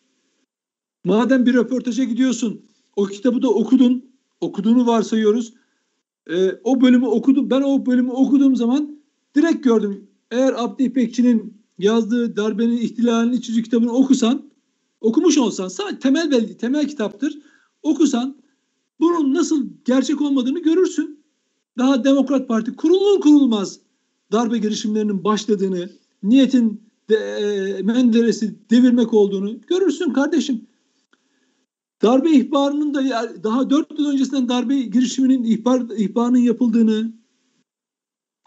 Madem 1.05 1.45
bir 1.45 1.53
röportaja 1.53 2.03
gidiyorsun, 2.03 2.65
o 2.95 3.05
kitabı 3.05 3.41
da 3.41 3.49
okudun, 3.49 4.05
okuduğunu 4.41 4.87
varsayıyoruz. 4.87 5.53
E, 6.27 6.51
o 6.63 6.81
bölümü 6.81 7.05
okudum, 7.05 7.49
ben 7.49 7.61
o 7.61 7.85
bölümü 7.85 8.11
okuduğum 8.11 8.55
zaman 8.55 8.99
direkt 9.35 9.63
gördüm. 9.63 10.07
Eğer 10.31 10.53
Abdi 10.57 10.83
İpekçi'nin 10.83 11.57
yazdığı 11.79 12.37
darbenin 12.37 12.77
ihtilalinin 12.77 13.37
iç 13.37 13.63
kitabını 13.63 13.91
okusan, 13.91 14.49
okumuş 15.01 15.37
olsan, 15.37 15.67
sadece 15.67 15.99
temel 15.99 16.31
belge, 16.31 16.57
temel 16.57 16.87
kitaptır. 16.87 17.39
Okusan 17.83 18.37
bunun 18.99 19.33
nasıl 19.33 19.67
gerçek 19.85 20.21
olmadığını 20.21 20.59
görürsün. 20.59 21.25
Daha 21.77 22.03
Demokrat 22.03 22.47
Parti 22.47 22.75
kurulur 22.75 23.21
kurulmaz 23.21 23.79
darbe 24.31 24.57
girişimlerinin 24.57 25.23
başladığını, 25.23 25.89
niyetin 26.23 26.81
de, 27.09 27.15
e, 27.15 27.81
Menderes'i 27.81 28.69
devirmek 28.69 29.13
olduğunu 29.13 29.61
görürsün 29.61 30.13
kardeşim. 30.13 30.67
Darbe 32.01 32.31
ihbarının 32.31 32.93
da 32.93 33.03
daha 33.43 33.69
dört 33.69 33.99
yıl 33.99 34.09
öncesinden 34.09 34.49
darbe 34.49 34.81
girişiminin 34.81 35.43
ihbar, 35.43 35.81
ihbarının 35.97 36.37
yapıldığını 36.37 37.13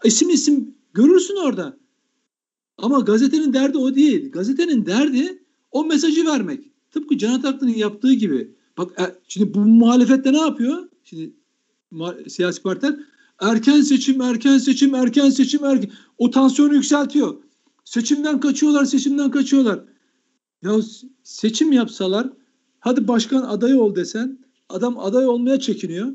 isim 0.05 0.31
isim 0.31 0.75
görürsün 0.95 1.37
orada. 1.37 1.79
Ama 2.79 3.01
gazetenin 3.01 3.53
derdi 3.53 3.79
o 3.79 3.95
değil. 3.95 4.33
Gazetenin 4.33 4.87
derdi 4.87 5.43
o 5.71 5.85
mesajı 5.85 6.27
vermek. 6.27 6.65
Tıpkı 6.91 7.19
Can 7.19 7.33
Ataklı'nın 7.33 7.75
yaptığı 7.75 8.13
gibi. 8.13 8.55
Bak 8.79 9.01
e, 9.01 9.05
şimdi 9.29 9.55
bu 9.55 9.59
muhalefette 9.59 10.33
ne 10.33 10.39
yapıyor? 10.39 10.89
Şimdi 11.05 11.33
siyasi 12.29 12.63
partiler 12.63 12.99
erken 13.41 13.81
seçim, 13.81 14.21
erken 14.21 14.59
seçim, 14.59 14.95
erken 14.95 15.31
seçim, 15.31 15.65
erken... 15.65 15.91
o 16.19 16.31
tansiyonu 16.31 16.75
yükseltiyor. 16.75 17.37
Seçimden 17.85 18.41
kaçıyorlar, 18.41 18.85
seçimden 18.85 19.31
kaçıyorlar. 19.31 19.81
Ya 20.63 20.73
seçim 21.23 21.73
yapsalar, 21.73 22.29
hadi 22.81 23.09
başkan 23.09 23.43
adayı 23.43 23.81
ol 23.81 23.97
desen, 23.97 24.39
adam 24.69 24.99
aday 24.99 25.27
olmaya 25.27 25.61
çekiniyor. 25.61 26.09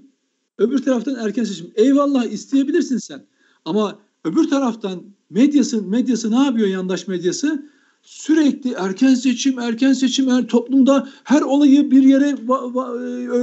Öbür 0.57 0.84
taraftan 0.84 1.15
erken 1.15 1.43
seçim. 1.43 1.71
Eyvallah 1.76 2.26
isteyebilirsin 2.26 2.97
sen. 2.97 3.26
Ama 3.65 3.99
öbür 4.24 4.49
taraftan 4.49 5.03
medyası, 5.30 5.82
medyası 5.82 6.32
ne 6.32 6.43
yapıyor 6.43 6.67
yandaş 6.67 7.07
medyası? 7.07 7.69
Sürekli 8.01 8.71
erken 8.71 9.15
seçim, 9.15 9.59
erken 9.59 9.93
seçim, 9.93 10.30
er, 10.30 10.47
toplumda 10.47 11.09
her 11.24 11.41
olayı 11.41 11.91
bir 11.91 12.03
yere 12.03 12.36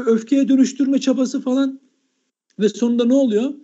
öfkeye 0.06 0.48
dönüştürme 0.48 1.00
çabası 1.00 1.40
falan. 1.40 1.80
Ve 2.58 2.68
sonunda 2.68 3.04
ne 3.04 3.14
oluyor? 3.14 3.54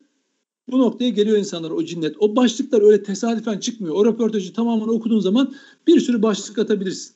Bu 0.70 0.78
noktaya 0.78 1.10
geliyor 1.10 1.38
insanlar 1.38 1.70
o 1.70 1.84
cinnet. 1.84 2.16
O 2.18 2.36
başlıklar 2.36 2.82
öyle 2.82 3.02
tesadüfen 3.02 3.58
çıkmıyor. 3.58 3.94
O 3.94 4.04
röportajı 4.04 4.52
tamamen 4.52 4.88
okuduğun 4.88 5.20
zaman 5.20 5.54
bir 5.86 6.00
sürü 6.00 6.22
başlık 6.22 6.58
atabilirsin. 6.58 7.14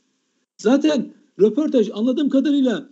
Zaten 0.59 1.13
röportaj 1.41 1.91
anladığım 1.95 2.31
kadarıyla 2.31 2.91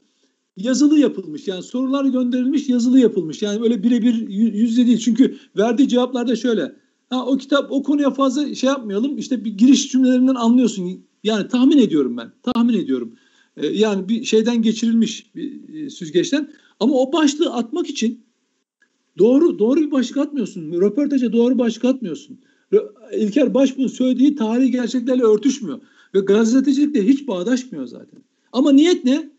yazılı 0.56 0.98
yapılmış. 0.98 1.48
Yani 1.48 1.62
sorular 1.62 2.04
gönderilmiş 2.04 2.68
yazılı 2.68 3.00
yapılmış. 3.00 3.42
Yani 3.42 3.62
öyle 3.62 3.82
birebir 3.82 4.28
yüzde 4.28 4.86
değil. 4.86 4.98
Çünkü 4.98 5.36
verdiği 5.56 5.88
cevaplarda 5.88 6.36
şöyle. 6.36 6.72
Ha, 7.10 7.26
o 7.26 7.36
kitap 7.36 7.72
o 7.72 7.82
konuya 7.82 8.10
fazla 8.10 8.54
şey 8.54 8.68
yapmayalım. 8.68 9.18
İşte 9.18 9.44
bir 9.44 9.50
giriş 9.50 9.92
cümlelerinden 9.92 10.34
anlıyorsun. 10.34 11.04
Yani 11.24 11.48
tahmin 11.48 11.78
ediyorum 11.78 12.16
ben. 12.16 12.32
Tahmin 12.42 12.74
ediyorum. 12.74 13.14
Ee, 13.56 13.66
yani 13.66 14.08
bir 14.08 14.24
şeyden 14.24 14.62
geçirilmiş 14.62 15.34
bir 15.34 15.74
e, 15.74 15.90
süzgeçten. 15.90 16.52
Ama 16.80 16.94
o 16.94 17.12
başlığı 17.12 17.54
atmak 17.54 17.90
için 17.90 18.20
doğru 19.18 19.58
doğru 19.58 19.80
bir 19.80 19.90
başlık 19.90 20.16
atmıyorsun. 20.16 20.72
Röportaja 20.72 21.32
doğru 21.32 21.58
başlık 21.58 21.84
atmıyorsun. 21.84 22.38
İlker 23.12 23.54
Başbuğ'un 23.54 23.86
söylediği 23.86 24.36
tarihi 24.36 24.70
gerçeklerle 24.70 25.22
örtüşmüyor. 25.22 25.80
Ve 26.14 26.20
gazetecilikle 26.20 27.08
hiç 27.08 27.28
bağdaşmıyor 27.28 27.86
zaten. 27.86 28.22
Ama 28.52 28.72
niyet 28.72 29.04
ne? 29.04 29.30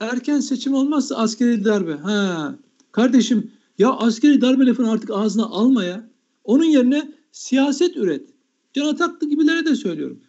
Erken 0.00 0.40
seçim 0.40 0.74
olmazsa 0.74 1.16
askeri 1.16 1.64
darbe. 1.64 1.92
Ha. 1.92 2.58
Kardeşim 2.92 3.50
ya 3.78 3.92
askeri 3.92 4.40
darbe 4.40 4.66
lafını 4.66 4.90
artık 4.90 5.10
ağzına 5.10 5.44
almaya. 5.44 6.10
Onun 6.44 6.64
yerine 6.64 7.12
siyaset 7.32 7.96
üret. 7.96 8.28
Can 8.74 8.86
Ataklı 8.86 9.28
gibilere 9.28 9.66
de 9.66 9.76
söylüyorum. 9.76 10.20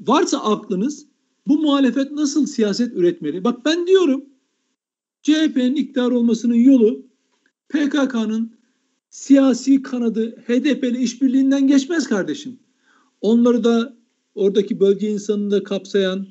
Varsa 0.00 0.38
aklınız 0.38 1.06
bu 1.46 1.58
muhalefet 1.58 2.12
nasıl 2.12 2.46
siyaset 2.46 2.96
üretmeli? 2.96 3.44
Bak 3.44 3.64
ben 3.64 3.86
diyorum 3.86 4.24
CHP'nin 5.22 5.74
iktidar 5.74 6.10
olmasının 6.10 6.54
yolu 6.54 7.07
PKK'nın 7.68 8.52
siyasi 9.10 9.82
kanadı 9.82 10.30
HDP'li 10.46 11.02
işbirliğinden 11.02 11.66
geçmez 11.66 12.06
kardeşim. 12.06 12.58
Onları 13.20 13.64
da 13.64 13.96
oradaki 14.34 14.80
bölge 14.80 15.08
insanını 15.08 15.50
da 15.50 15.64
kapsayan, 15.64 16.26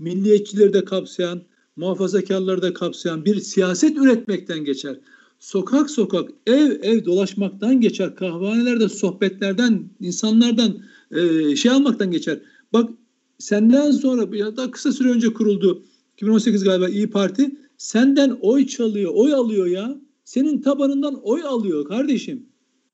milliyetçileri 0.00 0.72
de 0.72 0.84
kapsayan, 0.84 1.42
muhafazakarları 1.76 2.62
da 2.62 2.74
kapsayan 2.74 3.24
bir 3.24 3.40
siyaset 3.40 3.96
üretmekten 3.96 4.64
geçer. 4.64 5.00
Sokak 5.38 5.90
sokak, 5.90 6.30
ev 6.46 6.78
ev 6.82 7.04
dolaşmaktan 7.04 7.80
geçer. 7.80 8.14
Kahvehanelerde 8.14 8.88
sohbetlerden, 8.88 9.90
insanlardan 10.00 10.78
e, 11.10 11.56
şey 11.56 11.70
almaktan 11.70 12.10
geçer. 12.10 12.40
Bak 12.72 12.90
senden 13.38 13.90
sonra 13.90 14.36
ya 14.36 14.56
da 14.56 14.70
kısa 14.70 14.92
süre 14.92 15.10
önce 15.10 15.32
kuruldu 15.32 15.82
2018 16.12 16.64
galiba 16.64 16.88
İyi 16.88 17.10
Parti 17.10 17.50
senden 17.76 18.38
oy 18.40 18.66
çalıyor, 18.66 19.10
oy 19.14 19.34
alıyor 19.34 19.66
ya. 19.66 20.00
Senin 20.28 20.60
tabanından 20.60 21.20
oy 21.22 21.42
alıyor 21.42 21.84
kardeşim. 21.84 22.46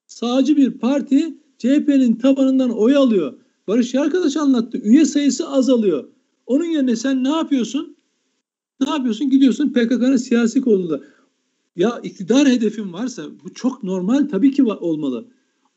Sağcı 0.06 0.56
bir 0.56 0.70
parti 0.70 1.38
CHP'nin 1.58 2.16
tabanından 2.16 2.70
oy 2.70 2.96
alıyor. 2.96 3.34
Barış 3.68 3.94
arkadaş 3.94 4.36
anlattı. 4.36 4.78
Üye 4.78 5.04
sayısı 5.04 5.48
azalıyor. 5.48 6.08
Onun 6.46 6.64
yerine 6.64 6.96
sen 6.96 7.24
ne 7.24 7.28
yapıyorsun? 7.28 7.96
Ne 8.80 8.90
yapıyorsun? 8.90 9.30
Gidiyorsun 9.30 9.72
PKK'nın 9.72 10.16
siyasi 10.16 10.60
kolunda. 10.60 11.00
Ya 11.76 12.00
iktidar 12.02 12.48
hedefin 12.48 12.92
varsa 12.92 13.22
bu 13.44 13.54
çok 13.54 13.82
normal 13.82 14.28
tabii 14.30 14.50
ki 14.50 14.64
olmalı. 14.64 15.28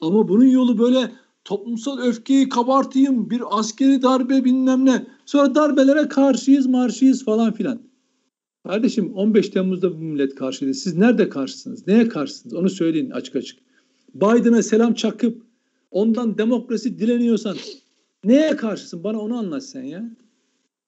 Ama 0.01 0.27
bunun 0.27 0.47
yolu 0.47 0.79
böyle 0.79 1.11
toplumsal 1.43 1.99
öfkeyi 1.99 2.49
kabartayım, 2.49 3.29
bir 3.29 3.41
askeri 3.59 4.01
darbe 4.01 4.45
bilmem 4.45 4.85
ne. 4.85 5.07
Sonra 5.25 5.55
darbelere 5.55 6.07
karşıyız, 6.07 6.67
marşıyız 6.67 7.25
falan 7.25 7.53
filan. 7.53 7.86
Kardeşim 8.67 9.13
15 9.13 9.49
Temmuz'da 9.49 9.97
bu 9.97 9.97
millet 9.97 10.35
karşıydı. 10.35 10.73
Siz 10.73 10.97
nerede 10.97 11.29
karşısınız? 11.29 11.87
Neye 11.87 12.07
karşısınız? 12.07 12.53
Onu 12.53 12.69
söyleyin 12.69 13.09
açık 13.09 13.35
açık. 13.35 13.59
Biden'a 14.15 14.63
selam 14.63 14.93
çakıp 14.93 15.41
ondan 15.91 16.37
demokrasi 16.37 16.99
dileniyorsan 16.99 17.57
neye 18.23 18.55
karşısın? 18.55 19.03
Bana 19.03 19.19
onu 19.19 19.37
anlat 19.37 19.63
sen 19.63 19.83
ya. 19.83 20.09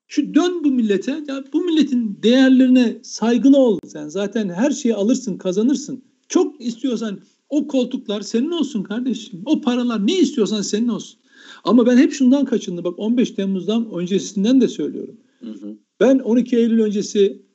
Şu 0.07 0.33
dön 0.33 0.63
bu 0.63 0.71
millete. 0.71 1.23
Ya 1.27 1.43
bu 1.53 1.61
milletin 1.65 2.19
değerlerine 2.23 2.99
saygılı 3.03 3.57
ol 3.57 3.79
sen. 3.87 4.07
Zaten 4.07 4.49
her 4.49 4.71
şeyi 4.71 4.95
alırsın, 4.95 5.37
kazanırsın. 5.37 6.03
Çok 6.29 6.61
istiyorsan 6.61 7.19
o 7.49 7.67
koltuklar 7.67 8.21
senin 8.21 8.51
olsun 8.51 8.83
kardeşim. 8.83 9.41
O 9.45 9.61
paralar 9.61 10.07
ne 10.07 10.19
istiyorsan 10.19 10.61
senin 10.61 10.87
olsun. 10.87 11.19
Ama 11.63 11.85
ben 11.85 11.97
hep 11.97 12.13
şundan 12.13 12.45
kaçındım. 12.45 12.83
Bak 12.83 12.99
15 12.99 13.31
Temmuz'dan 13.31 13.91
öncesinden 13.91 14.61
de 14.61 14.67
söylüyorum. 14.67 15.17
Hı 15.39 15.51
hı. 15.51 15.77
Ben 15.99 16.19
12 16.19 16.57
Eylül 16.57 16.79
öncesi 16.79 17.48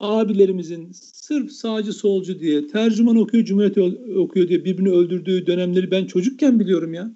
abilerimizin 0.00 0.92
sırf 0.92 1.52
sağcı 1.52 1.92
solcu 1.92 2.40
diye 2.40 2.66
tercüman 2.66 3.16
okuyor, 3.16 3.44
cumhuriyet 3.44 3.78
okuyor 4.16 4.48
diye 4.48 4.64
birbirini 4.64 4.90
öldürdüğü 4.90 5.46
dönemleri 5.46 5.90
ben 5.90 6.04
çocukken 6.04 6.60
biliyorum 6.60 6.94
ya. 6.94 7.14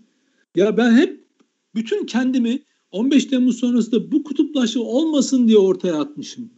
Ya 0.56 0.76
ben 0.76 0.92
hep 0.92 1.24
bütün 1.74 2.06
kendimi 2.06 2.62
15 2.90 3.24
Temmuz 3.24 3.58
sonrasında 3.58 4.12
bu 4.12 4.24
kutuplaşma 4.24 4.82
olmasın 4.82 5.48
diye 5.48 5.58
ortaya 5.58 6.00
atmışım. 6.00 6.50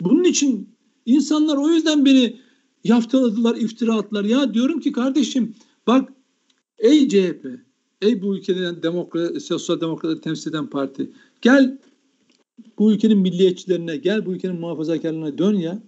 Bunun 0.00 0.24
için 0.24 0.68
insanlar 1.06 1.56
o 1.56 1.68
yüzden 1.68 2.04
beni 2.04 2.36
yaftaladılar, 2.84 3.56
iftira 3.56 3.94
attılar. 3.94 4.24
Ya 4.24 4.54
diyorum 4.54 4.80
ki 4.80 4.92
kardeşim 4.92 5.54
bak 5.86 6.12
ey 6.78 7.08
CHP, 7.08 7.46
ey 8.02 8.22
bu 8.22 8.36
ülkeden 8.36 8.82
demokrat, 8.82 9.42
sosyal 9.42 9.80
demokratları 9.80 10.20
temsil 10.20 10.50
eden 10.50 10.66
parti 10.66 11.10
gel 11.42 11.78
bu 12.78 12.92
ülkenin 12.92 13.18
milliyetçilerine 13.18 13.96
gel 13.96 14.26
bu 14.26 14.32
ülkenin 14.32 14.60
muhafazakarlarına 14.60 15.38
dön 15.38 15.54
ya. 15.54 15.82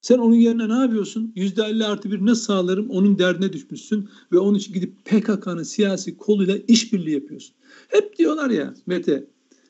Sen 0.00 0.18
onun 0.18 0.34
yerine 0.34 0.68
ne 0.68 0.82
yapıyorsun? 0.82 1.32
Yüzde 1.36 1.62
elli 1.62 1.84
artı 1.84 2.10
bir 2.10 2.26
nasıl 2.26 2.42
sağlarım? 2.42 2.90
Onun 2.90 3.18
derdine 3.18 3.52
düşmüşsün 3.52 4.08
ve 4.32 4.38
onun 4.38 4.58
için 4.58 4.72
gidip 4.72 5.04
PKK'nın 5.04 5.62
siyasi 5.62 6.16
koluyla 6.16 6.56
işbirliği 6.68 7.14
yapıyorsun. 7.14 7.54
Hep 7.88 8.18
diyorlar 8.18 8.50
ya 8.50 8.74
Mete, 8.86 9.26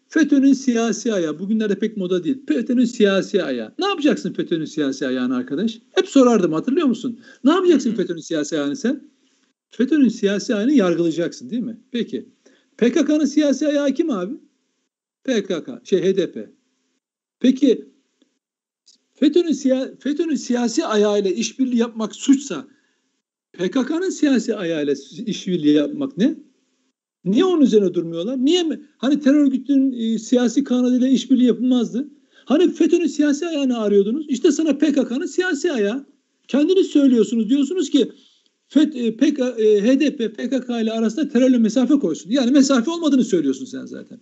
FETÖ'nün 0.08 0.52
siyasi 0.52 1.12
ayağı, 1.12 1.38
bugünlerde 1.38 1.78
pek 1.78 1.96
moda 1.96 2.24
değil. 2.24 2.42
FETÖ'nün 2.48 2.84
siyasi 2.84 3.42
ayağı. 3.42 3.72
Ne 3.78 3.86
yapacaksın 3.86 4.32
FETÖ'nün 4.32 4.64
siyasi 4.64 5.06
ayağını 5.06 5.36
arkadaş? 5.36 5.78
Hep 5.90 6.08
sorardım 6.08 6.52
hatırlıyor 6.52 6.86
musun? 6.86 7.20
Ne 7.44 7.50
yapacaksın 7.50 7.94
FETÖ'nün 7.94 8.20
siyasi 8.20 8.56
ayağını 8.56 8.76
sen? 8.76 9.10
FETÖ'nün 9.70 10.08
siyasi 10.08 10.54
ayağını 10.54 10.72
yargılayacaksın 10.72 11.50
değil 11.50 11.62
mi? 11.62 11.80
Peki. 11.90 12.28
PKK'nın 12.76 13.24
siyasi 13.24 13.68
ayağı 13.68 13.92
kim 13.92 14.10
abi? 14.10 14.34
PKK, 15.24 15.86
şey 15.86 16.02
HDP. 16.02 16.48
Peki 17.40 17.92
FETÖ'nün 19.14 19.52
siya, 19.52 19.90
FETÖ'nün 19.98 20.34
siyasi 20.34 20.86
ayağıyla 20.86 21.30
işbirliği 21.30 21.76
yapmak 21.76 22.16
suçsa 22.16 22.66
PKK'nın 23.52 24.10
siyasi 24.10 24.56
ayağıyla 24.56 24.94
işbirliği 25.26 25.74
yapmak 25.74 26.16
ne? 26.18 26.34
Niye 27.24 27.44
onun 27.44 27.60
üzerine 27.60 27.94
durmuyorlar? 27.94 28.44
Niye 28.44 28.62
mi? 28.62 28.80
Hani 28.98 29.20
terör 29.20 29.40
örgütünün 29.40 29.92
e, 29.92 30.18
siyasi 30.18 30.64
kanadıyla 30.64 31.08
işbirliği 31.08 31.46
yapılmazdı. 31.46 32.08
Hani 32.44 32.72
FETÖ'nün 32.72 33.06
siyasi 33.06 33.46
ayağını 33.46 33.80
arıyordunuz. 33.80 34.26
İşte 34.28 34.52
sana 34.52 34.78
PKK'nın 34.78 35.26
siyasi 35.26 35.72
ayağı. 35.72 36.06
Kendiniz 36.48 36.86
söylüyorsunuz. 36.86 37.48
Diyorsunuz 37.48 37.90
ki 37.90 38.12
FET, 38.68 38.96
e, 38.96 39.16
PK, 39.16 39.38
e, 39.40 39.82
HDP 39.82 40.36
PKK 40.36 40.70
ile 40.82 40.92
arasında 40.92 41.28
terörle 41.28 41.58
mesafe 41.58 41.94
koysun. 41.94 42.30
Yani 42.30 42.50
mesafe 42.50 42.90
olmadığını 42.90 43.24
söylüyorsun 43.24 43.64
sen 43.64 43.86
zaten. 43.86 44.20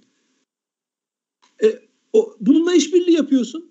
E, 1.63 1.79
o, 2.13 2.37
bununla 2.41 2.75
işbirliği 2.75 3.17
yapıyorsun. 3.17 3.71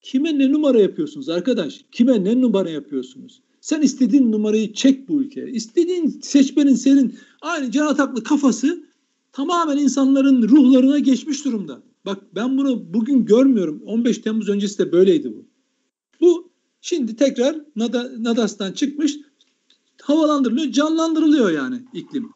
Kime 0.00 0.38
ne 0.38 0.52
numara 0.52 0.80
yapıyorsunuz 0.80 1.28
arkadaş? 1.28 1.84
Kime 1.92 2.24
ne 2.24 2.40
numara 2.40 2.70
yapıyorsunuz? 2.70 3.42
Sen 3.60 3.82
istediğin 3.82 4.32
numarayı 4.32 4.72
çek 4.72 5.08
bu 5.08 5.22
ülkeye. 5.22 5.50
İstediğin 5.50 6.20
seçmenin 6.22 6.74
senin 6.74 7.18
aynı 7.40 7.70
Can 7.70 7.86
Ataklı 7.86 8.22
kafası 8.22 8.86
tamamen 9.32 9.76
insanların 9.76 10.42
ruhlarına 10.42 10.98
geçmiş 10.98 11.44
durumda. 11.44 11.82
Bak 12.06 12.22
ben 12.34 12.58
bunu 12.58 12.94
bugün 12.94 13.24
görmüyorum. 13.24 13.82
15 13.86 14.18
Temmuz 14.18 14.48
öncesi 14.48 14.78
de 14.78 14.92
böyleydi 14.92 15.32
bu. 15.32 15.44
Bu 16.20 16.50
şimdi 16.80 17.16
tekrar 17.16 17.56
Nada, 17.76 18.12
Nadas'tan 18.18 18.72
çıkmış 18.72 19.16
havalandırılıyor, 20.02 20.72
canlandırılıyor 20.72 21.50
yani 21.50 21.82
iklim. 21.94 22.30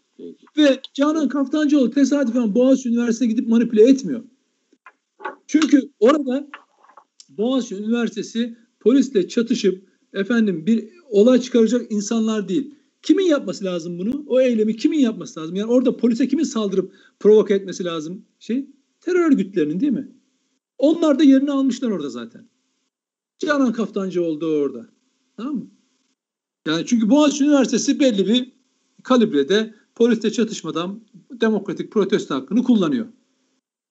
Ve 0.56 0.80
Canan 0.94 1.28
Kaftancıoğlu 1.28 1.90
tesadüfen 1.90 2.54
Boğaziçi 2.54 2.88
Üniversitesi'ne 2.88 3.28
gidip 3.28 3.48
manipüle 3.48 3.88
etmiyor. 3.88 4.22
Çünkü 5.50 5.90
orada 6.00 6.48
Boğaziçi 7.28 7.74
Üniversitesi 7.74 8.56
polisle 8.80 9.28
çatışıp 9.28 9.88
efendim 10.12 10.66
bir 10.66 10.88
olay 11.08 11.40
çıkaracak 11.40 11.92
insanlar 11.92 12.48
değil. 12.48 12.74
Kimin 13.02 13.24
yapması 13.24 13.64
lazım 13.64 13.98
bunu? 13.98 14.24
O 14.26 14.40
eylemi 14.40 14.76
kimin 14.76 14.98
yapması 14.98 15.40
lazım? 15.40 15.56
Yani 15.56 15.72
orada 15.72 15.96
polise 15.96 16.28
kimin 16.28 16.44
saldırıp 16.44 16.94
provoke 17.20 17.54
etmesi 17.54 17.84
lazım? 17.84 18.24
Şey, 18.38 18.66
terör 19.00 19.26
örgütlerinin 19.26 19.80
değil 19.80 19.92
mi? 19.92 20.12
Onlar 20.78 21.18
da 21.18 21.22
yerini 21.22 21.50
almışlar 21.50 21.90
orada 21.90 22.10
zaten. 22.10 22.48
Canan 23.38 23.72
Kaftancı 23.72 24.22
oldu 24.24 24.46
orada. 24.46 24.86
Tamam 25.36 25.54
mı? 25.54 25.70
Yani 26.66 26.86
çünkü 26.86 27.10
Boğaziçi 27.10 27.44
Üniversitesi 27.44 28.00
belli 28.00 28.26
bir 28.26 28.52
kalibrede 29.02 29.74
polisle 29.94 30.32
çatışmadan 30.32 31.00
demokratik 31.40 31.92
protesto 31.92 32.34
hakkını 32.34 32.62
kullanıyor. 32.62 33.06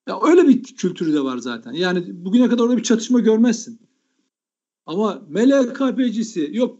Ya 0.10 0.20
öyle 0.22 0.47
bir 0.47 0.64
kültürü 0.64 1.14
de 1.14 1.24
var 1.24 1.38
zaten. 1.38 1.72
Yani 1.72 2.03
bugüne 2.26 2.49
kadar 2.49 2.64
orada 2.64 2.78
bir 2.78 2.84
çatışma 2.84 3.20
görmezsin. 3.20 3.80
Ama 4.86 5.22
MLKP'cisi 5.30 6.49
yok 6.53 6.80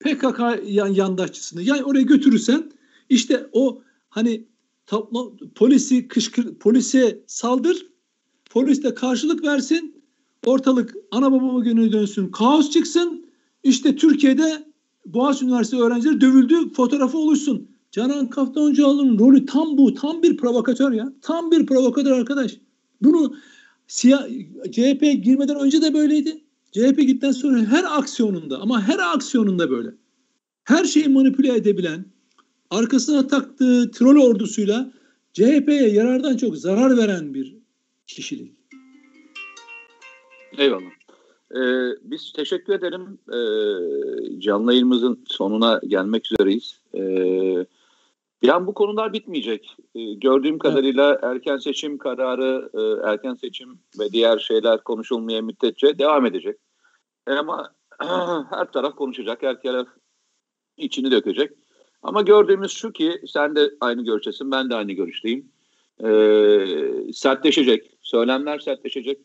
PKK 0.00 0.40
yan, 0.64 0.88
yandaşçısını 0.88 1.62
yani 1.62 1.84
oraya 1.84 2.02
götürürsen 2.02 2.72
işte 3.08 3.50
o 3.52 3.82
hani 4.08 4.48
topla, 4.86 5.20
polisi 5.54 6.08
kışkır 6.08 6.54
polise 6.54 7.24
saldır 7.26 7.86
polis 8.50 8.82
de 8.82 8.94
karşılık 8.94 9.44
versin 9.44 10.04
ortalık 10.46 10.94
ana 11.10 11.32
baba 11.32 11.60
günü 11.60 11.92
dönsün 11.92 12.28
kaos 12.28 12.70
çıksın 12.70 13.26
işte 13.62 13.96
Türkiye'de 13.96 14.72
Boğaziçi 15.06 15.44
Üniversitesi 15.44 15.82
öğrencileri 15.82 16.20
dövüldü 16.20 16.72
fotoğrafı 16.72 17.18
oluşsun. 17.18 17.69
Canan 17.92 18.30
Kaftancıoğlu'nun 18.30 19.18
rolü 19.18 19.46
tam 19.46 19.78
bu. 19.78 19.94
Tam 19.94 20.22
bir 20.22 20.36
provokatör 20.36 20.92
ya. 20.92 21.12
Tam 21.22 21.50
bir 21.50 21.66
provokatör 21.66 22.12
arkadaş. 22.12 22.56
Bunu 23.02 23.36
siyah, 23.86 24.28
CHP 24.72 25.22
girmeden 25.22 25.56
önce 25.56 25.82
de 25.82 25.94
böyleydi. 25.94 26.44
CHP 26.72 26.98
gittikten 26.98 27.32
sonra 27.32 27.58
her 27.58 27.98
aksiyonunda 27.98 28.58
ama 28.58 28.82
her 28.82 29.14
aksiyonunda 29.14 29.70
böyle. 29.70 29.94
Her 30.64 30.84
şeyi 30.84 31.08
manipüle 31.08 31.54
edebilen, 31.54 32.04
arkasına 32.70 33.26
taktığı 33.26 33.90
troll 33.90 34.16
ordusuyla 34.16 34.92
CHP'ye 35.32 35.88
yarardan 35.88 36.36
çok 36.36 36.56
zarar 36.56 36.96
veren 36.96 37.34
bir 37.34 37.56
kişilik. 38.06 38.52
Eyvallah. 40.58 40.90
Ee, 41.54 41.58
biz 42.02 42.32
teşekkür 42.32 42.72
ederim. 42.72 43.18
Ee, 43.28 44.40
canlı 44.40 44.72
yayınımızın 44.72 45.24
sonuna 45.26 45.80
gelmek 45.86 46.32
üzereyiz. 46.32 46.80
Ee, 46.94 47.66
yani 48.42 48.66
bu 48.66 48.74
konular 48.74 49.12
bitmeyecek. 49.12 49.76
Ee, 49.94 50.14
gördüğüm 50.14 50.58
kadarıyla 50.58 51.18
erken 51.22 51.56
seçim 51.56 51.98
kararı, 51.98 52.70
e, 52.74 53.10
erken 53.10 53.34
seçim 53.34 53.78
ve 53.98 54.12
diğer 54.12 54.38
şeyler 54.38 54.84
konuşulmaya 54.84 55.42
müddetçe 55.42 55.98
devam 55.98 56.26
edecek. 56.26 56.56
E 57.28 57.32
ama 57.32 57.74
her 58.50 58.72
taraf 58.72 58.96
konuşacak, 58.96 59.42
her 59.42 59.62
taraf 59.62 59.88
içini 60.76 61.10
dökecek. 61.10 61.52
Ama 62.02 62.22
gördüğümüz 62.22 62.72
şu 62.72 62.92
ki 62.92 63.22
sen 63.26 63.56
de 63.56 63.70
aynı 63.80 64.04
görüştesin, 64.04 64.50
ben 64.50 64.70
de 64.70 64.74
aynı 64.74 64.92
görüşteyim. 64.92 65.52
Ee, 66.04 66.66
sertleşecek, 67.12 67.90
söylemler 68.02 68.58
sertleşecek. 68.58 69.18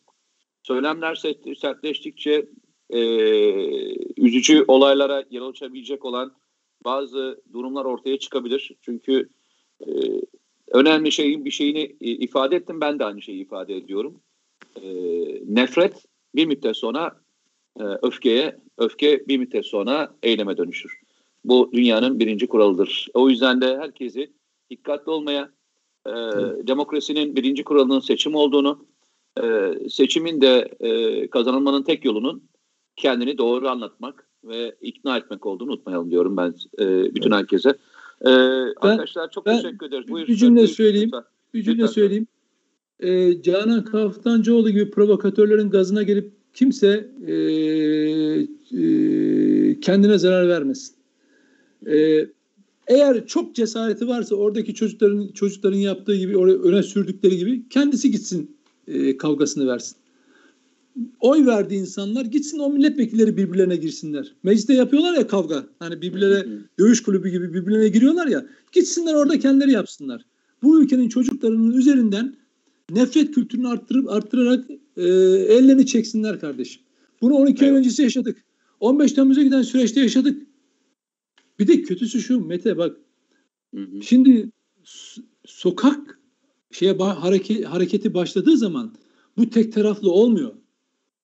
Söylemler 0.62 1.14
sertleştikçe 1.60 2.48
e, 2.90 3.00
üzücü 4.16 4.64
olaylara 4.68 5.24
yol 5.30 5.50
açabilecek 5.50 6.04
olan 6.04 6.32
bazı 6.86 7.40
durumlar 7.52 7.84
ortaya 7.84 8.18
çıkabilir. 8.18 8.72
Çünkü 8.82 9.28
e, 9.80 9.86
önemli 10.72 11.12
şeyin 11.12 11.44
bir 11.44 11.50
şeyini 11.50 11.96
e, 12.00 12.10
ifade 12.10 12.56
ettim. 12.56 12.80
Ben 12.80 12.98
de 12.98 13.04
aynı 13.04 13.22
şeyi 13.22 13.42
ifade 13.42 13.76
ediyorum. 13.76 14.20
E, 14.82 14.88
nefret 15.54 16.04
bir 16.34 16.46
müddet 16.46 16.76
sonra 16.76 17.20
e, 17.80 17.82
öfkeye, 17.82 18.56
öfke 18.78 19.28
bir 19.28 19.38
müddet 19.38 19.66
sonra 19.66 20.14
eyleme 20.22 20.56
dönüşür. 20.56 21.00
Bu 21.44 21.70
dünyanın 21.72 22.20
birinci 22.20 22.46
kuralıdır. 22.46 23.08
O 23.14 23.30
yüzden 23.30 23.60
de 23.60 23.76
herkesi 23.76 24.32
dikkatli 24.70 25.10
olmaya, 25.10 25.52
e, 26.06 26.12
demokrasinin 26.66 27.36
birinci 27.36 27.64
kuralının 27.64 28.00
seçim 28.00 28.34
olduğunu, 28.34 28.86
e, 29.42 29.72
seçimin 29.88 30.40
de 30.40 30.68
e, 30.80 31.30
kazanılmanın 31.30 31.82
tek 31.82 32.04
yolunun 32.04 32.48
kendini 32.96 33.38
doğru 33.38 33.68
anlatmak 33.68 34.25
ve 34.48 34.76
ikna 34.80 35.16
etmek 35.16 35.46
olduğunu 35.46 35.70
unutmayalım 35.70 36.10
diyorum 36.10 36.36
ben 36.36 36.54
e, 36.78 37.14
bütün 37.14 37.30
evet. 37.30 37.38
herkese. 37.38 37.68
E, 37.68 38.24
ben, 38.24 38.74
arkadaşlar 38.76 39.30
çok 39.30 39.46
ben, 39.46 39.56
teşekkür 39.56 39.86
ederiz. 39.86 40.08
Buyur, 40.08 40.28
bir 40.28 40.36
cümle 40.36 40.58
buyur, 40.58 40.68
söyleyeyim. 40.68 41.10
Lütfen. 41.12 41.24
Bir 41.54 41.62
cümle 41.62 41.82
lütfen. 41.82 41.92
söyleyeyim. 41.92 42.26
E, 43.00 43.42
Canan 43.42 43.84
Kaftancıoğlu 43.84 44.70
gibi 44.70 44.90
provokatörlerin 44.90 45.70
gazına 45.70 46.02
gelip 46.02 46.32
kimse 46.54 47.10
e, 47.26 47.32
e, 48.82 49.80
kendine 49.80 50.18
zarar 50.18 50.48
vermesin. 50.48 50.96
E, 51.86 52.26
eğer 52.86 53.26
çok 53.26 53.54
cesareti 53.54 54.08
varsa 54.08 54.34
oradaki 54.34 54.74
çocukların 54.74 55.28
çocukların 55.28 55.78
yaptığı 55.78 56.16
gibi 56.16 56.38
oraya 56.38 56.58
öne 56.58 56.82
sürdükleri 56.82 57.36
gibi 57.36 57.68
kendisi 57.68 58.10
gitsin 58.10 58.56
e, 58.88 59.16
kavgasını 59.16 59.66
versin. 59.66 59.96
Oy 61.20 61.46
verdiği 61.46 61.80
insanlar 61.80 62.24
gitsin 62.24 62.58
o 62.58 62.70
milletvekilleri 62.70 63.36
birbirlerine 63.36 63.76
girsinler. 63.76 64.34
Mecliste 64.42 64.74
yapıyorlar 64.74 65.14
ya 65.14 65.26
kavga. 65.26 65.66
Hani 65.78 66.02
birbirlerine 66.02 66.58
dövüş 66.78 67.02
kulübü 67.02 67.28
gibi 67.28 67.54
birbirlerine 67.54 67.88
giriyorlar 67.88 68.26
ya. 68.26 68.46
Gitsinler 68.72 69.14
orada 69.14 69.38
kendileri 69.38 69.72
yapsınlar. 69.72 70.22
Bu 70.62 70.82
ülkenin 70.82 71.08
çocuklarının 71.08 71.72
üzerinden 71.72 72.36
nefret 72.90 73.34
kültürünü 73.34 73.68
arttırıp 73.68 74.10
arttırarak 74.10 74.70
e, 74.96 75.02
ellerini 75.56 75.86
çeksinler 75.86 76.40
kardeşim. 76.40 76.82
Bunu 77.20 77.34
12 77.34 77.64
ay 77.64 77.70
öncesi 77.70 78.02
yaşadık. 78.02 78.44
15 78.80 79.12
Temmuz'a 79.12 79.42
giden 79.42 79.62
süreçte 79.62 80.00
yaşadık. 80.00 80.46
Bir 81.58 81.66
de 81.66 81.82
kötüsü 81.82 82.22
şu 82.22 82.46
Mete 82.46 82.76
bak. 82.76 82.96
Hı 83.74 83.80
hı. 83.80 84.02
Şimdi 84.02 84.50
sokak 85.44 86.20
şeye 86.70 86.92
hareket, 86.92 87.64
hareketi 87.64 88.14
başladığı 88.14 88.56
zaman 88.56 88.94
bu 89.36 89.50
tek 89.50 89.72
taraflı 89.72 90.10
olmuyor. 90.10 90.52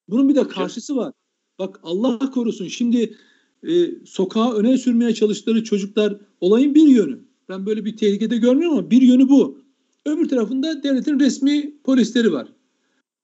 Bunun 0.09 0.29
bir 0.29 0.35
de 0.35 0.49
karşısı 0.49 0.97
var. 0.97 1.13
Bak 1.59 1.81
Allah 1.83 2.19
korusun 2.19 2.69
şimdi 2.69 3.17
e, 3.63 4.05
sokağa 4.07 4.53
öne 4.53 4.79
sürmeye 4.79 5.15
çalıştıkları 5.15 5.65
çocuklar 5.65 6.17
olayın 6.41 6.75
bir 6.75 6.89
yönü. 6.89 7.19
Ben 7.49 7.67
böyle 7.67 7.85
bir 7.85 7.97
tehlikede 7.97 8.37
görmüyorum 8.37 8.79
ama 8.79 8.91
bir 8.91 9.03
yönü 9.03 9.29
bu. 9.29 9.59
Öbür 10.07 10.29
tarafında 10.29 10.83
devletin 10.83 11.21
resmi 11.21 11.81
polisleri 11.85 12.33
var. 12.33 12.49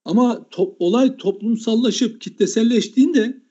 Ama 0.04 0.46
to- 0.50 0.74
olay 0.78 1.16
toplumsallaşıp 1.16 2.20
kitleselleştiğinde 2.20 3.42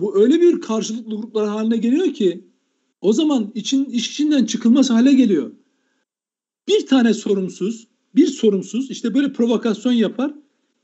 bu 0.00 0.22
öyle 0.22 0.40
bir 0.40 0.60
karşılıklı 0.60 1.16
gruplar 1.16 1.48
haline 1.48 1.76
geliyor 1.76 2.14
ki 2.14 2.44
o 3.00 3.12
zaman 3.12 3.52
için 3.54 3.84
iş 3.84 4.10
içinden 4.10 4.44
çıkılmaz 4.44 4.90
hale 4.90 5.12
geliyor. 5.12 5.52
Bir 6.68 6.86
tane 6.86 7.14
sorumsuz, 7.14 7.88
bir 8.14 8.26
sorumsuz 8.26 8.90
işte 8.90 9.14
böyle 9.14 9.32
provokasyon 9.32 9.92
yapar, 9.92 10.34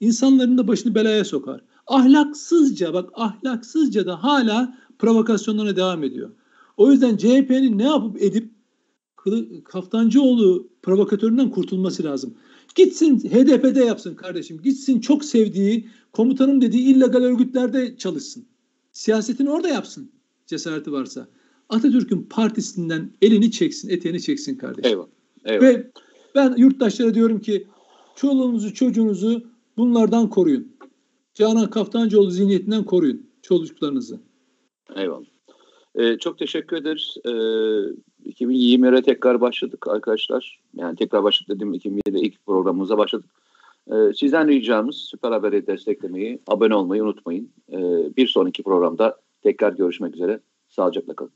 insanların 0.00 0.58
da 0.58 0.68
başını 0.68 0.94
belaya 0.94 1.24
sokar. 1.24 1.60
Ahlaksızca 1.90 2.94
bak 2.94 3.10
ahlaksızca 3.14 4.06
da 4.06 4.22
hala 4.22 4.78
provokasyonlarına 4.98 5.76
devam 5.76 6.04
ediyor. 6.04 6.30
O 6.76 6.90
yüzden 6.90 7.16
CHP'nin 7.16 7.78
ne 7.78 7.84
yapıp 7.84 8.22
edip 8.22 8.50
Kaftancıoğlu 9.64 10.68
provokatöründen 10.82 11.50
kurtulması 11.50 12.04
lazım. 12.04 12.34
Gitsin 12.74 13.18
HDP'de 13.18 13.84
yapsın 13.84 14.14
kardeşim. 14.14 14.62
Gitsin 14.62 15.00
çok 15.00 15.24
sevdiği, 15.24 15.88
komutanım 16.12 16.60
dediği 16.60 16.82
illegal 16.82 17.22
örgütlerde 17.22 17.96
çalışsın. 17.96 18.46
Siyasetini 18.92 19.50
orada 19.50 19.68
yapsın 19.68 20.10
cesareti 20.46 20.92
varsa. 20.92 21.28
Atatürk'ün 21.68 22.26
partisinden 22.30 23.10
elini 23.22 23.50
çeksin, 23.50 23.88
eteğini 23.88 24.22
çeksin 24.22 24.56
kardeşim. 24.56 24.90
Eyvallah. 24.90 25.08
Eyvallah. 25.44 25.62
Ve 25.62 25.90
ben 26.34 26.54
yurttaşlara 26.56 27.14
diyorum 27.14 27.40
ki 27.40 27.66
çoluğunuzu 28.16 28.74
çocuğunuzu 28.74 29.42
bunlardan 29.76 30.30
koruyun. 30.30 30.72
Canan 31.40 31.70
Kaftancıoğlu 31.70 32.30
zihniyetinden 32.30 32.84
koruyun 32.84 33.30
çocuklarınızı. 33.42 34.20
Eyvallah. 34.96 35.26
Ee, 35.94 36.18
çok 36.18 36.38
teşekkür 36.38 36.76
ederiz. 36.76 37.16
Ee, 37.24 37.30
2020'ye 38.30 39.02
tekrar 39.02 39.40
başladık 39.40 39.88
arkadaşlar. 39.88 40.60
Yani 40.74 40.96
tekrar 40.96 41.22
başladık 41.22 41.56
dedim 41.56 41.74
2020'de 41.74 42.20
ilk 42.20 42.46
programımıza 42.46 42.98
başladık. 42.98 43.30
Ee, 43.92 44.12
sizden 44.16 44.48
ricamız 44.48 44.96
Süper 44.96 45.32
Haber'i 45.32 45.66
desteklemeyi, 45.66 46.38
abone 46.46 46.74
olmayı 46.74 47.04
unutmayın. 47.04 47.50
Ee, 47.72 47.76
bir 48.16 48.28
sonraki 48.28 48.62
programda 48.62 49.16
tekrar 49.42 49.72
görüşmek 49.72 50.14
üzere. 50.14 50.40
Sağlıcakla 50.68 51.14
kalın. 51.14 51.32